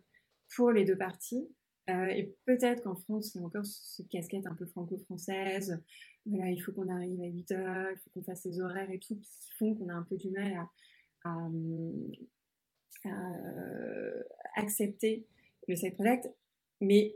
pour 0.56 0.72
les 0.72 0.86
deux 0.86 0.96
parties. 0.96 1.46
et 1.88 2.34
peut-être 2.46 2.82
qu'en 2.82 2.94
France, 2.94 3.34
il 3.34 3.38
y 3.38 3.40
a 3.42 3.46
encore 3.46 3.66
cette 3.66 4.08
casquette 4.08 4.46
un 4.46 4.54
peu 4.54 4.64
franco-française. 4.64 5.82
Voilà, 6.24 6.50
il 6.50 6.58
faut 6.60 6.72
qu'on 6.72 6.88
arrive 6.88 7.20
à 7.20 7.26
8 7.26 7.52
heures, 7.52 7.90
il 7.90 7.98
faut 7.98 8.10
qu'on 8.10 8.22
fasse 8.22 8.44
les 8.44 8.60
horaires 8.60 8.90
et 8.90 8.98
tout, 8.98 9.16
qui 9.16 9.50
font 9.58 9.74
qu'on 9.74 9.88
a 9.88 9.94
un 9.94 10.04
peu 10.04 10.16
du 10.16 10.30
mal 10.30 10.66
à, 11.24 11.48
accepter 14.54 15.26
le 15.68 15.76
side 15.76 15.94
project. 15.94 16.30
Mais 16.80 17.14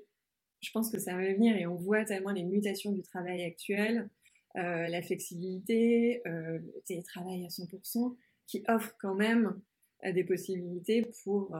je 0.60 0.70
pense 0.72 0.90
que 0.90 0.98
ça 0.98 1.14
va 1.14 1.32
venir 1.32 1.56
et 1.56 1.66
on 1.66 1.74
voit 1.74 2.04
tellement 2.04 2.32
les 2.32 2.44
mutations 2.44 2.92
du 2.92 3.02
travail 3.02 3.42
actuel, 3.42 4.08
euh, 4.56 4.88
la 4.88 5.02
flexibilité, 5.02 6.22
euh, 6.26 6.58
le 6.58 6.82
télétravail 6.86 7.44
à 7.44 7.48
100%, 7.48 8.16
qui 8.46 8.64
offre 8.68 8.94
quand 8.98 9.14
même 9.14 9.60
euh, 10.04 10.12
des 10.12 10.24
possibilités 10.24 11.02
pour, 11.24 11.56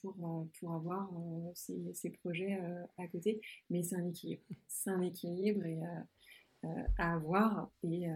pour, 0.00 0.46
pour 0.58 0.72
avoir 0.72 1.10
ces, 1.54 1.78
ces, 1.94 2.10
projets 2.10 2.58
à 2.98 3.06
côté. 3.08 3.40
Mais 3.68 3.82
c'est 3.82 3.96
un 3.96 4.08
équilibre. 4.08 4.42
C'est 4.68 4.90
un 4.90 5.02
équilibre 5.02 5.62
à 6.98 7.14
avoir. 7.14 7.70
Et, 7.82 8.06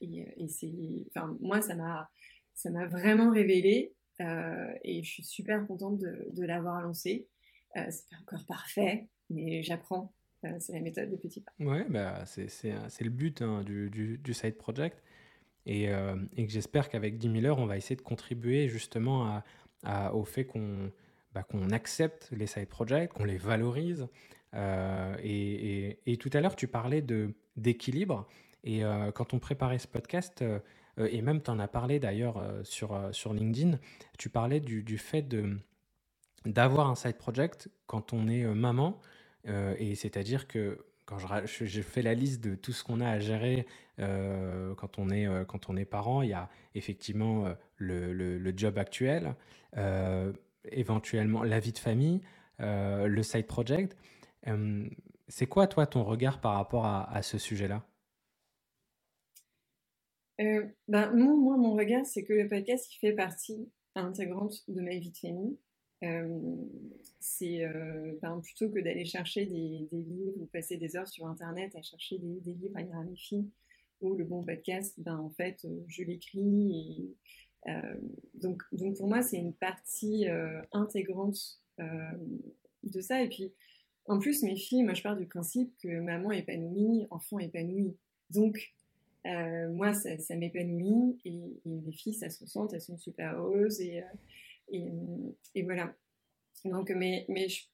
et, 0.00 0.26
et 0.36 0.48
c'est, 0.48 0.72
enfin, 1.08 1.36
moi, 1.40 1.60
ça 1.60 1.74
m'a, 1.74 2.10
ça 2.54 2.70
m'a 2.70 2.86
vraiment 2.86 3.30
révélé 3.30 3.94
et 4.20 5.02
je 5.02 5.10
suis 5.10 5.24
super 5.24 5.66
contente 5.66 5.98
de, 5.98 6.44
l'avoir 6.44 6.82
lancé. 6.82 7.28
Euh, 7.76 7.86
c'est 7.90 8.08
pas 8.08 8.16
encore 8.22 8.46
parfait, 8.46 9.08
mais 9.28 9.62
j'apprends. 9.62 10.12
Euh, 10.44 10.56
c'est 10.58 10.72
la 10.72 10.80
méthode 10.80 11.10
de 11.10 11.16
petits 11.16 11.42
pas. 11.42 11.52
Ouais, 11.60 11.84
bah, 11.88 12.24
c'est 12.26 12.50
le 13.00 13.10
but 13.10 13.42
hein, 13.42 13.62
du, 13.62 13.90
du, 13.90 14.34
side 14.34 14.56
project. 14.56 15.02
et, 15.66 15.86
que 15.88 16.48
j'espère 16.48 16.88
qu'avec 16.88 17.18
10 17.18 17.40
000 17.40 17.46
heures, 17.46 17.58
on 17.58 17.66
va 17.66 17.76
essayer 17.76 17.96
de 17.96 18.02
contribuer 18.02 18.68
justement 18.68 19.42
au 20.12 20.24
fait 20.24 20.44
qu'on 20.44 20.90
bah, 21.32 21.44
qu'on 21.44 21.70
accepte 21.70 22.28
les 22.32 22.46
side 22.46 22.68
projects, 22.68 23.12
qu'on 23.12 23.24
les 23.24 23.38
valorise. 23.38 24.08
Et, 25.22 26.16
tout 26.18 26.30
à 26.32 26.40
l'heure, 26.40 26.56
tu 26.56 26.66
parlais 26.66 27.04
d'équilibre. 27.56 28.26
Et 28.64 28.82
quand 29.14 29.32
on 29.34 29.38
préparait 29.38 29.78
ce 29.78 29.86
podcast, 29.86 30.42
et 30.98 31.22
même 31.22 31.42
tu 31.42 31.50
en 31.50 31.58
as 31.58 31.68
parlé 31.68 31.98
d'ailleurs 31.98 32.42
sur, 32.64 32.98
sur 33.12 33.32
LinkedIn, 33.32 33.78
tu 34.18 34.28
parlais 34.28 34.60
du, 34.60 34.82
du 34.82 34.98
fait 34.98 35.22
de 35.22 35.56
d'avoir 36.46 36.88
un 36.88 36.94
side 36.94 37.16
project 37.16 37.68
quand 37.86 38.12
on 38.12 38.28
est 38.28 38.44
maman, 38.44 39.00
et 39.46 39.94
c'est-à-dire 39.94 40.48
que 40.48 40.78
quand 41.10 41.18
je, 41.18 41.64
je, 41.64 41.82
fais 41.82 42.02
la 42.02 42.14
liste 42.14 42.42
de 42.42 42.54
tout 42.54 42.72
ce 42.72 42.84
qu'on 42.84 43.00
a 43.00 43.08
à 43.08 43.18
gérer 43.18 43.66
euh, 43.98 44.74
quand, 44.76 44.98
on 44.98 45.10
est, 45.10 45.26
euh, 45.26 45.44
quand 45.44 45.68
on 45.68 45.76
est 45.76 45.84
parent, 45.84 46.22
il 46.22 46.30
y 46.30 46.34
a 46.34 46.48
effectivement 46.76 47.46
euh, 47.46 47.54
le, 47.76 48.12
le, 48.38 48.52
job 48.56 48.78
actuel, 48.78 49.34
éventuellement 50.70 51.42
la 51.42 51.58
vie 51.58 51.72
de 51.72 51.78
famille, 51.78 52.20
le 52.58 53.22
side 53.22 53.46
project. 53.46 53.96
c'est 55.28 55.46
quoi, 55.46 55.66
toi, 55.66 55.86
ton 55.86 56.04
regard 56.04 56.40
par 56.40 56.54
rapport 56.54 56.86
à 56.86 57.22
ce 57.22 57.38
sujet-là? 57.38 57.82
Ben, 60.88 61.12
moi, 61.12 61.56
mon 61.56 61.74
regard, 61.74 62.06
c'est 62.06 62.24
que 62.24 62.32
le 62.32 62.48
podcast 62.48 62.94
il 62.94 62.98
fait 62.98 63.12
partie 63.12 63.68
intégrante 63.94 64.62
de 64.68 64.80
ma 64.80 64.96
vie 64.96 65.10
de 65.10 65.16
famille. 65.16 65.58
Euh, 66.02 66.56
c'est 67.18 67.62
euh, 67.64 68.18
ben, 68.22 68.40
plutôt 68.40 68.70
que 68.70 68.80
d'aller 68.80 69.04
chercher 69.04 69.44
des, 69.44 69.86
livres 69.92 70.32
ou 70.38 70.46
passer 70.46 70.78
des 70.78 70.96
heures 70.96 71.08
sur 71.08 71.26
Internet 71.26 71.76
à 71.76 71.82
chercher 71.82 72.18
des, 72.18 72.52
livres 72.52 72.76
à 72.76 72.82
lire 72.82 72.96
à 72.96 73.04
mes 73.04 73.16
filles 73.16 73.50
ou 74.00 74.14
le 74.14 74.24
bon 74.24 74.42
podcast, 74.42 74.94
ben, 74.98 75.18
en 75.18 75.28
fait, 75.28 75.62
euh, 75.64 75.84
je 75.88 76.02
l'écris. 76.04 77.14
Donc, 78.34 78.62
donc 78.72 78.96
pour 78.96 79.06
moi, 79.06 79.20
c'est 79.20 79.36
une 79.36 79.52
partie 79.52 80.24
intégrante 80.72 81.60
de 81.78 83.00
ça. 83.02 83.22
Et 83.22 83.28
puis, 83.28 83.52
en 84.06 84.18
plus, 84.18 84.42
mes 84.42 84.56
filles, 84.56 84.82
moi, 84.82 84.94
je 84.94 85.02
pars 85.02 85.14
du 85.14 85.26
principe 85.26 85.70
que 85.82 86.00
maman 86.00 86.32
épanouie, 86.32 87.06
enfant 87.10 87.38
épanoui. 87.38 87.94
Donc, 88.30 88.72
moi, 89.24 89.92
ça, 89.92 90.36
m'épanouit 90.36 91.18
et, 91.24 91.60
les 91.64 91.92
filles, 91.92 92.14
ça 92.14 92.30
se 92.30 92.42
ressent, 92.44 92.68
elles 92.68 92.80
sont 92.80 92.98
super 92.98 93.34
heureuses 93.34 93.80
et, 93.80 94.02
et, 94.72 95.62
voilà. 95.62 95.94
Donc, 96.64 96.90
mais, 96.90 97.26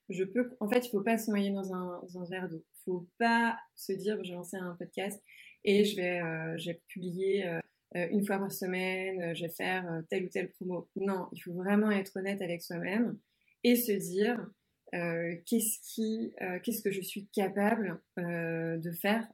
je, 0.09 0.24
peux. 0.24 0.57
En 0.61 0.68
fait, 0.68 0.86
il 0.86 0.90
faut 0.90 1.03
pas 1.03 1.18
se 1.18 1.30
noyer 1.30 1.51
dans 1.51 1.74
un, 1.74 2.24
verre 2.30 2.49
d'eau. 2.49 2.64
Il 2.74 2.82
faut 2.84 3.09
pas 3.18 3.59
se 3.74 3.92
dire, 3.92 4.22
je 4.22 4.30
vais 4.30 4.36
lancer 4.36 4.57
un 4.57 4.76
podcast 4.76 5.20
et 5.64 5.84
je 5.84 5.97
vais, 5.97 6.20
euh, 6.20 6.57
je 6.57 6.70
publier 6.88 7.47
euh, 7.47 7.61
une 8.11 8.24
fois 8.24 8.38
par 8.38 8.53
semaine, 8.53 9.34
je 9.34 9.42
vais 9.42 9.53
faire 9.53 9.90
euh, 9.90 10.03
telle 10.09 10.26
ou 10.26 10.28
telle 10.28 10.51
promo. 10.53 10.88
Non, 10.97 11.28
il 11.32 11.40
faut 11.40 11.53
vraiment 11.53 11.90
être 11.90 12.16
honnête 12.16 12.40
avec 12.40 12.62
soi-même 12.62 13.18
et 13.64 13.76
se 13.76 13.92
dire 13.92 14.47
qu'est-ce 14.92 16.82
que 16.82 16.90
je 16.90 17.01
suis 17.01 17.26
capable 17.34 18.01
de 18.16 18.92
faire 18.92 19.26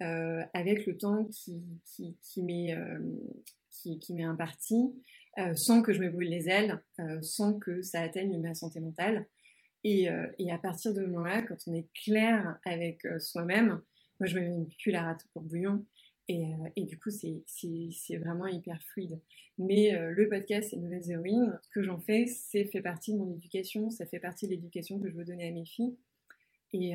avec 0.00 0.86
le 0.86 0.96
temps 0.96 1.24
qui, 1.26 2.16
qui 2.22 2.42
m'est 2.42 4.24
imparti, 4.24 4.92
euh, 5.38 5.54
sans 5.54 5.82
que 5.82 5.92
je 5.92 6.00
me 6.00 6.10
brûle 6.10 6.30
les 6.30 6.48
ailes, 6.48 6.82
euh, 6.98 7.22
sans 7.22 7.58
que 7.58 7.80
ça 7.82 8.00
atteigne 8.00 8.40
ma 8.40 8.54
santé 8.54 8.80
mentale. 8.80 9.26
Et, 9.84 10.10
euh, 10.10 10.26
à 10.50 10.58
partir 10.58 10.92
de 10.92 11.02
moment-là, 11.02 11.42
quand 11.42 11.56
on 11.68 11.74
est 11.74 11.86
clair 12.04 12.58
avec 12.64 13.06
soi-même, 13.20 13.80
moi 14.18 14.26
je 14.26 14.34
me 14.34 14.40
mets 14.40 14.56
une 14.56 14.96
à 14.96 15.16
pour 15.32 15.42
bouillon. 15.42 15.84
Et, 16.30 16.84
du 16.84 16.98
coup, 16.98 17.08
c'est 17.10 18.16
vraiment 18.18 18.46
hyper 18.46 18.82
fluide. 18.82 19.18
Mais 19.56 19.98
le 20.10 20.28
podcast 20.28 20.74
et 20.74 20.76
Nouvelles 20.76 21.10
Héroïnes, 21.10 21.58
ce 21.62 21.70
que 21.70 21.82
j'en 21.82 21.98
fais, 21.98 22.26
c'est 22.26 22.66
fait 22.66 22.82
partie 22.82 23.14
de 23.14 23.18
mon 23.18 23.32
éducation, 23.32 23.88
ça 23.88 24.04
fait 24.04 24.20
partie 24.20 24.46
de 24.46 24.50
l'éducation 24.50 25.00
que 25.00 25.08
je 25.08 25.14
veux 25.14 25.24
donner 25.24 25.48
à 25.48 25.52
mes 25.52 25.64
filles. 25.64 25.96
Et 26.72 26.94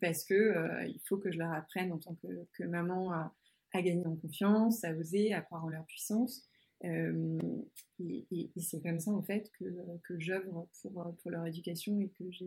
parce 0.00 0.24
que 0.24 0.84
il 0.86 1.00
faut 1.04 1.16
que 1.16 1.32
je 1.32 1.38
leur 1.38 1.52
apprenne 1.52 1.92
en 1.92 1.98
tant 1.98 2.14
que, 2.14 2.28
que 2.52 2.64
maman 2.64 3.12
à, 3.12 3.34
à, 3.72 3.82
gagner 3.82 4.06
en 4.06 4.16
confiance, 4.16 4.84
à 4.84 4.92
oser, 4.94 5.32
à 5.32 5.40
croire 5.40 5.64
en 5.64 5.68
leur 5.68 5.84
puissance. 5.84 6.48
Euh, 6.84 7.38
et, 8.00 8.50
c'est 8.60 8.82
comme 8.82 9.00
ça 9.00 9.12
en 9.12 9.22
fait 9.22 9.50
que, 9.58 9.64
que 10.06 10.18
j'œuvre 10.18 10.68
pour, 10.82 11.14
pour 11.22 11.30
leur 11.30 11.46
éducation 11.46 11.98
et 12.00 12.08
que 12.08 12.30
j'ai 12.30 12.46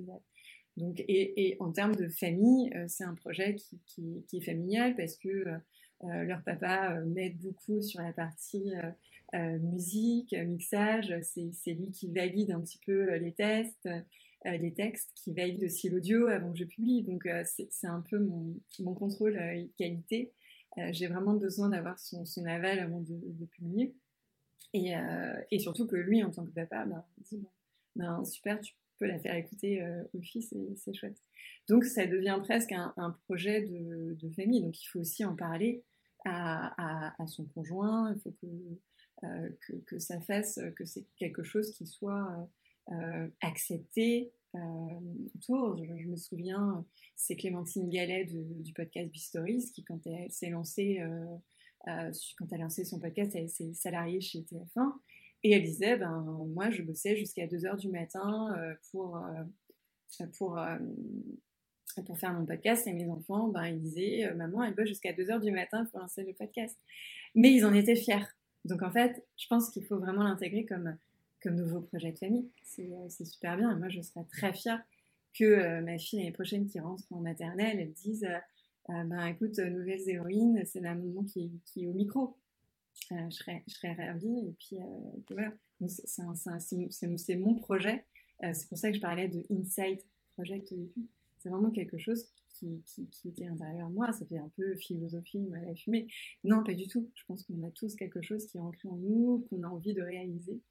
donc 0.75 0.99
et, 0.99 1.47
et, 1.47 1.57
en 1.59 1.71
termes 1.71 1.95
de 1.95 2.07
famille, 2.07 2.71
euh, 2.75 2.85
c'est 2.87 3.03
un 3.03 3.15
projet 3.15 3.55
qui, 3.55 3.79
qui, 4.27 4.37
est 4.37 4.41
familial 4.41 4.95
parce 4.95 5.17
que 5.17 5.27
euh, 5.27 6.23
leur 6.23 6.43
papa 6.43 6.99
m'aide 7.05 7.37
beaucoup 7.39 7.81
sur 7.81 8.01
la 8.01 8.13
partie 8.13 8.73
musique, 9.33 10.33
mixage. 10.33 11.13
C'est 11.23 11.73
lui 11.73 11.89
qui 11.91 12.11
valide 12.11 12.51
un 12.51 12.61
petit 12.61 12.79
peu 12.85 13.15
les 13.15 13.31
tests, 13.31 13.89
les 14.45 14.73
textes, 14.73 15.11
qui 15.15 15.33
valide 15.33 15.63
aussi 15.63 15.89
l'audio 15.89 16.27
avant 16.27 16.51
que 16.51 16.57
je 16.57 16.65
publie. 16.65 17.03
Donc 17.03 17.27
c'est 17.45 17.87
un 17.87 18.03
peu 18.09 18.19
mon, 18.19 18.93
contrôle 18.93 19.39
qualité. 19.77 20.33
J'ai 20.91 21.07
vraiment 21.07 21.33
besoin 21.33 21.69
d'avoir 21.69 21.99
son, 21.99 22.23
aval 22.45 22.79
avant 22.79 23.01
de, 23.01 23.45
publier. 23.45 23.95
Et, 24.73 24.95
euh, 24.95 25.59
surtout 25.59 25.87
que 25.87 25.95
lui, 25.95 26.23
en 26.23 26.31
tant 26.31 26.45
que 26.45 26.51
papa, 26.51 26.85
ben, 26.85 27.03
dit 27.17 27.43
ben, 27.95 28.23
super, 28.25 28.59
tu 28.61 28.73
peux 28.99 29.07
la 29.07 29.19
faire 29.19 29.35
écouter 29.35 29.81
euh, 29.81 30.03
au 30.13 30.21
fils, 30.21 30.53
c'est 30.75 30.93
chouette. 30.93 31.17
Donc 31.67 31.83
ça 31.83 32.05
devient 32.05 32.39
presque 32.43 32.71
un, 32.71 33.17
projet 33.25 33.61
de, 33.61 34.29
famille. 34.35 34.61
Donc 34.61 34.81
il 34.81 34.85
faut 34.87 34.99
aussi 34.99 35.25
en 35.25 35.35
parler 35.35 35.83
à, 36.25 37.15
son 37.27 37.45
conjoint. 37.45 38.13
Il 38.13 38.21
faut 38.21 38.35
euh, 39.23 39.49
que, 39.61 39.73
que, 39.87 39.99
ça 39.99 40.19
fasse, 40.21 40.59
que 40.75 40.85
c'est 40.85 41.05
quelque 41.15 41.43
chose 41.43 41.71
qui 41.71 41.87
soit 41.87 42.49
euh, 42.91 43.27
accepté 43.41 44.31
autour. 45.35 45.77
Je, 45.77 45.83
je, 46.01 46.07
me 46.07 46.15
souviens, 46.15 46.83
c'est 47.15 47.35
Clémentine 47.35 47.89
Gallet 47.89 48.25
du 48.25 48.73
podcast 48.73 49.11
Bistories 49.11 49.71
qui, 49.73 49.83
quand 49.83 49.99
elle 50.07 50.31
s'est 50.31 50.49
lancée 50.49 50.99
euh, 51.87 52.11
quand 52.37 52.45
elle 52.51 52.61
a 52.61 52.63
lancé 52.63 52.83
son 52.83 52.99
podcast, 52.99 53.31
elle 53.35 53.49
s'est 53.49 53.73
salariée 53.73 54.19
chez 54.21 54.39
TF1. 54.39 54.93
Et 55.43 55.51
elle 55.51 55.63
disait, 55.63 55.97
ben, 55.97 56.21
moi, 56.47 56.69
je 56.69 56.81
bossais 56.81 57.15
jusqu'à 57.15 57.45
2h 57.45 57.77
du 57.77 57.89
matin 57.89 58.55
euh, 58.57 58.73
pour, 58.91 59.17
euh, 59.17 60.25
pour, 60.37 60.59
pour 62.05 62.17
faire 62.17 62.33
mon 62.33 62.45
podcast. 62.45 62.87
Et 62.87 62.93
mes 62.93 63.09
enfants, 63.09 63.47
ben, 63.49 63.67
ils 63.67 63.79
disaient, 63.79 64.33
maman, 64.35 64.63
elle 64.63 64.75
bosse 64.75 64.87
jusqu'à 64.87 65.13
2h 65.13 65.41
du 65.41 65.51
matin 65.51 65.85
pour 65.85 65.99
lancer 65.99 66.23
le 66.23 66.33
podcast. 66.33 66.77
Mais 67.35 67.53
ils 67.53 67.65
en 67.65 67.73
étaient 67.73 67.95
fiers. 67.95 68.25
Donc, 68.65 68.81
en 68.81 68.91
fait, 68.91 69.25
je 69.37 69.47
pense 69.47 69.69
qu'il 69.69 69.85
faut 69.85 69.99
vraiment 69.99 70.23
l'intégrer 70.23 70.65
comme, 70.65 70.97
comme 71.47 71.55
nouveau 71.55 71.81
projet 71.81 72.11
de 72.11 72.17
famille. 72.17 72.49
C'est 72.63 73.25
super 73.25 73.57
bien. 73.57 73.75
Moi, 73.77 73.89
je 73.89 74.01
serais 74.01 74.25
très 74.25 74.53
fière 74.53 74.83
que 75.33 75.79
ma 75.81 75.97
fille 75.97 76.19
l'année 76.19 76.31
prochaine 76.31 76.67
qui 76.67 76.79
rentre 76.79 77.03
en 77.11 77.19
maternelle, 77.19 77.79
elle 77.79 77.93
dise 77.93 78.27
euh, 78.89 79.03
ben 79.03 79.25
écoute, 79.27 79.59
euh, 79.59 79.69
Nouvelles 79.69 80.09
Héroïnes, 80.09 80.63
c'est 80.65 80.79
la 80.79 80.95
maman 80.95 81.23
qui, 81.23 81.51
est 81.75 81.87
au 81.87 81.93
micro. 81.93 82.37
Euh, 83.11 83.29
je, 83.29 83.35
serais, 83.35 83.63
je 83.67 83.87
ravie. 83.95 84.47
Et 84.47 84.55
puis, 84.59 84.77
voilà, 85.29 85.53
c'est 85.87 87.35
mon 87.35 87.55
projet. 87.55 88.05
c'est 88.41 88.67
pour 88.67 88.77
ça 88.77 88.89
que 88.89 88.95
je 88.95 89.01
parlais 89.01 89.27
de 89.27 89.43
Insight 89.51 90.05
Project 90.33 90.71
au 90.71 90.75
début. 90.75 91.07
C'est 91.39 91.49
vraiment 91.49 91.71
quelque 91.71 91.97
chose 91.97 92.29
qui, 92.53 92.81
était 93.25 93.45
intérieur 93.45 93.89
moi. 93.89 94.11
Ça 94.13 94.25
fait 94.25 94.37
un 94.37 94.51
peu 94.55 94.75
philosophie, 94.75 95.39
mal 95.39 95.67
à 95.69 95.75
fumer. 95.75 96.07
Non, 96.43 96.63
pas 96.63 96.73
du 96.73 96.87
tout. 96.87 97.09
Je 97.13 97.23
pense 97.25 97.43
qu'on 97.43 97.61
a 97.63 97.71
tous 97.71 97.95
quelque 97.95 98.21
chose 98.21 98.47
qui 98.47 98.57
est 98.57 98.61
ancré 98.61 98.87
en 98.89 98.95
nous, 98.95 99.45
qu'on 99.49 99.63
a 99.63 99.67
envie 99.67 99.93
de 99.93 100.01
réaliser. 100.01 100.61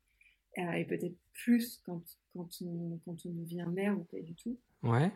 Et 0.56 0.84
peut-être 0.84 1.16
plus 1.32 1.80
quand, 1.84 2.02
quand, 2.32 2.48
on, 2.62 2.98
quand 3.04 3.16
on 3.26 3.30
devient 3.30 3.66
mère 3.70 3.98
ou 3.98 4.04
pas 4.04 4.20
du 4.20 4.34
tout. 4.34 4.58
Ouais. 4.82 5.10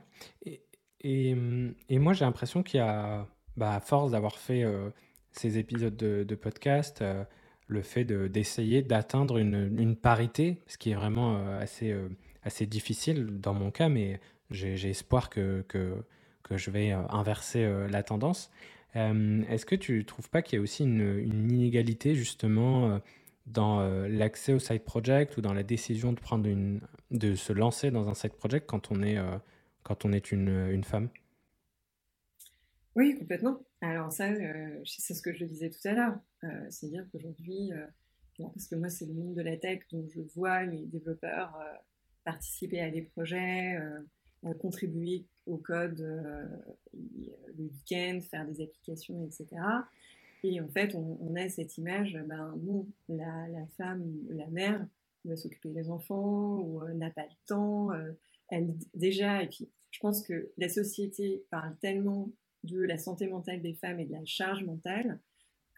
Et, 0.45 0.63
et, 1.03 1.99
moi, 1.99 2.13
j'ai 2.13 2.25
l'impression 2.25 2.63
qu'il 2.63 2.79
y 2.79 2.83
a, 2.83 3.27
bah, 3.57 3.75
à 3.75 3.81
force 3.81 4.11
d'avoir 4.13 4.39
fait 4.39 4.65
euh, 4.65 4.91
ces 5.33 5.59
épisodes 5.59 5.97
de, 5.97 6.35
podcast, 6.35 7.03
euh, 7.03 7.25
le 7.69 7.83
fait 7.83 8.05
d'essayer 8.05 8.83
d'atteindre 8.83 9.39
une, 9.39 9.77
une, 9.79 9.97
parité, 9.97 10.61
ce 10.67 10.77
qui 10.77 10.91
est 10.91 10.95
vraiment 10.95 11.37
euh, 11.37 11.61
assez, 11.61 11.95
assez 12.43 12.67
difficile 12.67 13.41
dans 13.41 13.55
mon 13.55 13.71
cas, 13.71 13.89
mais 13.89 14.21
j'ai 14.51 14.91
espoir 14.91 15.31
que, 15.31 15.65
que, 15.69 15.95
que, 16.43 16.57
je 16.57 16.71
vais 16.71 16.91
inverser 16.91 17.65
la 17.89 18.03
tendance. 18.03 18.51
Est-ce 18.95 19.65
que 19.65 19.77
tu 19.77 20.05
trouves 20.05 20.29
pas 20.29 20.43
qu'il 20.43 20.57
y 20.57 20.59
a 20.59 20.63
aussi 20.63 20.83
une 20.83 21.49
inégalité 21.53 22.17
justement 22.17 23.01
dans 23.47 23.81
l'accès 24.07 24.53
au 24.53 24.59
side 24.59 24.85
project 24.85 25.37
ou 25.37 25.41
dans 25.41 25.53
la 25.53 25.63
décision 25.63 26.13
de, 26.13 26.21
prendre 26.21 26.47
une, 26.47 26.81
de 27.11 27.35
se 27.35 27.53
lancer 27.53 27.91
dans 27.91 28.09
un 28.09 28.15
side 28.15 28.35
project 28.35 28.67
quand 28.69 28.93
on 28.93 29.03
est 29.03 29.19
quand 29.83 30.05
on 30.05 30.13
est 30.13 30.31
une, 30.31 30.69
une 30.71 30.85
femme? 30.85 31.09
Oui, 32.97 33.17
complètement. 33.19 33.65
Alors 33.81 34.13
ça, 34.13 34.29
euh, 34.31 34.81
c'est 34.85 35.15
ce 35.15 35.23
que 35.23 35.33
je 35.33 35.45
disais 35.45 35.71
tout 35.71 35.87
à 35.89 35.93
l'heure. 35.93 36.19
Euh, 36.45 36.67
C'est-à-dire 36.71 37.07
qu'aujourd'hui, 37.11 37.73
euh, 37.73 37.87
parce 38.39 38.67
que 38.67 38.75
moi 38.75 38.89
c'est 38.89 39.07
le 39.07 39.15
monde 39.15 39.35
de 39.35 39.43
la 39.43 39.57
tech, 39.57 39.81
donc 39.93 40.11
je 40.11 40.21
vois 40.35 40.65
les 40.65 40.87
développeurs 40.87 41.57
euh, 41.57 41.77
participer 42.25 42.81
à 42.81 42.91
des 42.91 43.03
projets, 43.03 43.79
contribuer 44.61 45.27
au 45.47 45.57
code 45.57 46.01
le 46.01 47.65
week-end, 47.65 48.21
faire 48.31 48.47
des 48.47 48.63
applications, 48.63 49.25
etc. 49.25 49.47
Et 50.43 50.61
en 50.61 50.69
fait, 50.69 50.95
on, 50.95 51.35
a 51.37 51.49
cette 51.49 51.77
image, 51.77 52.19
ben 52.27 52.55
non, 52.63 52.87
la, 53.09 53.49
la 53.49 53.67
femme, 53.77 54.05
la 54.31 54.47
mère, 54.47 54.87
va 55.25 55.37
s'occuper 55.37 55.69
des 55.69 55.91
enfants 55.91 56.59
ou 56.61 56.83
n'a 56.95 57.11
pas 57.11 57.25
le 57.25 57.47
temps. 57.47 57.91
elle 58.49 58.75
déjà, 58.95 59.43
et 59.43 59.49
puis 59.49 59.69
je 59.91 59.99
pense 60.01 60.23
que 60.23 60.51
la 60.57 60.69
société 60.69 61.45
parle 61.51 61.77
tellement 61.81 62.31
de 62.65 62.81
la 62.81 62.99
santé 62.99 63.27
mentale 63.27 63.61
des 63.61 63.75
femmes 63.75 64.01
et 64.01 64.07
de 64.07 64.13
la 64.13 64.25
charge 64.25 64.65
mentale 64.65 65.19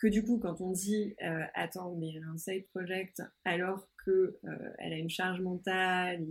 que 0.03 0.09
du 0.09 0.25
coup, 0.25 0.39
quand 0.39 0.61
on 0.61 0.73
dit 0.73 1.15
euh, 1.23 1.45
attends, 1.55 1.95
mais 1.95 2.21
un 2.29 2.37
side 2.37 2.67
project 2.69 3.23
alors 3.45 3.87
qu'elle 4.05 4.35
euh, 4.45 4.73
a 4.79 4.97
une 4.97 5.09
charge 5.09 5.41
mentale, 5.41 6.27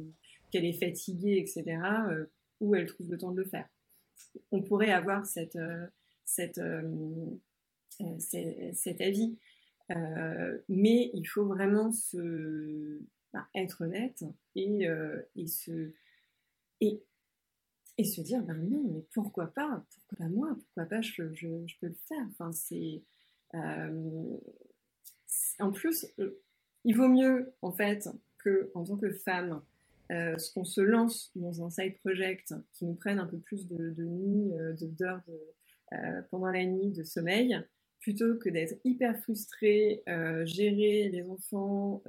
qu'elle 0.52 0.66
est 0.66 0.74
fatiguée, 0.74 1.38
etc., 1.38 1.80
euh, 2.10 2.26
où 2.60 2.76
elle 2.76 2.86
trouve 2.86 3.10
le 3.10 3.18
temps 3.18 3.32
de 3.32 3.38
le 3.38 3.46
faire 3.46 3.68
On 4.52 4.62
pourrait 4.62 4.92
avoir 4.92 5.26
cette, 5.26 5.58
cette, 6.26 6.62
cet 8.20 9.02
avis, 9.02 9.38
mais 10.70 11.12
il 11.14 11.26
faut 11.26 11.46
vraiment 11.46 11.92
se, 11.92 13.00
bah, 13.34 13.48
être 13.56 13.82
honnête 13.82 14.24
et, 14.56 14.88
et, 15.36 15.48
se, 15.48 15.94
et, 16.80 17.02
se 18.04 18.22
dire 18.22 18.42
ben 18.44 18.58
non, 18.58 18.84
mais 18.92 19.06
pourquoi 19.14 19.48
pas? 19.48 19.86
Pourquoi 20.08 20.26
pas 20.26 20.30
moi? 20.30 20.56
Pourquoi 20.56 20.86
pas 20.86 21.02
je, 21.02 21.34
je, 21.34 21.48
peux 21.80 21.88
le 21.88 21.98
faire? 22.08 22.26
Enfin, 22.30 22.52
euh, 23.56 24.38
en 25.60 25.72
plus, 25.72 26.06
euh, 26.20 26.42
il 26.84 26.96
vaut 26.96 27.08
mieux, 27.08 27.54
en 27.62 27.72
fait, 27.72 28.10
que 28.40 28.72
en 28.74 28.84
tant 28.84 28.98
que 28.98 29.12
femme, 29.12 29.62
euh, 30.12 30.36
qu'on 30.54 30.66
se 30.66 30.82
lance 30.82 31.32
dans 31.36 31.64
un 31.64 31.70
side 31.70 31.98
project 32.00 32.54
qui 32.74 32.86
nous 32.86 32.96
prenne 32.96 33.20
un 33.20 33.28
peu 33.28 33.38
plus 33.38 33.68
de, 33.68 33.92
de 33.92 34.04
nuit, 34.04 34.52
d'heures 34.82 35.22
pendant 36.30 36.48
la 36.48 36.66
nuit 36.66 36.92
de 36.92 37.04
sommeil, 37.04 37.62
plutôt 38.02 38.36
que 38.36 38.50
d'être 38.50 38.76
hyper 38.84 39.18
frustré, 39.22 40.04
gérer 40.44 41.10
les 41.10 41.24
enfants, 41.24 42.04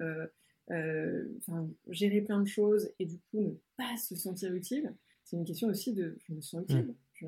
gérer 1.88 2.20
plein 2.22 2.40
de 2.40 2.48
choses 2.48 2.90
et 2.98 3.06
du 3.06 3.18
coup 3.30 3.40
ne 3.40 3.54
pas 3.76 3.96
se 3.96 4.16
sentir 4.16 4.52
utile. 4.52 4.92
C'est 5.24 5.36
une 5.36 5.44
question 5.44 5.68
aussi 5.68 5.92
de 5.92 6.18
je 6.26 6.34
me 6.34 6.40
sens 6.40 6.62
utile, 6.64 6.88
mmh. 6.88 6.94
je, 7.14 7.26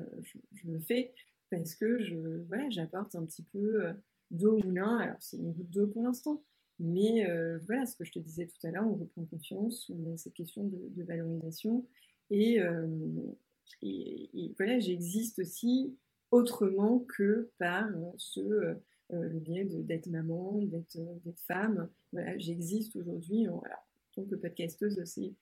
je, 0.53 0.67
le 0.67 0.79
fais 0.79 1.13
parce 1.49 1.75
que 1.75 2.03
je, 2.03 2.43
voilà, 2.47 2.69
j'apporte 2.69 3.15
un 3.15 3.25
petit 3.25 3.43
peu 3.43 3.85
euh, 3.85 3.93
d'eau 4.31 4.57
au 4.57 4.63
moulin. 4.63 4.97
Alors, 4.97 5.17
c'est 5.19 5.37
une 5.37 5.51
goutte 5.51 5.69
d'eau 5.69 5.87
pour 5.87 6.03
l'instant. 6.03 6.43
Mais 6.79 7.25
euh, 7.29 7.59
voilà, 7.65 7.85
ce 7.85 7.95
que 7.95 8.03
je 8.03 8.11
te 8.11 8.19
disais 8.19 8.47
tout 8.47 8.67
à 8.67 8.71
l'heure, 8.71 8.85
on 8.85 8.95
reprend 8.95 9.23
confiance, 9.25 9.89
on 9.89 10.13
a 10.13 10.17
cette 10.17 10.33
question 10.33 10.65
de, 10.65 11.03
valorisation. 11.03 11.85
Euh, 12.31 12.87
et, 13.81 14.29
et, 14.33 14.53
voilà, 14.57 14.79
j'existe 14.79 15.39
aussi 15.39 15.95
autrement 16.31 16.99
que 16.99 17.49
par 17.57 17.87
ce, 18.17 18.75
le 19.09 19.39
biais 19.39 19.65
d'être 19.65 20.07
maman, 20.07 20.61
d'être 20.63 20.97
femme. 21.47 21.89
Voilà, 22.11 22.37
j'existe 22.37 22.95
aujourd'hui. 22.95 23.47
En 23.47 23.61
podcasteuse, 24.41 25.01
c'est 25.05 25.33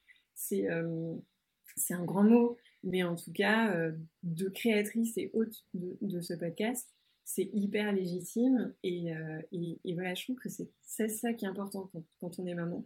c'est 1.75 1.93
un 1.93 2.03
grand 2.03 2.23
mot, 2.23 2.57
mais 2.83 3.03
en 3.03 3.15
tout 3.15 3.31
cas, 3.31 3.73
euh, 3.75 3.91
de 4.23 4.49
créatrice 4.49 5.17
et 5.17 5.29
hôte 5.33 5.65
de, 5.73 6.21
ce 6.21 6.33
podcast, 6.33 6.89
c'est 7.23 7.49
hyper 7.53 7.91
légitime. 7.91 8.73
Euh, 8.85 9.41
et, 9.51 9.93
voilà, 9.93 10.13
je 10.13 10.23
trouve 10.23 10.37
que 10.37 10.49
c'est 10.49 11.07
ça 11.07 11.33
qui 11.33 11.45
est 11.45 11.47
important 11.47 11.89
quand, 12.19 12.39
on 12.39 12.45
est 12.45 12.55
maman. 12.55 12.85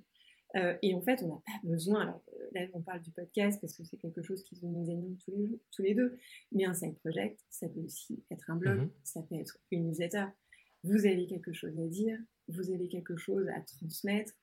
Euh, 0.56 0.76
et 0.82 0.94
en 0.96 1.02
fait, 1.02 1.22
on 1.24 1.28
n'a 1.28 1.42
pas 1.46 1.68
besoin, 1.68 2.02
alors 2.02 2.24
là 2.54 2.62
on 2.74 2.82
parle 2.82 3.02
du 3.02 3.12
podcast 3.12 3.60
parce 3.60 3.76
que 3.76 3.84
c'est 3.84 3.98
quelque 3.98 4.22
chose 4.22 4.44
qui 4.44 4.58
nous 4.64 4.90
anime 4.90 5.18
tous 5.18 5.32
les, 5.32 5.60
tous 5.72 5.82
les 5.82 5.94
deux, 5.94 6.18
mais 6.54 6.66
un 6.66 6.74
side 6.74 6.98
project, 7.00 7.40
ça 7.50 7.68
peut 7.68 7.82
aussi 7.82 8.24
être 8.32 8.50
un 8.50 8.56
blog, 8.56 8.80
mm-hmm. 8.80 8.92
ça 9.04 9.22
peut 9.24 9.36
être 9.36 9.58
une 9.72 9.88
newsletter. 9.88 10.26
Vous 10.84 11.06
avez 11.06 11.28
quelque 11.28 11.52
chose 11.52 11.78
à 11.80 11.88
dire, 11.88 12.18
vous 12.48 12.72
avez 12.72 12.88
quelque 12.88 13.18
chose 13.18 13.48
à 13.50 13.60
transmettre, 13.62 14.34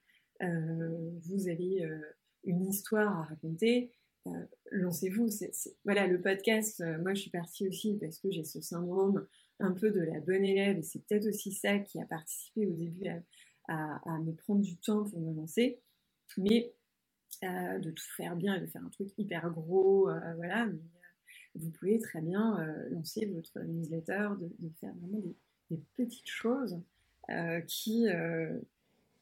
vous 0.40 1.48
avez 1.48 1.88
une 2.44 2.66
histoire 2.68 3.20
à 3.20 3.22
raconter, 3.22 3.92
euh, 4.26 4.30
lancez-vous. 4.70 5.28
Voilà, 5.84 6.06
le 6.06 6.20
podcast, 6.20 6.80
euh, 6.80 6.98
moi 7.02 7.14
je 7.14 7.22
suis 7.22 7.30
partie 7.30 7.68
aussi 7.68 7.98
parce 8.00 8.18
que 8.18 8.30
j'ai 8.30 8.44
ce 8.44 8.60
syndrome 8.60 9.26
un 9.60 9.72
peu 9.72 9.90
de 9.90 10.00
la 10.00 10.20
bonne 10.20 10.44
élève 10.44 10.78
et 10.78 10.82
c'est 10.82 11.00
peut-être 11.06 11.26
aussi 11.26 11.52
ça 11.52 11.78
qui 11.78 12.00
a 12.00 12.06
participé 12.06 12.66
au 12.66 12.72
début 12.72 13.06
à, 13.68 14.18
me 14.20 14.32
prendre 14.32 14.62
du 14.62 14.76
temps 14.76 15.04
pour 15.04 15.20
me 15.20 15.34
lancer. 15.34 15.80
Mais 16.38 16.72
euh, 17.42 17.78
de 17.78 17.90
tout 17.90 18.04
faire 18.16 18.36
bien 18.36 18.54
et 18.54 18.60
de 18.60 18.66
faire 18.66 18.84
un 18.84 18.90
truc 18.90 19.08
hyper 19.18 19.50
gros, 19.50 20.08
voilà. 20.36 20.68
vous 21.54 21.70
pouvez 21.70 21.98
très 21.98 22.20
bien 22.20 22.58
lancer 22.90 23.26
votre 23.26 23.60
newsletter, 23.60 24.30
de, 24.40 24.70
faire 24.80 24.94
vraiment 24.94 25.20
des, 25.70 25.80
petites 25.96 26.28
choses 26.28 26.80
qui, 27.66 28.06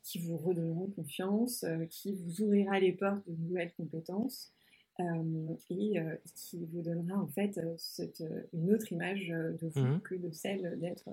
qui 0.02 0.18
vous 0.18 0.36
redonneront 0.36 0.88
confiance, 0.90 1.64
qui 1.88 2.14
vous 2.14 2.42
ouvrira 2.42 2.78
les 2.80 2.92
portes 2.92 3.28
de 3.28 3.36
nouvelles 3.36 3.72
compétences. 3.74 4.52
Euh, 5.00 5.54
et 5.70 5.98
euh, 5.98 6.14
qui 6.34 6.66
vous 6.66 6.82
donnera 6.82 7.18
en 7.18 7.28
fait 7.28 7.56
euh, 7.56 7.74
cette, 7.78 8.22
une 8.52 8.74
autre 8.74 8.92
image 8.92 9.28
de 9.28 9.68
vous 9.68 9.80
mmh 9.80 10.00
que 10.02 10.14
de 10.16 10.30
celle 10.30 10.78
d'être 10.78 11.08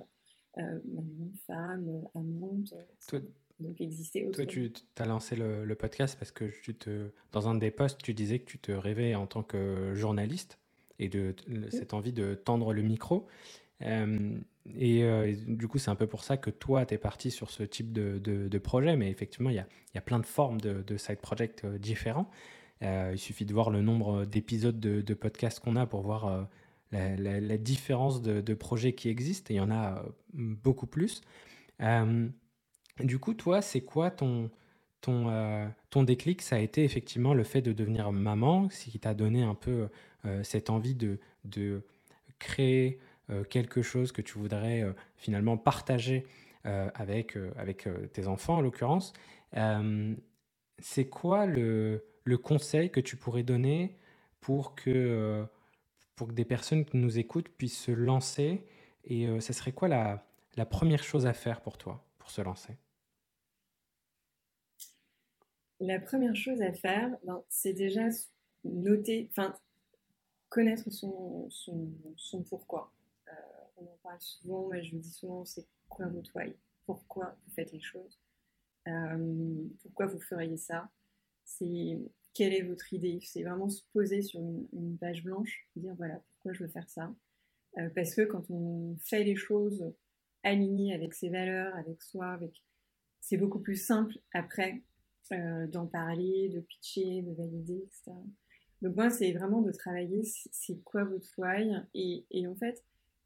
une 0.58 1.32
femme, 1.48 2.04
amante. 2.14 2.74
Donc 3.60 3.82
exister 3.82 4.26
autrement. 4.26 4.46
Toi, 4.46 4.54
tu 4.54 4.72
as 4.98 5.06
lancé 5.06 5.36
le, 5.36 5.76
podcast 5.76 6.18
parce 6.18 6.32
que 6.32 6.46
tu 6.64 6.76
te, 6.76 7.12
dans 7.32 7.48
un 7.48 7.56
des 7.56 7.72
posts, 7.72 8.02
tu 8.02 8.14
disais 8.14 8.40
que 8.40 8.46
tu 8.46 8.58
te 8.58 8.72
rêvais 8.72 9.16
en 9.16 9.28
tant 9.28 9.44
que 9.44 9.94
journaliste 9.96 10.60
et 11.00 11.10
de, 11.10 11.36
cette 11.70 11.94
envie 11.94 12.14
de 12.14 12.36
tendre 12.36 12.74
le 12.74 12.82
micro. 12.82 13.28
et, 13.82 15.36
du 15.48 15.68
coup, 15.68 15.78
c'est 15.78 15.90
un 15.90 15.96
peu 15.96 16.08
pour 16.08 16.24
ça 16.24 16.38
que 16.38 16.50
toi, 16.50 16.86
tu 16.86 16.94
es 16.94 16.98
parti 16.98 17.32
sur 17.32 17.50
ce 17.50 17.64
type 17.64 17.92
de, 17.92 18.18
de, 18.20 18.58
projet. 18.58 18.96
Mais 18.96 19.10
effectivement, 19.10 19.50
il 19.50 19.56
y 19.56 19.60
a, 19.60 19.68
y 19.96 19.98
a, 19.98 20.02
plein 20.02 20.20
de 20.20 20.26
formes 20.26 20.60
de, 20.60 20.98
side 20.98 21.20
projects 21.20 21.66
différents. 21.66 22.30
Euh, 22.82 23.12
il 23.14 23.20
suffit 23.20 23.46
de 23.46 23.54
voir 23.54 23.70
le 23.70 23.82
nombre 23.82 24.26
d'épisodes 24.26 24.80
de, 24.80 25.02
de 25.02 25.14
podcasts 25.14 25.60
qu'on 25.60 25.76
a 25.76 25.86
pour 25.86 26.02
voir 26.02 26.48
euh, 26.94 27.16
la, 27.18 27.58
différence 27.58 28.22
de, 28.22 28.54
projets 28.54 28.94
qui 28.94 29.10
existent. 29.10 29.52
Et 29.52 29.56
il 29.56 29.58
y 29.58 29.62
en 29.62 29.72
a 29.72 30.00
euh, 30.00 30.10
beaucoup 30.34 30.88
plus. 30.88 31.22
Du 33.00 33.20
coup, 33.20 33.34
toi, 33.34 33.62
c'est 33.62 33.82
quoi 33.82 34.12
ton, 34.12 34.50
ton, 35.02 35.72
ton 35.90 36.04
déclic? 36.04 36.42
Ça 36.42 36.58
a 36.58 36.60
été 36.60 36.84
effectivement 36.84 37.34
le 37.34 37.44
fait 37.44 37.62
de 37.62 37.74
devenir 37.74 38.12
maman, 38.12 38.70
ce 38.70 38.90
qui 38.90 39.00
t'a 39.00 39.14
donné 39.14 39.44
un 39.44 39.56
peu 39.56 39.90
cette 40.44 40.70
envie 40.70 40.96
de, 40.96 41.20
de 41.46 41.82
créer 42.40 43.00
quelque 43.50 43.82
chose 43.82 44.12
que 44.12 44.22
tu 44.22 44.38
voudrais 44.38 44.86
finalement 45.18 45.58
partager 45.58 46.26
avec, 46.64 47.38
avec 47.58 47.88
tes 48.14 48.28
enfants 48.28 48.58
en 48.58 48.62
l'occurrence. 48.62 49.14
c'est 50.80 51.08
quoi 51.08 51.46
le, 51.46 52.06
le 52.24 52.38
conseil 52.38 52.92
que 52.92 53.00
tu 53.00 53.18
pourrais 53.18 53.44
donner 53.44 53.98
pour 54.42 54.76
que, 54.76 54.90
euh, 54.90 55.46
pour 56.16 56.28
que 56.28 56.34
des 56.34 56.46
personnes 56.46 56.86
qui 56.86 56.98
nous 56.98 57.20
écoutent 57.20 57.50
puissent 57.50 57.80
se 57.80 57.92
lancer? 57.92 58.66
Et 59.04 59.28
euh, 59.28 59.40
ça 59.40 59.54
serait 59.54 59.72
quoi 59.72 59.88
la, 59.88 60.26
la 60.56 60.66
première 60.66 61.04
chose 61.04 61.26
à 61.26 61.34
faire 61.34 61.62
pour 61.62 61.78
toi, 61.78 62.06
pour 62.18 62.32
se 62.32 62.42
lancer? 62.42 62.78
La 65.80 66.00
première 66.00 66.36
chose 66.36 66.62
à 66.62 66.74
faire, 66.74 67.18
ben, 67.24 67.42
c'est 67.48 67.74
déjà 67.74 68.10
noter, 68.66 69.30
connaître 70.50 70.90
son, 70.90 71.50
pourquoi. 72.50 72.92
Euh, 73.28 73.32
on 73.78 73.84
en 73.84 73.98
parle 74.04 74.20
souvent, 74.20 74.68
mais 74.68 74.84
je 74.84 74.96
me 74.96 75.02
dis 75.02 75.12
souvent, 75.12 75.46
c'est 75.46 75.66
quoi 75.88 76.08
votre 76.08 76.36
why 76.36 76.54
Pourquoi 76.86 77.38
vous 77.46 77.54
faites 77.54 77.72
les 77.72 77.80
choses 77.80 78.20
Pourquoi 79.82 80.08
vous 80.08 80.20
feriez 80.20 80.58
ça 80.58 80.90
C'est 81.46 81.98
quelle 82.34 82.54
est 82.54 82.64
votre 82.64 82.94
idée 82.94 83.20
C'est 83.24 83.44
vraiment 83.44 83.70
se 83.70 83.84
poser 83.94 84.22
sur 84.22 84.42
une, 84.42 84.98
page 85.00 85.24
blanche, 85.24 85.68
dire 85.78 85.96
voilà 85.96 86.22
pourquoi 86.28 86.54
je 86.54 86.64
veux 86.64 86.70
faire 86.70 86.90
ça. 86.90 87.14
Euh, 87.78 87.90
parce 87.96 88.16
que 88.16 88.24
quand 88.24 88.50
on 88.50 88.98
fait 88.98 89.24
les 89.24 89.36
choses 89.36 89.94
alignées 90.44 90.94
avec 90.94 91.14
ses 91.14 91.30
valeurs, 91.30 91.74
avec 91.76 92.02
soi, 92.02 92.32
avec 92.32 92.64
c'est 93.22 93.38
beaucoup 93.38 93.60
plus 93.60 93.76
simple 93.76 94.18
après 94.34 94.82
euh, 95.32 95.68
d'en 95.68 95.86
parler, 95.86 96.50
de 96.50 96.60
pitcher, 96.60 97.22
de 97.22 97.34
valider, 97.34 97.84
etc. 97.86 98.12
Donc 98.82 98.96
moi, 98.96 99.10
c'est 99.10 99.32
vraiment 99.34 99.62
de 99.62 99.72
travailler, 99.72 100.24
c'est 100.24 100.82
quoi 100.84 101.04
votre 101.04 101.30
why 101.38 101.76
et, 101.94 102.48
en 102.48 102.56
fait, 102.56 102.84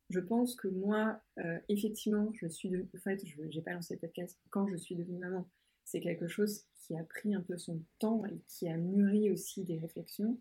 je 0.09 0.19
pense 0.19 0.55
que 0.55 0.67
moi, 0.67 1.21
euh, 1.39 1.59
effectivement, 1.69 2.31
je 2.33 2.47
suis, 2.47 2.69
de, 2.69 2.87
en 2.95 2.99
fait, 2.99 3.23
je 3.25 3.41
n'ai 3.41 3.61
pas 3.61 3.73
lancé 3.73 3.93
le 3.95 3.99
podcast 3.99 4.39
quand 4.49 4.67
je 4.67 4.75
suis 4.75 4.95
devenue 4.95 5.19
maman. 5.19 5.47
C'est 5.85 6.01
quelque 6.01 6.27
chose 6.27 6.65
qui 6.73 6.97
a 6.97 7.03
pris 7.03 7.35
un 7.35 7.41
peu 7.41 7.57
son 7.57 7.81
temps 7.99 8.25
et 8.25 8.41
qui 8.47 8.67
a 8.67 8.77
mûri 8.77 9.31
aussi 9.31 9.63
des 9.63 9.77
réflexions. 9.77 10.39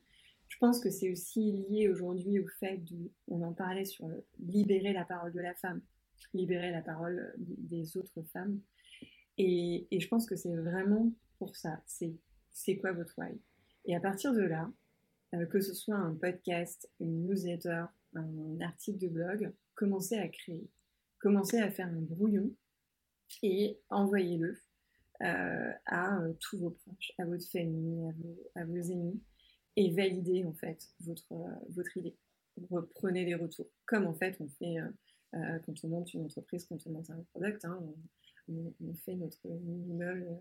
Je 0.49 0.59
pense 0.59 0.81
que 0.81 0.91
c'est 0.91 1.11
aussi 1.11 1.53
lié 1.71 1.89
aujourd'hui 1.89 2.39
au 2.39 2.47
fait 2.61 2.79
de, 2.79 3.11
on 3.29 3.43
en 3.43 3.53
parlait 3.53 3.85
sur 3.85 4.07
libérer 4.39 4.93
la 4.93 5.05
parole 5.05 5.33
de 5.33 5.41
la 5.41 5.55
femme, 5.55 5.81
libérer 6.35 6.71
la 6.71 6.83
parole 6.83 7.35
des 7.39 7.97
autres 7.97 8.23
femmes. 8.33 8.61
Et, 9.39 9.87
je 9.91 10.09
pense 10.09 10.27
que 10.27 10.37
c'est 10.37 10.55
vraiment 10.55 11.13
pour 11.43 11.57
ça. 11.57 11.83
C'est, 11.87 12.15
c'est 12.53 12.77
quoi 12.77 12.93
votre 12.93 13.19
why? 13.19 13.33
Et 13.85 13.97
à 13.97 14.01
partir 14.01 14.33
de 14.33 14.43
là, 14.43 14.71
euh, 15.35 15.45
que 15.47 15.61
ce 15.61 15.75
soit 15.75 15.97
un 15.97 16.15
podcast, 16.15 16.89
une 17.01 17.27
newsletter, 17.27 17.87
un 18.15 18.61
article 18.61 18.99
de 18.99 19.09
blog, 19.09 19.53
commencez 19.75 20.17
à 20.17 20.29
créer. 20.29 20.69
commencez 21.19 21.59
à 21.59 21.69
faire 21.69 21.89
un 21.89 22.01
brouillon 22.01 22.55
et 23.43 23.81
envoyez-le 23.91 24.57
à 25.21 26.19
tous 26.41 26.59
vos 26.59 26.71
proches, 26.71 27.13
à 27.19 27.25
votre 27.25 27.49
famille, 27.49 28.13
à 28.57 28.65
vos, 28.65 28.81
ennemis, 28.81 29.23
et 29.77 29.93
validez 29.95 30.45
en 30.45 30.53
fait 30.53 30.91
votre, 30.99 31.33
votre 31.69 31.97
idée. 31.97 32.17
Reprenez 32.71 33.25
les 33.25 33.37
retours, 33.37 33.69
comme 33.87 34.07
en 34.07 34.15
fait 34.15 34.37
on 34.41 34.49
fait 34.49 34.79
quand 35.33 35.85
on 35.85 35.89
monte 35.89 36.13
une 36.13 36.25
entreprise, 36.25 36.67
quand 36.67 36.85
on 36.87 36.91
monte 36.91 37.11
un 37.11 37.23
product. 37.33 37.65
Hein, 37.65 37.81
fait 39.05 39.15
notre 39.15 39.49
minimal 39.49 40.39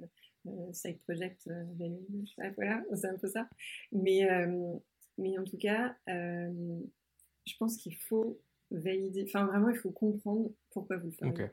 euh, 0.47 0.73
side 0.73 0.99
project 1.01 1.47
euh, 1.47 2.51
voilà, 2.55 2.83
c'est 2.95 3.07
un 3.07 3.17
peu 3.17 3.27
ça. 3.27 3.47
Mais, 3.91 4.29
euh, 4.29 4.73
mais 5.17 5.37
en 5.37 5.43
tout 5.43 5.57
cas, 5.57 5.95
je 6.07 7.57
pense 7.59 7.77
qu'il 7.77 7.95
faut 7.95 8.39
valider, 8.71 9.23
enfin 9.27 9.45
vraiment, 9.45 9.69
il 9.69 9.77
faut 9.77 9.91
comprendre 9.91 10.51
pourquoi 10.71 10.97
vous 10.97 11.07
le 11.07 11.11
faites. 11.11 11.51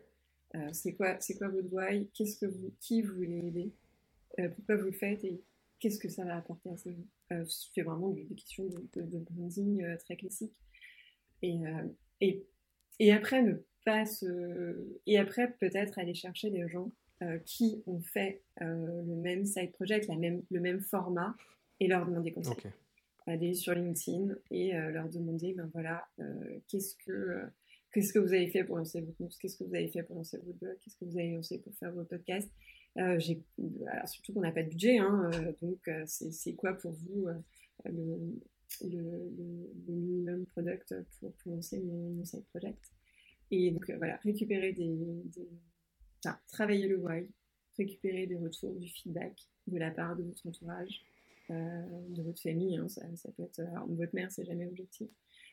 c'est 0.72 0.94
quoi, 0.94 1.20
c'est 1.20 1.36
quoi 1.36 1.48
votre 1.48 1.72
why? 1.72 2.08
Qu'est-ce 2.14 2.38
que 2.38 2.46
vous, 2.46 2.72
qui 2.80 3.02
vous 3.02 3.14
voulez 3.14 3.46
aider? 3.48 3.72
Pourquoi 4.54 4.76
vous 4.76 4.86
le 4.86 4.92
faites 4.92 5.24
et 5.24 5.42
qu'est-ce 5.80 5.98
que 5.98 6.08
ça 6.08 6.24
va 6.24 6.36
apporter 6.36 6.70
à 6.70 6.76
ces 6.76 6.92
gens? 6.92 7.44
C'est 7.46 7.82
vraiment 7.82 8.08
des, 8.10 8.24
questions 8.24 8.66
de, 8.66 9.02
de, 9.02 9.18
branding 9.18 9.84
très 9.98 10.16
classiques. 10.16 10.54
Et, 11.42 11.60
et, 12.20 12.46
et 13.00 13.12
après, 13.12 13.42
ne 13.42 13.54
pas 13.88 14.04
se... 14.04 15.00
Et 15.06 15.16
après, 15.18 15.50
peut-être 15.58 15.98
aller 15.98 16.12
chercher 16.12 16.50
des 16.50 16.68
gens 16.68 16.92
euh, 17.22 17.38
qui 17.46 17.82
ont 17.86 18.00
fait 18.00 18.42
euh, 18.60 19.02
le 19.02 19.14
même 19.16 19.46
side 19.46 19.72
project, 19.72 20.06
la 20.08 20.16
même, 20.16 20.42
le 20.50 20.60
même 20.60 20.80
format, 20.80 21.34
et 21.80 21.88
leur 21.88 22.04
demander 22.06 22.32
conseil. 22.32 22.54
Aller 23.26 23.54
sur 23.54 23.74
LinkedIn 23.74 24.34
et 24.50 24.76
euh, 24.76 24.90
leur 24.90 25.08
demander, 25.08 25.54
ben 25.54 25.70
voilà, 25.72 26.06
qu'est-ce 26.68 26.94
que 26.96 27.42
qu'est-ce 27.92 28.12
que 28.12 28.18
vous 28.18 28.34
avez 28.34 28.48
fait 28.48 28.62
pour 28.62 28.76
lancer 28.76 29.00
votre 29.00 29.22
news, 29.22 29.30
qu'est-ce 29.40 29.56
que 29.56 29.64
vous 29.64 29.74
avez 29.74 29.88
fait 29.88 30.02
pour 30.02 30.16
lancer 30.16 30.36
votre 30.38 30.58
blog, 30.58 30.76
qu'est-ce 30.80 30.96
que 30.96 31.06
vous 31.06 31.18
avez 31.18 31.32
lancé 31.32 31.58
pour 31.58 31.74
faire 31.76 31.92
votre 31.92 32.10
podcast. 32.10 32.50
j'ai, 32.96 33.42
alors 33.86 34.08
surtout 34.08 34.34
qu'on 34.34 34.40
n'a 34.42 34.52
pas 34.52 34.62
de 34.62 34.68
budget, 34.68 34.98
hein, 34.98 35.30
donc 35.62 35.90
c'est, 36.06 36.54
quoi 36.54 36.74
pour 36.74 36.92
vous 36.92 37.26
le, 37.84 38.38
le, 38.82 39.32
minimum 39.88 40.44
product 40.46 40.94
pour, 41.18 41.32
pour 41.34 41.52
lancer 41.52 41.80
mon, 41.80 42.24
side 42.24 42.44
project? 42.50 42.92
Et 43.50 43.70
donc 43.70 43.90
voilà, 43.90 44.16
récupérer 44.16 44.72
des 44.72 44.96
enfin, 46.24 46.38
travailler 46.48 46.88
le 46.88 46.98
why, 46.98 47.28
récupérer 47.76 48.26
des 48.26 48.36
retours, 48.36 48.74
du 48.78 48.88
feedback 48.88 49.34
de 49.66 49.78
la 49.78 49.90
part 49.90 50.16
de 50.16 50.22
votre 50.24 50.46
entourage, 50.46 51.02
euh, 51.50 51.82
de 52.10 52.22
votre 52.22 52.42
famille. 52.42 52.76
Hein, 52.76 52.88
ça, 52.88 53.02
peut 53.36 53.42
être, 53.42 53.60
alors, 53.60 53.86
votre 53.88 54.14
mère, 54.14 54.30
c'est 54.30 54.44
jamais 54.44 54.66
objectif, 54.66 55.08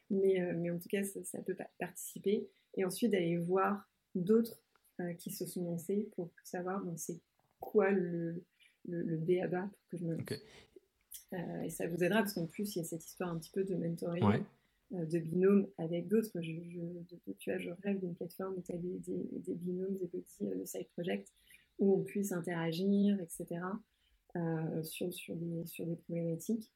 mais, 0.09 0.41
euh, 0.41 0.53
mais 0.55 0.71
en 0.71 0.79
tout 0.79 0.89
cas, 0.89 1.03
ça, 1.03 1.41
peut 1.41 1.55
participer. 1.79 2.47
Et 2.75 2.85
ensuite, 2.85 3.11
d'aller 3.11 3.37
voir 3.37 3.87
d'autres 4.15 4.61
euh, 4.99 5.13
qui 5.13 5.31
se 5.31 5.45
sont 5.45 5.63
lancés 5.63 6.09
pour 6.15 6.31
savoir 6.43 6.83
c'est 6.97 7.19
quoi 7.59 7.91
le, 7.91 8.43
le, 8.87 9.01
le 9.01 9.17
B 9.17 9.41
à 9.41 9.47
bas 9.47 9.69
pour 9.71 9.89
que 9.89 9.97
je 9.97 10.05
me 10.05 10.17
et 11.63 11.69
ça 11.69 11.87
vous 11.87 12.03
aidera 12.03 12.19
parce 12.19 12.33
qu'en 12.33 12.45
plus, 12.45 12.75
il 12.75 12.79
y 12.79 12.81
a 12.81 12.85
cette 12.85 13.05
histoire 13.05 13.29
un 13.29 13.37
petit 13.37 13.51
peu 13.51 13.63
de 13.63 13.75
mentoring. 13.75 14.23
Euh, 14.23 14.39
de 14.91 15.19
binômes 15.19 15.67
avec 15.77 16.07
d'autres. 16.07 16.41
Je, 16.41 16.51
tu 17.37 17.49
vois, 17.49 17.59
je 17.59 17.69
rêve 17.83 17.99
d'une 17.99 18.15
plateforme 18.15 18.55
où 18.57 18.61
tu 18.61 18.71
as 18.71 18.77
des, 18.77 19.55
binômes, 19.55 19.95
des 19.95 20.07
petits 20.07 20.45
euh, 20.45 20.65
side 20.65 20.87
projects 20.93 21.27
où 21.79 21.93
on 21.95 22.03
puisse 22.03 22.31
interagir, 22.31 23.19
etc. 23.19 23.61
Euh, 24.35 24.83
sur, 24.83 25.13
sur, 25.13 25.35
des, 25.35 25.65
sur 25.65 25.85
des 25.85 25.95
problématiques 25.95 26.71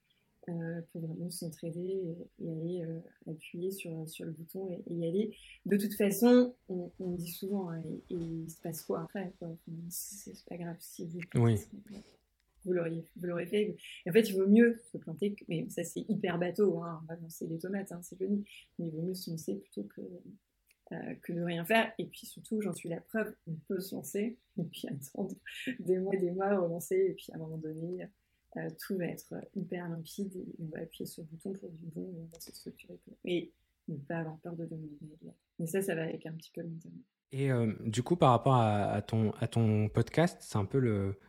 pour 0.92 1.02
vraiment 1.02 1.30
s'entraider 1.30 2.18
et, 2.40 2.50
aller 2.50 2.84
appuyer 3.28 3.70
sur, 3.72 4.10
sur 4.10 4.26
le 4.26 4.32
bouton 4.32 4.68
et, 4.72 4.84
y 4.92 5.08
aller. 5.08 5.36
De 5.68 5.78
toute 5.78 5.94
façon, 5.94 6.56
on, 6.70 7.12
dit 7.12 7.32
souvent, 7.32 7.70
hein, 7.70 7.84
et, 8.10 8.16
il 8.16 8.50
se 8.50 8.60
passe 8.60 8.82
quoi 8.82 9.02
après 9.04 9.32
C'est 9.90 10.44
pas 10.46 10.58
grave 10.58 10.78
si 10.80 11.06
vous. 11.06 11.20
Oui 11.36 11.60
vous 12.74 13.26
l'auriez 13.28 13.46
fait. 13.46 13.76
En 14.08 14.12
fait, 14.12 14.30
il 14.30 14.36
vaut 14.36 14.48
mieux 14.48 14.82
se 14.92 14.98
planter, 14.98 15.36
mais 15.48 15.70
ça 15.70 15.84
c'est 15.84 16.06
hyper 16.10 16.38
bateau, 16.38 16.82
hein, 16.84 17.02
on 17.04 17.06
va 17.06 17.16
lancer 17.20 17.48
des 17.48 17.60
tomates, 17.60 17.92
hein, 17.92 18.02
c'est 18.02 18.18
joli, 18.18 18.44
mais 18.78 18.88
il 18.88 18.92
vaut 18.92 19.02
mieux 19.02 19.14
se 19.14 19.30
lancer 19.30 19.56
plutôt 19.56 19.84
que, 19.84 20.02
euh, 20.92 21.16
que 21.22 21.34
de 21.34 21.42
rien 21.42 21.66
faire. 21.66 21.92
Et 21.98 22.06
puis 22.06 22.26
surtout, 22.26 22.62
j'en 22.62 22.74
suis 22.74 22.90
la 22.90 23.02
preuve, 23.02 23.34
on 23.48 23.56
peut 23.68 23.80
se 23.80 23.96
lancer, 23.96 24.38
et 24.58 24.64
puis 24.64 24.88
attendre 24.88 25.36
des 25.80 25.98
mois 25.98 26.16
et 26.16 26.20
des 26.20 26.32
mois, 26.32 26.58
relancer, 26.58 26.96
et 26.96 27.14
puis 27.14 27.28
à 27.34 27.36
un 27.36 27.40
moment 27.40 27.58
donné, 27.58 28.08
euh, 28.58 28.70
tout 28.80 28.98
va 28.98 29.06
être 29.06 29.36
hyper 29.56 29.90
limpide, 29.90 30.36
et 30.36 30.56
on 30.60 30.66
va 30.68 30.84
appuyer 30.84 31.06
sur 31.06 31.24
le 31.24 31.28
bouton 31.30 31.54
pour 31.54 31.70
du 31.70 31.86
bon, 31.88 32.14
et 32.16 32.22
on 32.22 32.30
va 32.34 32.40
se 32.40 32.54
structurer. 32.54 33.00
Et 33.26 33.52
ne 33.90 33.98
pas 33.98 34.18
avoir 34.18 34.38
peur 34.40 34.56
de 34.56 34.66
demander 34.66 34.98
Mais 35.60 35.68
ça, 35.68 35.82
ça 35.82 35.96
va 35.96 36.04
avec 36.04 36.26
un 36.26 36.34
petit 36.34 36.52
peu 36.54 36.62
le 36.62 36.70
Et 37.32 37.52
euh, 37.52 37.74
du 37.86 38.04
coup, 38.04 38.16
par 38.16 38.32
rapport 38.32 38.56
à, 38.56 39.02
ton, 39.02 39.32
à 39.40 39.48
ton 39.48 39.90
podcast, 39.90 40.38
c'est 40.42 40.58
un 40.58 40.66
peu 40.66 40.80
le, 40.80 41.20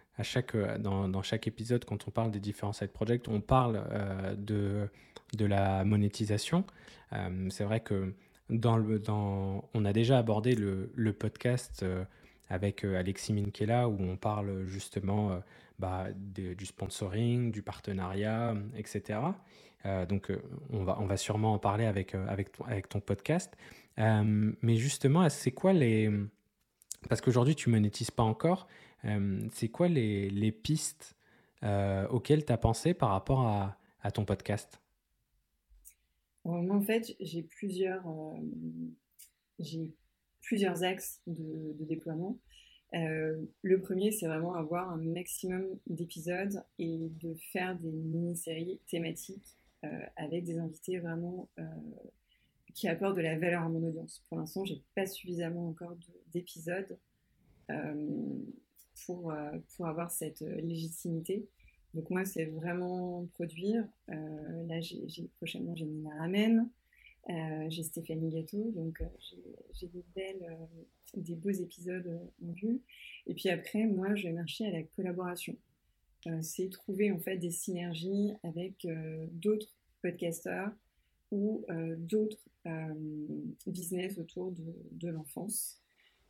euh, 0.54 0.78
dans, 0.78 1.22
chaque 1.22 1.46
épisode, 1.46 1.84
quand 1.84 2.08
on 2.08 2.10
parle 2.10 2.30
des 2.30 2.40
différents 2.40 2.72
side 2.72 2.90
projects, 2.90 3.26
on 3.28 3.40
parle 3.40 3.82
euh, 3.90 4.34
de, 4.36 4.88
de 5.36 5.44
la 5.44 5.84
monétisation. 5.84 6.64
Euh, 7.12 7.48
c'est 7.50 7.64
vrai 7.64 7.80
que 7.80 8.14
dans 8.48 8.76
le, 8.76 8.98
dans, 8.98 9.68
on 9.74 9.84
a 9.84 9.92
déjà 9.92 10.18
abordé 10.18 10.54
le, 10.54 10.90
le 10.94 11.12
podcast 11.12 11.84
avec 12.48 12.84
Alexis 12.84 13.32
Minkela 13.32 13.88
où 13.88 13.96
on 14.00 14.16
parle 14.16 14.64
justement 14.66 15.40
bah, 15.78 16.08
du 16.16 16.66
sponsoring, 16.66 17.52
du 17.52 17.62
partenariat, 17.62 18.56
etc. 18.76 19.20
donc 20.08 20.32
on, 20.72 20.82
va, 20.82 20.98
on 20.98 21.06
va 21.06 21.16
sûrement 21.16 21.54
en 21.54 21.60
parler 21.60 21.84
avec, 21.84 22.16
avec, 22.16 22.50
ton, 22.50 22.64
avec 22.64 22.88
ton 22.88 22.98
podcast. 22.98 23.56
mais 23.96 24.76
justement, 24.76 25.28
c'est 25.28 25.52
quoi 25.52 25.72
les... 25.72 26.10
Parce 27.08 27.20
qu'aujourd'hui, 27.20 27.54
tu 27.54 27.70
monétises 27.70 28.10
pas 28.10 28.24
encore, 28.24 28.66
c'est 29.53 29.68
quoi 29.68 29.88
les, 29.88 30.30
les 30.30 30.53
pistes 30.53 31.16
euh, 31.62 32.07
auxquelles 32.09 32.44
tu 32.44 32.53
as 32.53 32.59
pensé 32.59 32.94
par 32.94 33.11
rapport 33.11 33.46
à, 33.46 33.76
ton 34.14 34.24
podcast? 34.24 34.80
Moi, 36.44 36.74
en 36.74 36.80
fait, 36.80 37.14
j'ai 37.20 37.42
plusieurs, 37.42 38.09
euh, 38.09 38.40
j'ai 39.59 39.92
plusieurs 40.40 40.82
axes 40.84 41.20
de, 41.26 41.74
de 41.78 41.84
déploiement. 41.84 42.38
le 42.92 43.80
premier, 43.82 44.11
c'est 44.11 44.26
vraiment 44.26 44.55
avoir 44.55 44.90
un 44.90 44.96
maximum 44.96 45.66
d'épisodes 45.86 46.64
et 46.78 47.11
de 47.20 47.34
faire 47.53 47.78
des 47.78 47.90
mini-séries 47.90 48.80
thématiques 48.88 49.57
avec 50.16 50.44
des 50.44 50.59
invités 50.59 50.98
vraiment 50.98 51.48
qui 52.74 52.88
apportent 52.88 53.16
de 53.16 53.22
la 53.22 53.38
valeur 53.38 53.62
à 53.62 53.68
mon 53.68 53.86
audience. 53.86 54.24
Pour 54.28 54.38
l'instant, 54.38 54.64
j'ai 54.64 54.82
pas 54.94 55.07
suffisamment 55.07 55.68
encore 55.68 55.94
d'épisodes 56.32 56.98
pour, 59.07 59.32
euh, 59.32 59.51
pour 59.76 59.86
avoir 59.86 60.11
cette 60.11 60.42
euh, 60.42 60.61
légitimité. 60.61 61.46
Donc 61.94 62.11
moi, 62.11 62.24
c'est 62.24 62.46
vraiment 62.46 63.26
produire. 63.34 63.84
Euh, 64.11 64.66
là, 64.66 64.80
prochainement, 65.36 65.74
j'ai 65.74 65.86
Nina 65.86 66.11
Ramen, 66.18 66.68
j'ai 67.68 67.82
Stéphanie 67.82 68.30
Gâteau, 68.30 68.70
donc 68.72 69.03
j'ai, 69.72 69.88
des 69.88 70.05
belles, 70.14 70.57
des 71.14 71.34
beaux 71.34 71.51
épisodes 71.51 72.20
en 72.42 72.53
vue. 72.53 72.80
Et 73.26 73.34
puis 73.34 73.48
après, 73.51 73.86
moi, 73.86 74.14
je 74.14 74.28
vais 74.28 74.32
marcher 74.32 74.66
à 74.66 74.70
la 74.70 74.82
collaboration. 74.84 75.57
c'est 76.42 76.70
trouver 76.70 77.11
en 77.11 77.18
fait 77.18 77.36
des 77.36 77.51
synergies 77.51 78.32
avec 78.42 78.86
d'autres 79.32 79.76
podcasteurs 80.01 80.72
ou 81.30 81.66
d'autres 81.98 82.48
business 83.66 84.16
autour 84.18 84.53
de 84.92 85.09
l'enfance. 85.09 85.80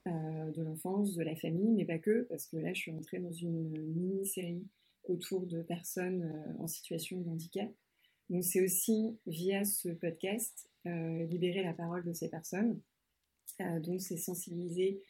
Euh, 0.06 0.50
de 0.52 0.62
l'enfance, 0.62 1.14
de 1.14 1.22
la 1.22 1.36
famille, 1.36 1.72
mais 1.74 1.84
pas 1.84 1.98
que, 1.98 2.22
parce 2.30 2.46
que 2.46 2.56
là, 2.56 2.72
je 2.72 2.80
suis 2.80 2.90
entrée 2.90 3.18
dans 3.18 3.32
une 3.32 3.68
mini-série 3.92 4.66
autour 5.04 5.46
de 5.46 5.60
personnes 5.60 6.22
euh, 6.22 6.62
en 6.62 6.66
situation 6.66 7.20
de 7.20 7.28
handicap. 7.28 7.70
Donc, 8.30 8.42
c'est 8.42 8.62
aussi 8.62 9.18
via 9.26 9.62
ce 9.62 9.90
podcast 9.90 10.70
euh, 10.86 11.26
libérer 11.26 11.62
la 11.62 11.74
parole 11.74 12.02
de 12.02 12.14
ces 12.14 12.30
personnes. 12.30 12.80
donc, 13.58 14.00
c'est 14.00 14.16
sensibiliser 14.16 15.02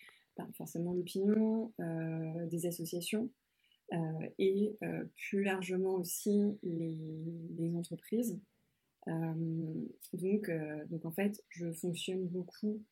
forcément 0.55 0.93
l'opinion 0.93 1.73
des 2.49 2.67
associations 2.67 3.31
et 4.39 4.77
plus 5.15 5.45
largement 5.45 5.95
aussi 5.97 6.59
les, 6.63 6.99
les 7.59 7.77
entreprises. 7.77 8.41
donc, 9.07 10.51
donc, 10.89 11.05
en 11.05 11.13
fait, 11.13 11.45
je 11.51 11.71
fonctionne 11.73 12.27
beaucoup 12.27 12.83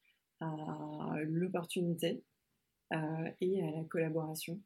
à 0.41 1.15
l'opportunité 1.25 2.23
euh, 2.93 3.31
et 3.41 3.63
à 3.63 3.71
la 3.71 3.85
collaboration. 3.85 4.61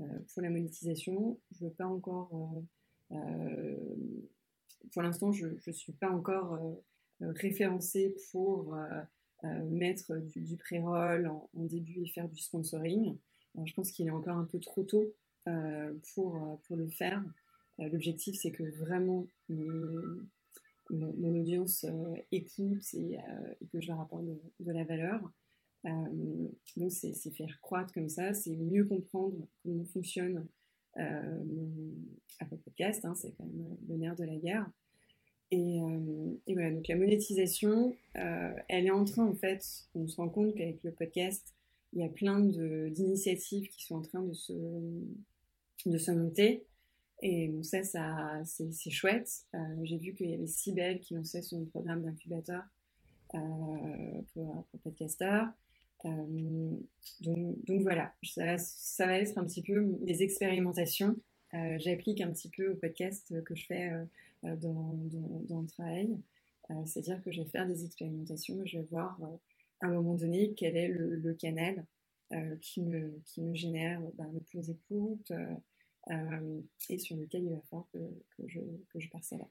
Euh, 0.00 0.04
pour 0.32 0.42
la 0.42 0.50
monétisation, 0.50 1.38
je 1.52 1.64
veux 1.64 1.72
pas 1.72 1.86
encore, 1.86 2.62
euh, 3.12 3.76
pour 4.92 5.02
l'instant, 5.02 5.32
je 5.32 5.46
ne 5.66 5.72
suis 5.72 5.92
pas 5.92 6.10
encore 6.10 6.58
référencée 7.20 8.14
pour 8.30 8.76
mettre 9.70 10.16
du, 10.18 10.56
pré-roll 10.56 11.28
en, 11.28 11.48
début 11.54 12.02
et 12.02 12.08
faire 12.08 12.28
du 12.28 12.40
sponsoring. 12.40 13.16
je 13.64 13.72
pense 13.74 13.90
qu'il 13.90 14.06
est 14.06 14.10
encore 14.10 14.36
un 14.36 14.44
peu 14.44 14.58
trop 14.60 14.82
tôt 14.82 15.14
pour, 16.14 16.60
pour 16.66 16.76
le 16.76 16.88
faire. 16.88 17.24
L'objectif, 17.78 18.36
c'est 18.40 18.50
que 18.50 18.64
vraiment 18.64 19.26
mon, 20.90 21.40
audience 21.40 21.84
euh, 21.84 22.14
écoute 22.30 22.84
euh, 22.94 23.54
et, 23.60 23.66
que 23.66 23.80
je 23.80 23.88
leur 23.88 24.00
apporte 24.00 24.24
de, 24.24 24.72
la 24.72 24.84
valeur. 24.84 25.20
donc 26.76 26.92
c'est 26.92 27.30
faire 27.30 27.60
croître 27.60 27.92
comme 27.92 28.08
ça, 28.08 28.34
c'est 28.34 28.56
mieux 28.56 28.84
comprendre 28.84 29.36
comment 29.62 29.84
fonctionne 29.84 30.46
Apple 30.94 32.58
Podcast, 32.64 33.04
hein, 33.04 33.14
c'est 33.14 33.32
quand 33.32 33.44
même 33.44 33.76
le 33.88 33.96
nerf 33.96 34.16
de 34.16 34.24
la 34.24 34.36
guerre. 34.36 34.70
Et, 35.50 35.80
et, 36.46 36.54
voilà, 36.54 36.70
donc 36.70 36.88
la 36.88 36.96
monétisation, 36.96 37.94
elle 38.14 38.86
est 38.86 38.90
en 38.90 39.04
train, 39.04 39.26
en 39.26 39.34
fait, 39.34 39.86
on 39.94 40.06
se 40.06 40.16
rend 40.16 40.28
compte 40.28 40.54
qu'avec 40.54 40.82
le 40.82 40.92
podcast, 40.92 41.54
il 41.92 42.00
y 42.00 42.04
a 42.04 42.08
plein 42.08 42.40
d'initiatives 42.40 43.68
qui 43.68 43.84
sont 43.84 43.96
en 43.96 44.02
train 44.02 44.22
de 44.22 44.32
se, 44.32 44.52
de 45.86 45.98
se 45.98 46.10
monter. 46.10 46.64
Et 47.22 47.52
ça, 47.62 47.84
ça 47.84 48.42
c'est 48.44 48.90
chouette. 48.90 49.30
Euh, 49.54 49.58
j'ai 49.84 49.96
vu 49.96 50.12
qu'il 50.12 50.28
y 50.28 50.34
avait 50.34 50.48
Cybelle 50.48 51.00
qui 51.00 51.14
lançait 51.14 51.40
son 51.40 51.64
programme 51.66 52.02
d'incubateur 52.02 52.64
euh, 53.34 53.38
pour, 54.34 54.66
pour. 54.82 54.92
Euh, 56.04 56.70
donc, 57.20 57.82
voilà, 57.82 58.12
ça 58.24 59.06
va, 59.06 59.18
être 59.18 59.38
un 59.38 59.44
petit 59.44 59.62
peu 59.62 59.96
des 60.00 60.24
expérimentations. 60.24 61.16
J'applique 61.52 62.20
un 62.22 62.32
petit 62.32 62.48
peu 62.48 62.72
au 62.72 62.74
podcast 62.74 63.40
que 63.44 63.54
je 63.54 63.66
fais 63.66 63.92
dans, 64.42 64.56
dans, 64.56 65.42
dans, 65.48 65.60
le 65.60 65.66
travail. 65.68 66.18
C'est-à-dire 66.86 67.22
que 67.22 67.30
je 67.30 67.42
vais 67.42 67.48
faire 67.48 67.68
des 67.68 67.84
expérimentations 67.84 68.60
et 68.64 68.66
je 68.66 68.78
vais 68.78 68.86
voir 68.90 69.20
à 69.80 69.86
un 69.86 69.92
moment 69.92 70.14
donné 70.14 70.54
quel 70.56 70.76
est 70.76 70.88
le, 70.88 71.34
canal 71.34 71.84
qui, 72.62 72.80
me, 72.80 73.20
qui 73.26 73.42
me 73.42 73.54
génère 73.54 74.00
ben, 74.16 74.28
le 74.32 74.40
plus 74.40 74.66
d'écoute 74.66 75.30
et 76.10 76.98
sur 76.98 77.16
lequel 77.16 77.44
il 77.44 77.50
va 77.50 77.60
falloir 77.62 77.86
que, 77.92 77.98
que 78.36 78.48
je, 78.48 78.60
que 78.92 79.00
je 79.00 79.08
là. 79.12 79.48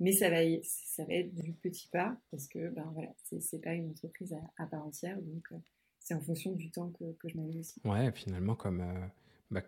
Mais 0.00 0.12
ça 0.12 0.28
va, 0.28 0.38
ça 0.62 1.04
va 1.04 1.14
être 1.14 1.34
du 1.34 1.52
petit 1.52 1.88
pas 1.88 2.16
parce 2.30 2.48
que 2.48 2.68
ben 2.70 2.90
voilà, 2.94 3.10
c'est 3.22 3.62
pas 3.62 3.74
une 3.74 3.90
entreprise 3.90 4.34
à, 4.56 4.66
part 4.66 4.84
entière, 4.84 5.20
donc 5.22 5.44
euh, 5.52 5.56
c'est 6.00 6.14
en 6.14 6.20
fonction 6.20 6.52
du 6.52 6.70
temps 6.70 6.90
que, 6.90 7.12
que 7.12 7.28
je 7.28 7.36
m'amuse 7.36 7.58
aussi. 7.58 7.80
Ouais, 7.84 8.10
finalement, 8.12 8.56
comme, 8.56 8.80
euh, 8.80 9.06
bah, 9.52 9.62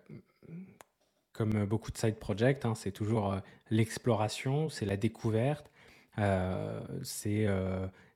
comme 1.33 1.65
beaucoup 1.65 1.93
de 1.93 1.97
side 1.99 2.17
projects, 2.17 2.65
hein, 2.65 2.75
c'est 2.75 2.91
toujours 2.91 3.37
l'exploration, 3.71 4.69
c'est 4.69 4.87
la 4.87 4.97
découverte, 4.97 5.71
c'est 7.03 7.47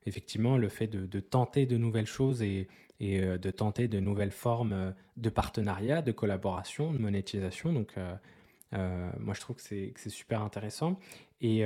effectivement 0.07 0.57
le 0.57 0.69
fait 0.69 0.89
de, 0.89 1.07
de, 1.07 1.21
tenter 1.21 1.67
de 1.67 1.77
nouvelles 1.77 2.07
choses 2.07 2.43
et, 2.43 2.67
et 3.01 3.21
euh, 3.21 3.39
de 3.39 3.51
tenter 3.51 3.89
de 3.89 3.99
nouvelles 3.99 4.31
formes 4.31 4.73
euh, 4.73 4.91
de 5.17 5.31
partenariat, 5.31 6.03
de 6.03 6.13
collaboration, 6.13 6.93
de 6.93 6.99
monétisation. 6.99 7.73
Donc, 7.73 7.95
euh, 7.97 9.11
moi, 9.19 9.35
je 9.35 9.41
trouve 9.41 9.57
que 9.57 9.63
c'est 9.63 10.11
super 10.11 10.43
intéressant. 10.43 10.99
Et, 11.41 11.65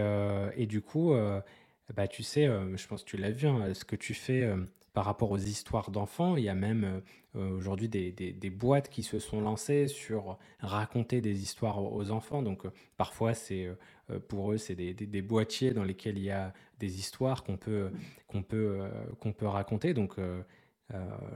du 0.67 0.81
coup, 0.81 1.13
bah, 1.95 2.09
tu 2.09 2.23
sais, 2.23 2.47
je 2.47 2.87
pense 2.87 3.05
que 3.05 3.11
tu 3.11 3.17
l'as 3.17 3.31
vu, 3.31 3.47
hein, 3.47 3.75
ce 3.75 3.85
que 3.85 3.97
tu 3.97 4.15
fais 4.15 4.49
par 4.95 5.05
rapport 5.05 5.31
aux 5.31 5.39
histoires 5.39 5.91
d'enfants. 5.91 6.37
Il 6.37 6.45
y 6.45 6.49
a 6.49 6.55
même 6.55 7.03
aujourd'hui 7.35 7.89
des, 7.89 8.51
boîtes 8.51 8.89
qui 8.89 9.03
se 9.03 9.19
sont 9.19 9.43
lancées 9.43 9.87
sur 9.87 10.39
raconter 10.61 11.21
des 11.21 11.43
histoires 11.43 11.83
aux 11.83 12.11
enfants. 12.11 12.43
Donc 12.43 12.63
parfois, 12.97 13.35
c'est 13.35 13.69
pour 14.29 14.53
eux, 14.53 14.57
c'est 14.57 14.75
des, 14.75 14.95
des, 14.95 15.23
boîtiers 15.23 15.73
dans 15.73 15.85
lesquels 15.85 16.17
il 16.17 16.25
y 16.25 16.31
a 16.31 16.55
des 16.81 16.99
histoires 16.99 17.45
qu'on 17.45 17.59
peut, 17.59 17.91
qu'on 18.29 18.43
peut, 18.43 18.81
qu'on 19.21 19.33
peut 19.33 19.47
raconter. 19.47 19.93
Donc 19.93 20.17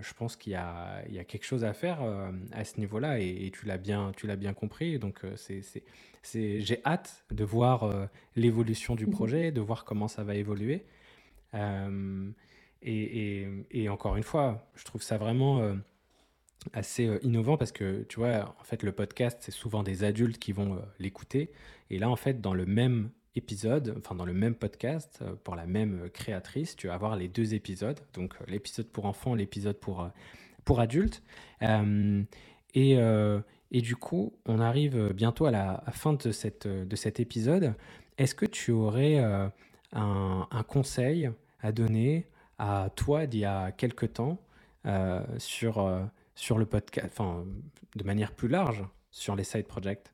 je 0.01 0.15
pense 0.15 0.37
qu'il 0.37 0.53
y, 0.53 0.55
y 0.55 1.19
a, 1.19 1.25
quelque 1.25 1.45
chose 1.45 1.65
à 1.65 1.73
faire 1.73 2.03
euh, 2.03 2.31
à 2.53 2.65
ce 2.65 2.79
niveau-là 2.79 3.19
et, 3.19 3.51
tu 3.53 3.67
l'as 3.67 3.79
bien, 3.79 4.13
tu 4.17 4.27
l'as 4.27 4.37
bien 4.37 4.55
compris. 4.55 4.99
Donc, 4.99 5.25
euh, 5.25 5.35
c'est, 5.37 6.61
j'ai 6.61 6.81
hâte 6.85 7.25
de 7.31 7.45
voir 7.45 8.09
l'évolution 8.37 8.95
du 8.95 9.07
mmh 9.07 9.11
projet, 9.11 9.53
de 9.53 9.61
voir 9.61 9.85
comment 9.85 10.09
ça 10.09 10.25
va 10.25 10.35
évoluer. 10.35 10.85
Et, 12.83 13.47
et, 13.71 13.89
encore 13.89 14.17
une 14.17 14.23
fois, 14.23 14.69
je 14.75 14.85
trouve 14.85 15.03
ça 15.03 15.17
vraiment 15.17 15.77
assez 16.73 17.09
innovant 17.23 17.57
parce 17.57 17.73
que 17.73 18.03
tu 18.09 18.21
vois, 18.21 18.55
en 18.61 18.65
fait, 18.65 18.83
le 18.83 18.93
podcast, 18.93 19.39
c'est 19.41 19.53
souvent 19.53 19.83
des 19.83 20.05
adultes 20.05 20.39
qui 20.39 20.53
vont 20.53 20.83
l'écouter. 20.99 21.51
Et 21.91 21.99
là, 21.99 22.11
en 22.11 22.17
fait, 22.17 22.41
dans 22.41 22.55
le 22.55 22.67
même 22.67 23.11
épisode, 23.39 23.95
enfin 23.99 24.15
dans 24.15 24.27
le 24.27 24.35
même 24.35 24.55
podcast, 24.55 25.21
euh, 25.23 25.35
pour 25.43 25.57
la 25.57 25.67
même 25.67 26.03
euh, 26.05 26.09
créatrice, 26.09 26.77
tu 26.77 26.89
vas 26.89 26.95
avoir 26.95 27.17
les 27.17 27.29
deux 27.29 27.55
épisodes, 27.55 27.99
donc 28.13 28.35
euh, 28.35 28.45
l'épisode 28.47 28.87
pour 28.89 29.07
enfants, 29.07 29.35
l'épisode 29.35 29.79
pour, 29.79 30.11
pour 30.65 30.81
adultes. 30.81 31.23
et, 32.75 32.93
et, 33.71 33.81
du 33.81 33.97
coup, 33.97 34.35
on 34.47 34.61
arrive 34.61 35.13
bientôt 35.15 35.47
à 35.47 35.51
la 35.51 35.83
fin 35.93 36.13
de, 36.13 36.31
cette, 36.31 36.67
de 36.69 36.97
cet 36.97 37.21
épisode. 37.21 37.75
Est-ce 38.19 38.35
que 38.35 38.47
tu 38.47 38.71
aurais 38.73 39.19
un, 39.19 39.53
un, 40.51 40.63
conseil 40.65 41.31
à 41.61 41.73
donner 41.73 42.27
à 42.59 42.91
toi 42.95 43.27
d'il 43.27 43.41
y 43.41 43.45
a 43.45 43.73
quelques 43.73 44.13
temps 44.13 44.39
sur, 45.39 46.09
sur 46.35 46.59
le 46.59 46.67
podcast, 46.67 47.09
enfin 47.11 47.45
de 47.97 48.05
manière 48.05 48.33
plus 48.33 48.49
large, 48.49 48.85
sur 49.11 49.35
les 49.35 49.45
side 49.45 49.67
projects? 49.67 50.13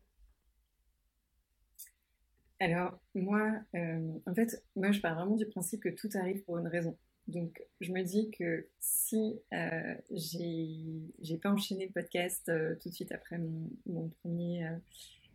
Alors, 2.61 2.99
moi, 3.15 3.53
euh, 3.75 4.13
en 4.27 4.35
fait, 4.35 4.63
moi, 4.77 4.93
je 4.93 5.01
pars 5.01 5.15
vraiment 5.15 5.37
du 5.37 5.47
principe 5.47 5.83
que 5.83 5.89
tout 5.89 6.09
arrive 6.15 6.43
pour 6.45 6.59
une 6.59 6.69
raison. 6.69 6.97
Donc, 7.27 7.63
je 7.81 7.93
me 7.93 8.03
dis 8.03 8.31
que 8.31 8.69
si 8.81 9.41
euh, 9.55 9.95
j'ai 10.11 11.39
pas 11.39 11.51
enchaîné 11.51 11.87
le 11.87 11.93
podcast 11.93 12.49
euh, 12.51 12.75
tout 12.83 12.91
de 12.91 12.95
suite 12.95 13.13
après 13.13 13.39
mon, 13.87 14.09
premier, 14.21 14.67
euh, 14.67 14.77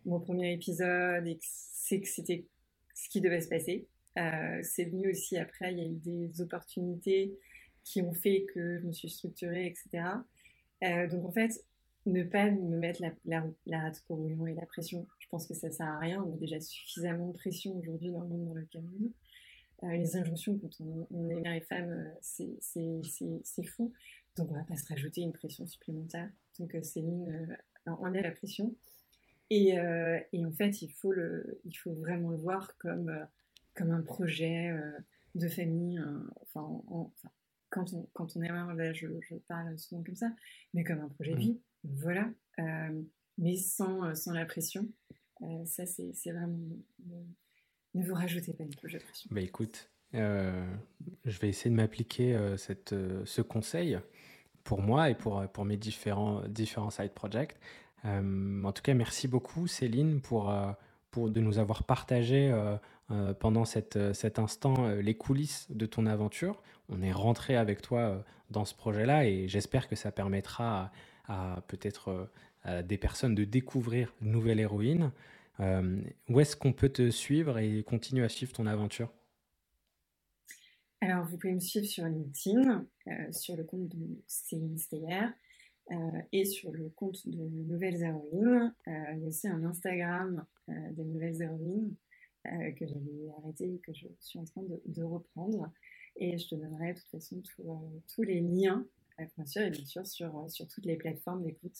mon 0.06 0.20
premier 0.20 0.54
épisode 0.54 1.26
et 1.26 1.38
que 1.38 1.46
c'est 1.46 2.00
que 2.00 2.08
c'était 2.08 2.46
ce 2.94 3.10
qui 3.10 3.22
devait 3.22 3.42
se 3.42 3.48
passer, 3.50 3.88
c'est 4.64 4.84
venu 4.84 5.10
aussi 5.10 5.38
après, 5.38 5.72
il 5.72 5.80
y 5.80 5.82
a 5.82 5.86
eu 5.86 5.96
des 5.96 6.42
opportunités 6.42 7.40
qui 7.86 8.02
ont 8.02 8.12
fait 8.12 8.46
que 8.54 8.78
je 8.78 8.86
me 8.86 8.92
suis 8.92 9.10
structurée, 9.10 9.66
etc. 9.66 10.04
donc, 11.10 11.26
en 11.26 11.32
fait, 11.32 11.52
ne 12.06 12.24
pas 12.24 12.52
me 12.52 12.78
mettre 12.78 13.02
la, 13.02 13.12
la, 13.24 13.46
la 13.66 13.80
rate 13.80 14.04
pour 14.08 14.28
et 14.28 14.54
la 14.54 14.66
pression. 14.66 15.08
Je 15.30 15.38
pense 15.38 15.46
que 15.46 15.54
ça 15.54 15.70
sert 15.70 15.86
à 15.86 16.00
rien. 16.00 16.24
On 16.24 16.34
a 16.34 16.38
déjà 16.38 16.60
suffisamment 16.60 17.28
de 17.28 17.34
pression 17.34 17.78
aujourd'hui 17.78 18.10
dans 18.10 18.22
le 18.22 18.30
monde 18.30 18.46
dans 18.48 18.56
lequel 18.56 18.84
on 18.84 19.06
est. 19.06 19.12
Euh, 19.84 19.96
les 19.96 20.18
injonctions, 20.18 20.58
quand 20.58 20.82
on, 20.82 21.30
est 21.30 21.36
mère 21.36 21.54
et 21.54 21.62
femme, 21.62 21.92
euh, 21.92 22.10
c'est 22.20 23.64
fou. 23.64 23.94
Donc, 24.38 24.50
on 24.50 24.56
va 24.56 24.64
pas 24.64 24.76
se 24.76 24.88
rajouter 24.88 25.22
une 25.22 25.32
pression 25.32 25.68
supplémentaire. 25.68 26.28
Donc, 26.58 26.74
euh, 26.74 26.82
Céline 26.82 27.30
euh, 27.88 27.92
enlève 27.92 28.24
la 28.24 28.32
pression. 28.32 28.76
Et, 29.52 29.76
et, 30.32 30.46
en 30.46 30.52
fait, 30.52 30.82
il 30.82 30.92
faut, 30.94 31.12
le, 31.12 31.62
il 31.64 31.74
faut 31.74 31.94
vraiment 31.94 32.32
le 32.32 32.38
voir 32.38 32.76
comme, 32.80 33.12
comme 33.76 33.92
un 33.92 34.02
projet 34.02 34.72
de 35.34 35.48
famille. 35.48 36.00
enfin, 36.42 36.84
enfin, 36.88 37.30
quand 37.70 37.94
on, 37.94 38.08
quand 38.14 38.36
on 38.36 38.42
est 38.42 38.52
mère, 38.52 38.74
là, 38.74 38.94
je, 38.94 39.08
je, 39.22 39.36
parle 39.48 39.78
souvent 39.78 40.04
comme 40.04 40.16
ça, 40.16 40.32
mais 40.76 40.84
comme 40.84 41.00
un 41.00 41.10
projet 41.10 41.32
de 41.32 41.38
mmh. 41.38 41.40
vie. 41.40 41.60
Voilà, 41.84 42.30
mais 43.40 43.56
sans, 43.56 44.14
sans 44.14 44.34
la 44.34 44.46
pression. 44.46 44.88
Euh, 45.42 45.66
ça, 45.66 45.86
c'est 45.86 46.32
vraiment. 46.32 46.58
Ne 47.96 48.06
vous 48.06 48.14
rajoutez 48.14 48.54
pas 48.54 48.64
une 48.64 48.76
couche 48.76 48.94
de 48.94 49.00
pression. 49.00 49.30
Bah 49.32 49.42
écoute, 49.42 49.90
je 50.14 51.40
vais 51.40 51.50
essayer 51.50 51.72
de 51.72 51.76
m'appliquer 51.76 52.38
cette 52.58 52.94
ce 53.26 53.42
conseil 53.42 54.00
pour 54.64 54.82
moi 54.82 55.10
et 55.10 55.16
pour, 55.16 55.48
pour 55.48 55.66
mes 55.66 55.78
différents, 55.78 56.44
différents 56.48 56.92
side 56.92 57.14
projects. 57.14 57.58
en 58.04 58.72
tout 58.72 58.84
cas, 58.84 58.94
merci 58.94 59.28
beaucoup 59.28 59.66
Céline 59.66 60.22
pour, 60.22 60.54
pour 61.10 61.32
de 61.32 61.40
nous 61.40 61.58
avoir 61.58 61.84
partagé 61.84 62.54
pendant 63.40 63.66
cette, 63.66 64.14
cet 64.14 64.38
instant 64.38 64.90
les 64.90 65.16
coulisses 65.16 65.66
de 65.72 65.88
ton 65.88 66.06
aventure. 66.06 66.62
On 66.90 67.02
est 67.02 67.12
rentré 67.12 67.56
avec 67.56 67.82
toi 67.82 68.24
dans 68.50 68.66
ce 68.66 68.76
projet-là 68.76 69.26
et 69.26 69.48
j'espère 69.48 69.88
que 69.88 69.96
ça 69.96 70.12
permettra 70.12 70.92
à 71.28 71.62
peut-être 71.68 72.10
euh, 72.10 72.26
des 72.66 72.98
personnes 72.98 73.36
de 73.36 73.46
découvrir 73.46 74.14
une 74.22 74.32
nouvelle 74.32 74.60
héroïne. 74.60 75.12
Euh, 75.60 76.02
où 76.30 76.40
est-ce 76.40 76.56
qu'on 76.56 76.72
peut 76.72 76.90
te 76.90 77.10
suivre 77.10 77.60
et 77.60 77.84
continuer 77.84 78.24
à 78.24 78.30
suivre 78.30 78.54
ton 78.54 78.66
aventure? 78.66 79.12
Alors, 81.02 81.26
vous 81.26 81.38
pouvez 81.38 81.54
me 81.54 81.60
suivre 81.60 81.86
sur 81.86 82.06
LinkedIn, 82.06 82.86
euh, 83.08 83.32
sur 83.32 83.56
le 83.56 83.64
compte 83.64 83.88
de 83.90 84.22
Céline 84.28 84.78
Steyer 84.78 85.28
et 86.32 86.46
sur 86.46 86.72
le 86.72 86.90
compte 86.90 87.28
de 87.28 87.40
Nouvelles 87.40 88.04
Héroïnes. 88.04 88.76
il 88.86 89.22
y 89.22 89.26
a 89.26 89.28
aussi 89.28 89.48
un 89.48 89.64
Instagram 89.64 90.46
des 90.68 91.04
Nouvelles 91.04 91.42
Héroïnes 91.42 91.96
que 92.44 92.86
j'avais 92.86 93.32
arrêté 93.40 93.74
et 93.74 93.80
que 93.80 93.92
je 93.96 94.06
suis 94.20 94.38
en 94.38 94.46
train 94.46 94.62
de, 94.86 95.02
reprendre. 95.02 95.72
Et 96.16 96.38
je 96.38 96.48
te 96.48 96.54
donnerai 96.54 96.94
de 96.94 97.00
toute 97.00 97.10
façon 97.10 97.42
tous 98.08 98.22
les 98.22 98.40
liens 98.40 98.86
bien 99.36 99.46
sûr, 99.46 99.62
et 99.62 99.70
bien 99.70 99.86
sûr 99.86 100.06
sur, 100.06 100.38
euh, 100.38 100.48
sur 100.48 100.68
toutes 100.68 100.86
les 100.86 100.96
plateformes 100.96 101.44
d'écoute 101.44 101.78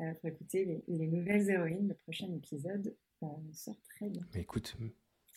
euh, 0.00 0.12
pour 0.14 0.30
écouter 0.30 0.82
les, 0.88 1.06
nouvelles 1.06 1.48
héroïnes. 1.48 1.88
Le 1.88 1.94
prochain 1.94 2.32
épisode 2.34 2.94
euh, 3.22 3.26
sort 3.52 3.80
très 3.94 4.08
bien. 4.08 4.26
écoute, 4.34 4.76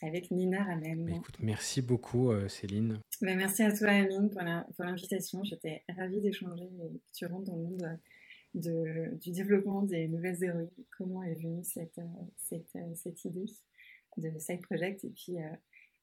avec 0.02 0.32
Nina 0.32 0.64
Ramen. 0.64 1.10
écoute, 1.10 1.38
merci 1.42 1.82
beaucoup 1.82 2.32
Céline. 2.48 3.00
Bah, 3.22 3.36
merci 3.36 3.64
à 3.64 3.72
toi 3.72 3.90
Amine 3.90 4.30
pour 4.30 4.86
l'invitation. 4.86 5.44
J'étais 5.44 5.84
ravie 5.98 6.22
d'échanger 6.22 6.64
et 6.64 7.00
que 7.00 7.12
tu 7.14 7.26
rentres 7.26 7.52
dans 7.52 7.58
le 7.58 7.64
monde 7.64 8.00
de, 8.54 9.16
du 9.18 9.32
développement 9.32 9.84
des 9.84 10.08
nouvelles 10.08 10.42
héroïnes. 10.42 10.70
Comment 10.98 11.24
est 11.24 11.36
venue 11.36 11.64
cette, 11.64 12.00
cette, 12.38 12.78
cette 12.96 13.26
idée 13.26 13.46
de 14.18 14.40
Side 14.40 14.62
Project 14.62 15.04
et 15.04 15.10
puis 15.10 15.38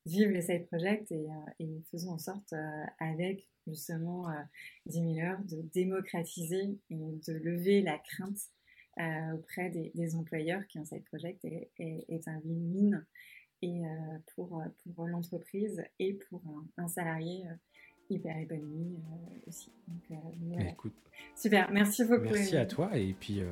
vivre 0.07 0.33
les 0.33 0.43
side 0.43 0.67
projects 0.67 1.13
et, 1.13 1.67
faisons 1.91 2.13
en 2.13 2.19
sorte, 2.19 2.55
avec 2.99 3.47
justement 3.67 4.27
10 4.87 5.15
000 5.15 5.19
heures, 5.19 5.41
de 5.45 5.63
démocratiser 5.75 6.79
et 6.91 6.97
de 6.97 7.33
lever 7.33 7.83
la 7.83 7.99
crainte 7.99 8.39
auprès 9.35 9.71
des, 9.71 10.15
employeurs 10.15 10.67
qu'un 10.69 10.85
side 10.85 11.05
project 11.05 11.45
est, 11.45 11.71
est, 11.79 12.29
un 12.29 12.41
win-win 12.45 13.05
et 13.63 13.83
pour, 14.35 14.63
pour 14.95 15.07
l'entreprise 15.07 15.83
et 15.99 16.15
pour 16.15 16.43
un, 16.79 16.89
salarié 16.89 17.45
hyper 18.09 18.39
épanoui 18.39 18.97
aussi. 19.47 19.73
Écoute, 20.61 20.95
Super, 21.35 21.71
merci 21.73 22.05
beaucoup. 22.05 22.25
Merci 22.25 22.57
à 22.57 22.67
toi 22.67 22.97
et 22.97 23.13
puis 23.13 23.43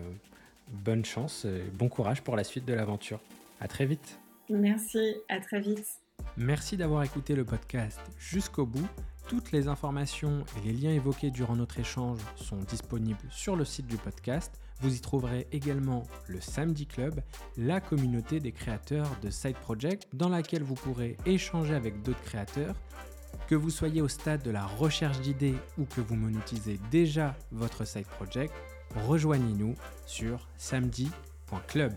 bonne 0.69 1.05
chance, 1.05 1.45
et 1.45 1.63
bon 1.73 1.89
courage 1.89 2.23
pour 2.23 2.37
la 2.37 2.45
suite 2.45 2.65
de 2.65 2.75
l'aventure. 2.75 3.21
À 3.61 3.69
très 3.69 3.87
vite. 3.87 4.19
Merci, 4.49 5.17
à 5.29 5.41
très 5.41 5.61
vite. 5.61 6.04
Merci 6.37 6.77
d'avoir 6.77 7.05
écouté 7.05 7.37
le 7.37 7.45
podcast 7.45 8.01
jusqu'au 8.19 8.67
bout. 8.67 8.89
Toutes 9.29 9.53
les 9.53 9.69
informations 9.69 10.45
et 10.57 10.67
les 10.67 10.73
liens 10.73 10.91
évoqués 10.91 11.31
durant 11.31 11.55
notre 11.55 11.79
échange 11.79 12.19
sont 12.35 12.57
disponibles 12.57 13.21
sur 13.31 13.55
le 13.55 13.65
site 13.65 13.87
du 13.87 13.97
podcast. 13.97 14.61
Vous 14.81 14.97
y 14.97 15.01
trouverez 15.01 15.47
également 15.53 16.03
le 16.27 16.41
Samedi 16.41 16.87
Club, 16.87 17.21
la 17.57 17.81
communauté 17.81 18.41
des 18.41 18.51
créateurs 18.51 19.09
de 19.23 19.31
Side 19.31 19.57
Project 19.59 20.09
dans 20.13 20.29
laquelle 20.29 20.65
vous 20.65 20.75
pourrez 20.75 21.17
échanger 21.25 21.75
avec 21.75 22.03
d'autres 22.03 22.23
créateurs. 22.23 22.75
Que 23.47 23.55
vous 23.55 23.71
soyez 23.71 24.03
au 24.03 24.09
stade 24.09 24.43
de 24.43 24.51
la 24.51 24.67
recherche 24.67 25.21
d'idées 25.21 25.57
ou 25.79 25.85
que 25.85 26.01
vous 26.01 26.17
monétisez 26.17 26.81
déjà 26.91 27.37
votre 27.53 27.87
Side 27.87 28.07
Project, 28.07 28.53
rejoignez-nous 29.07 29.77
sur 30.05 30.49
samedi.club. 30.57 31.95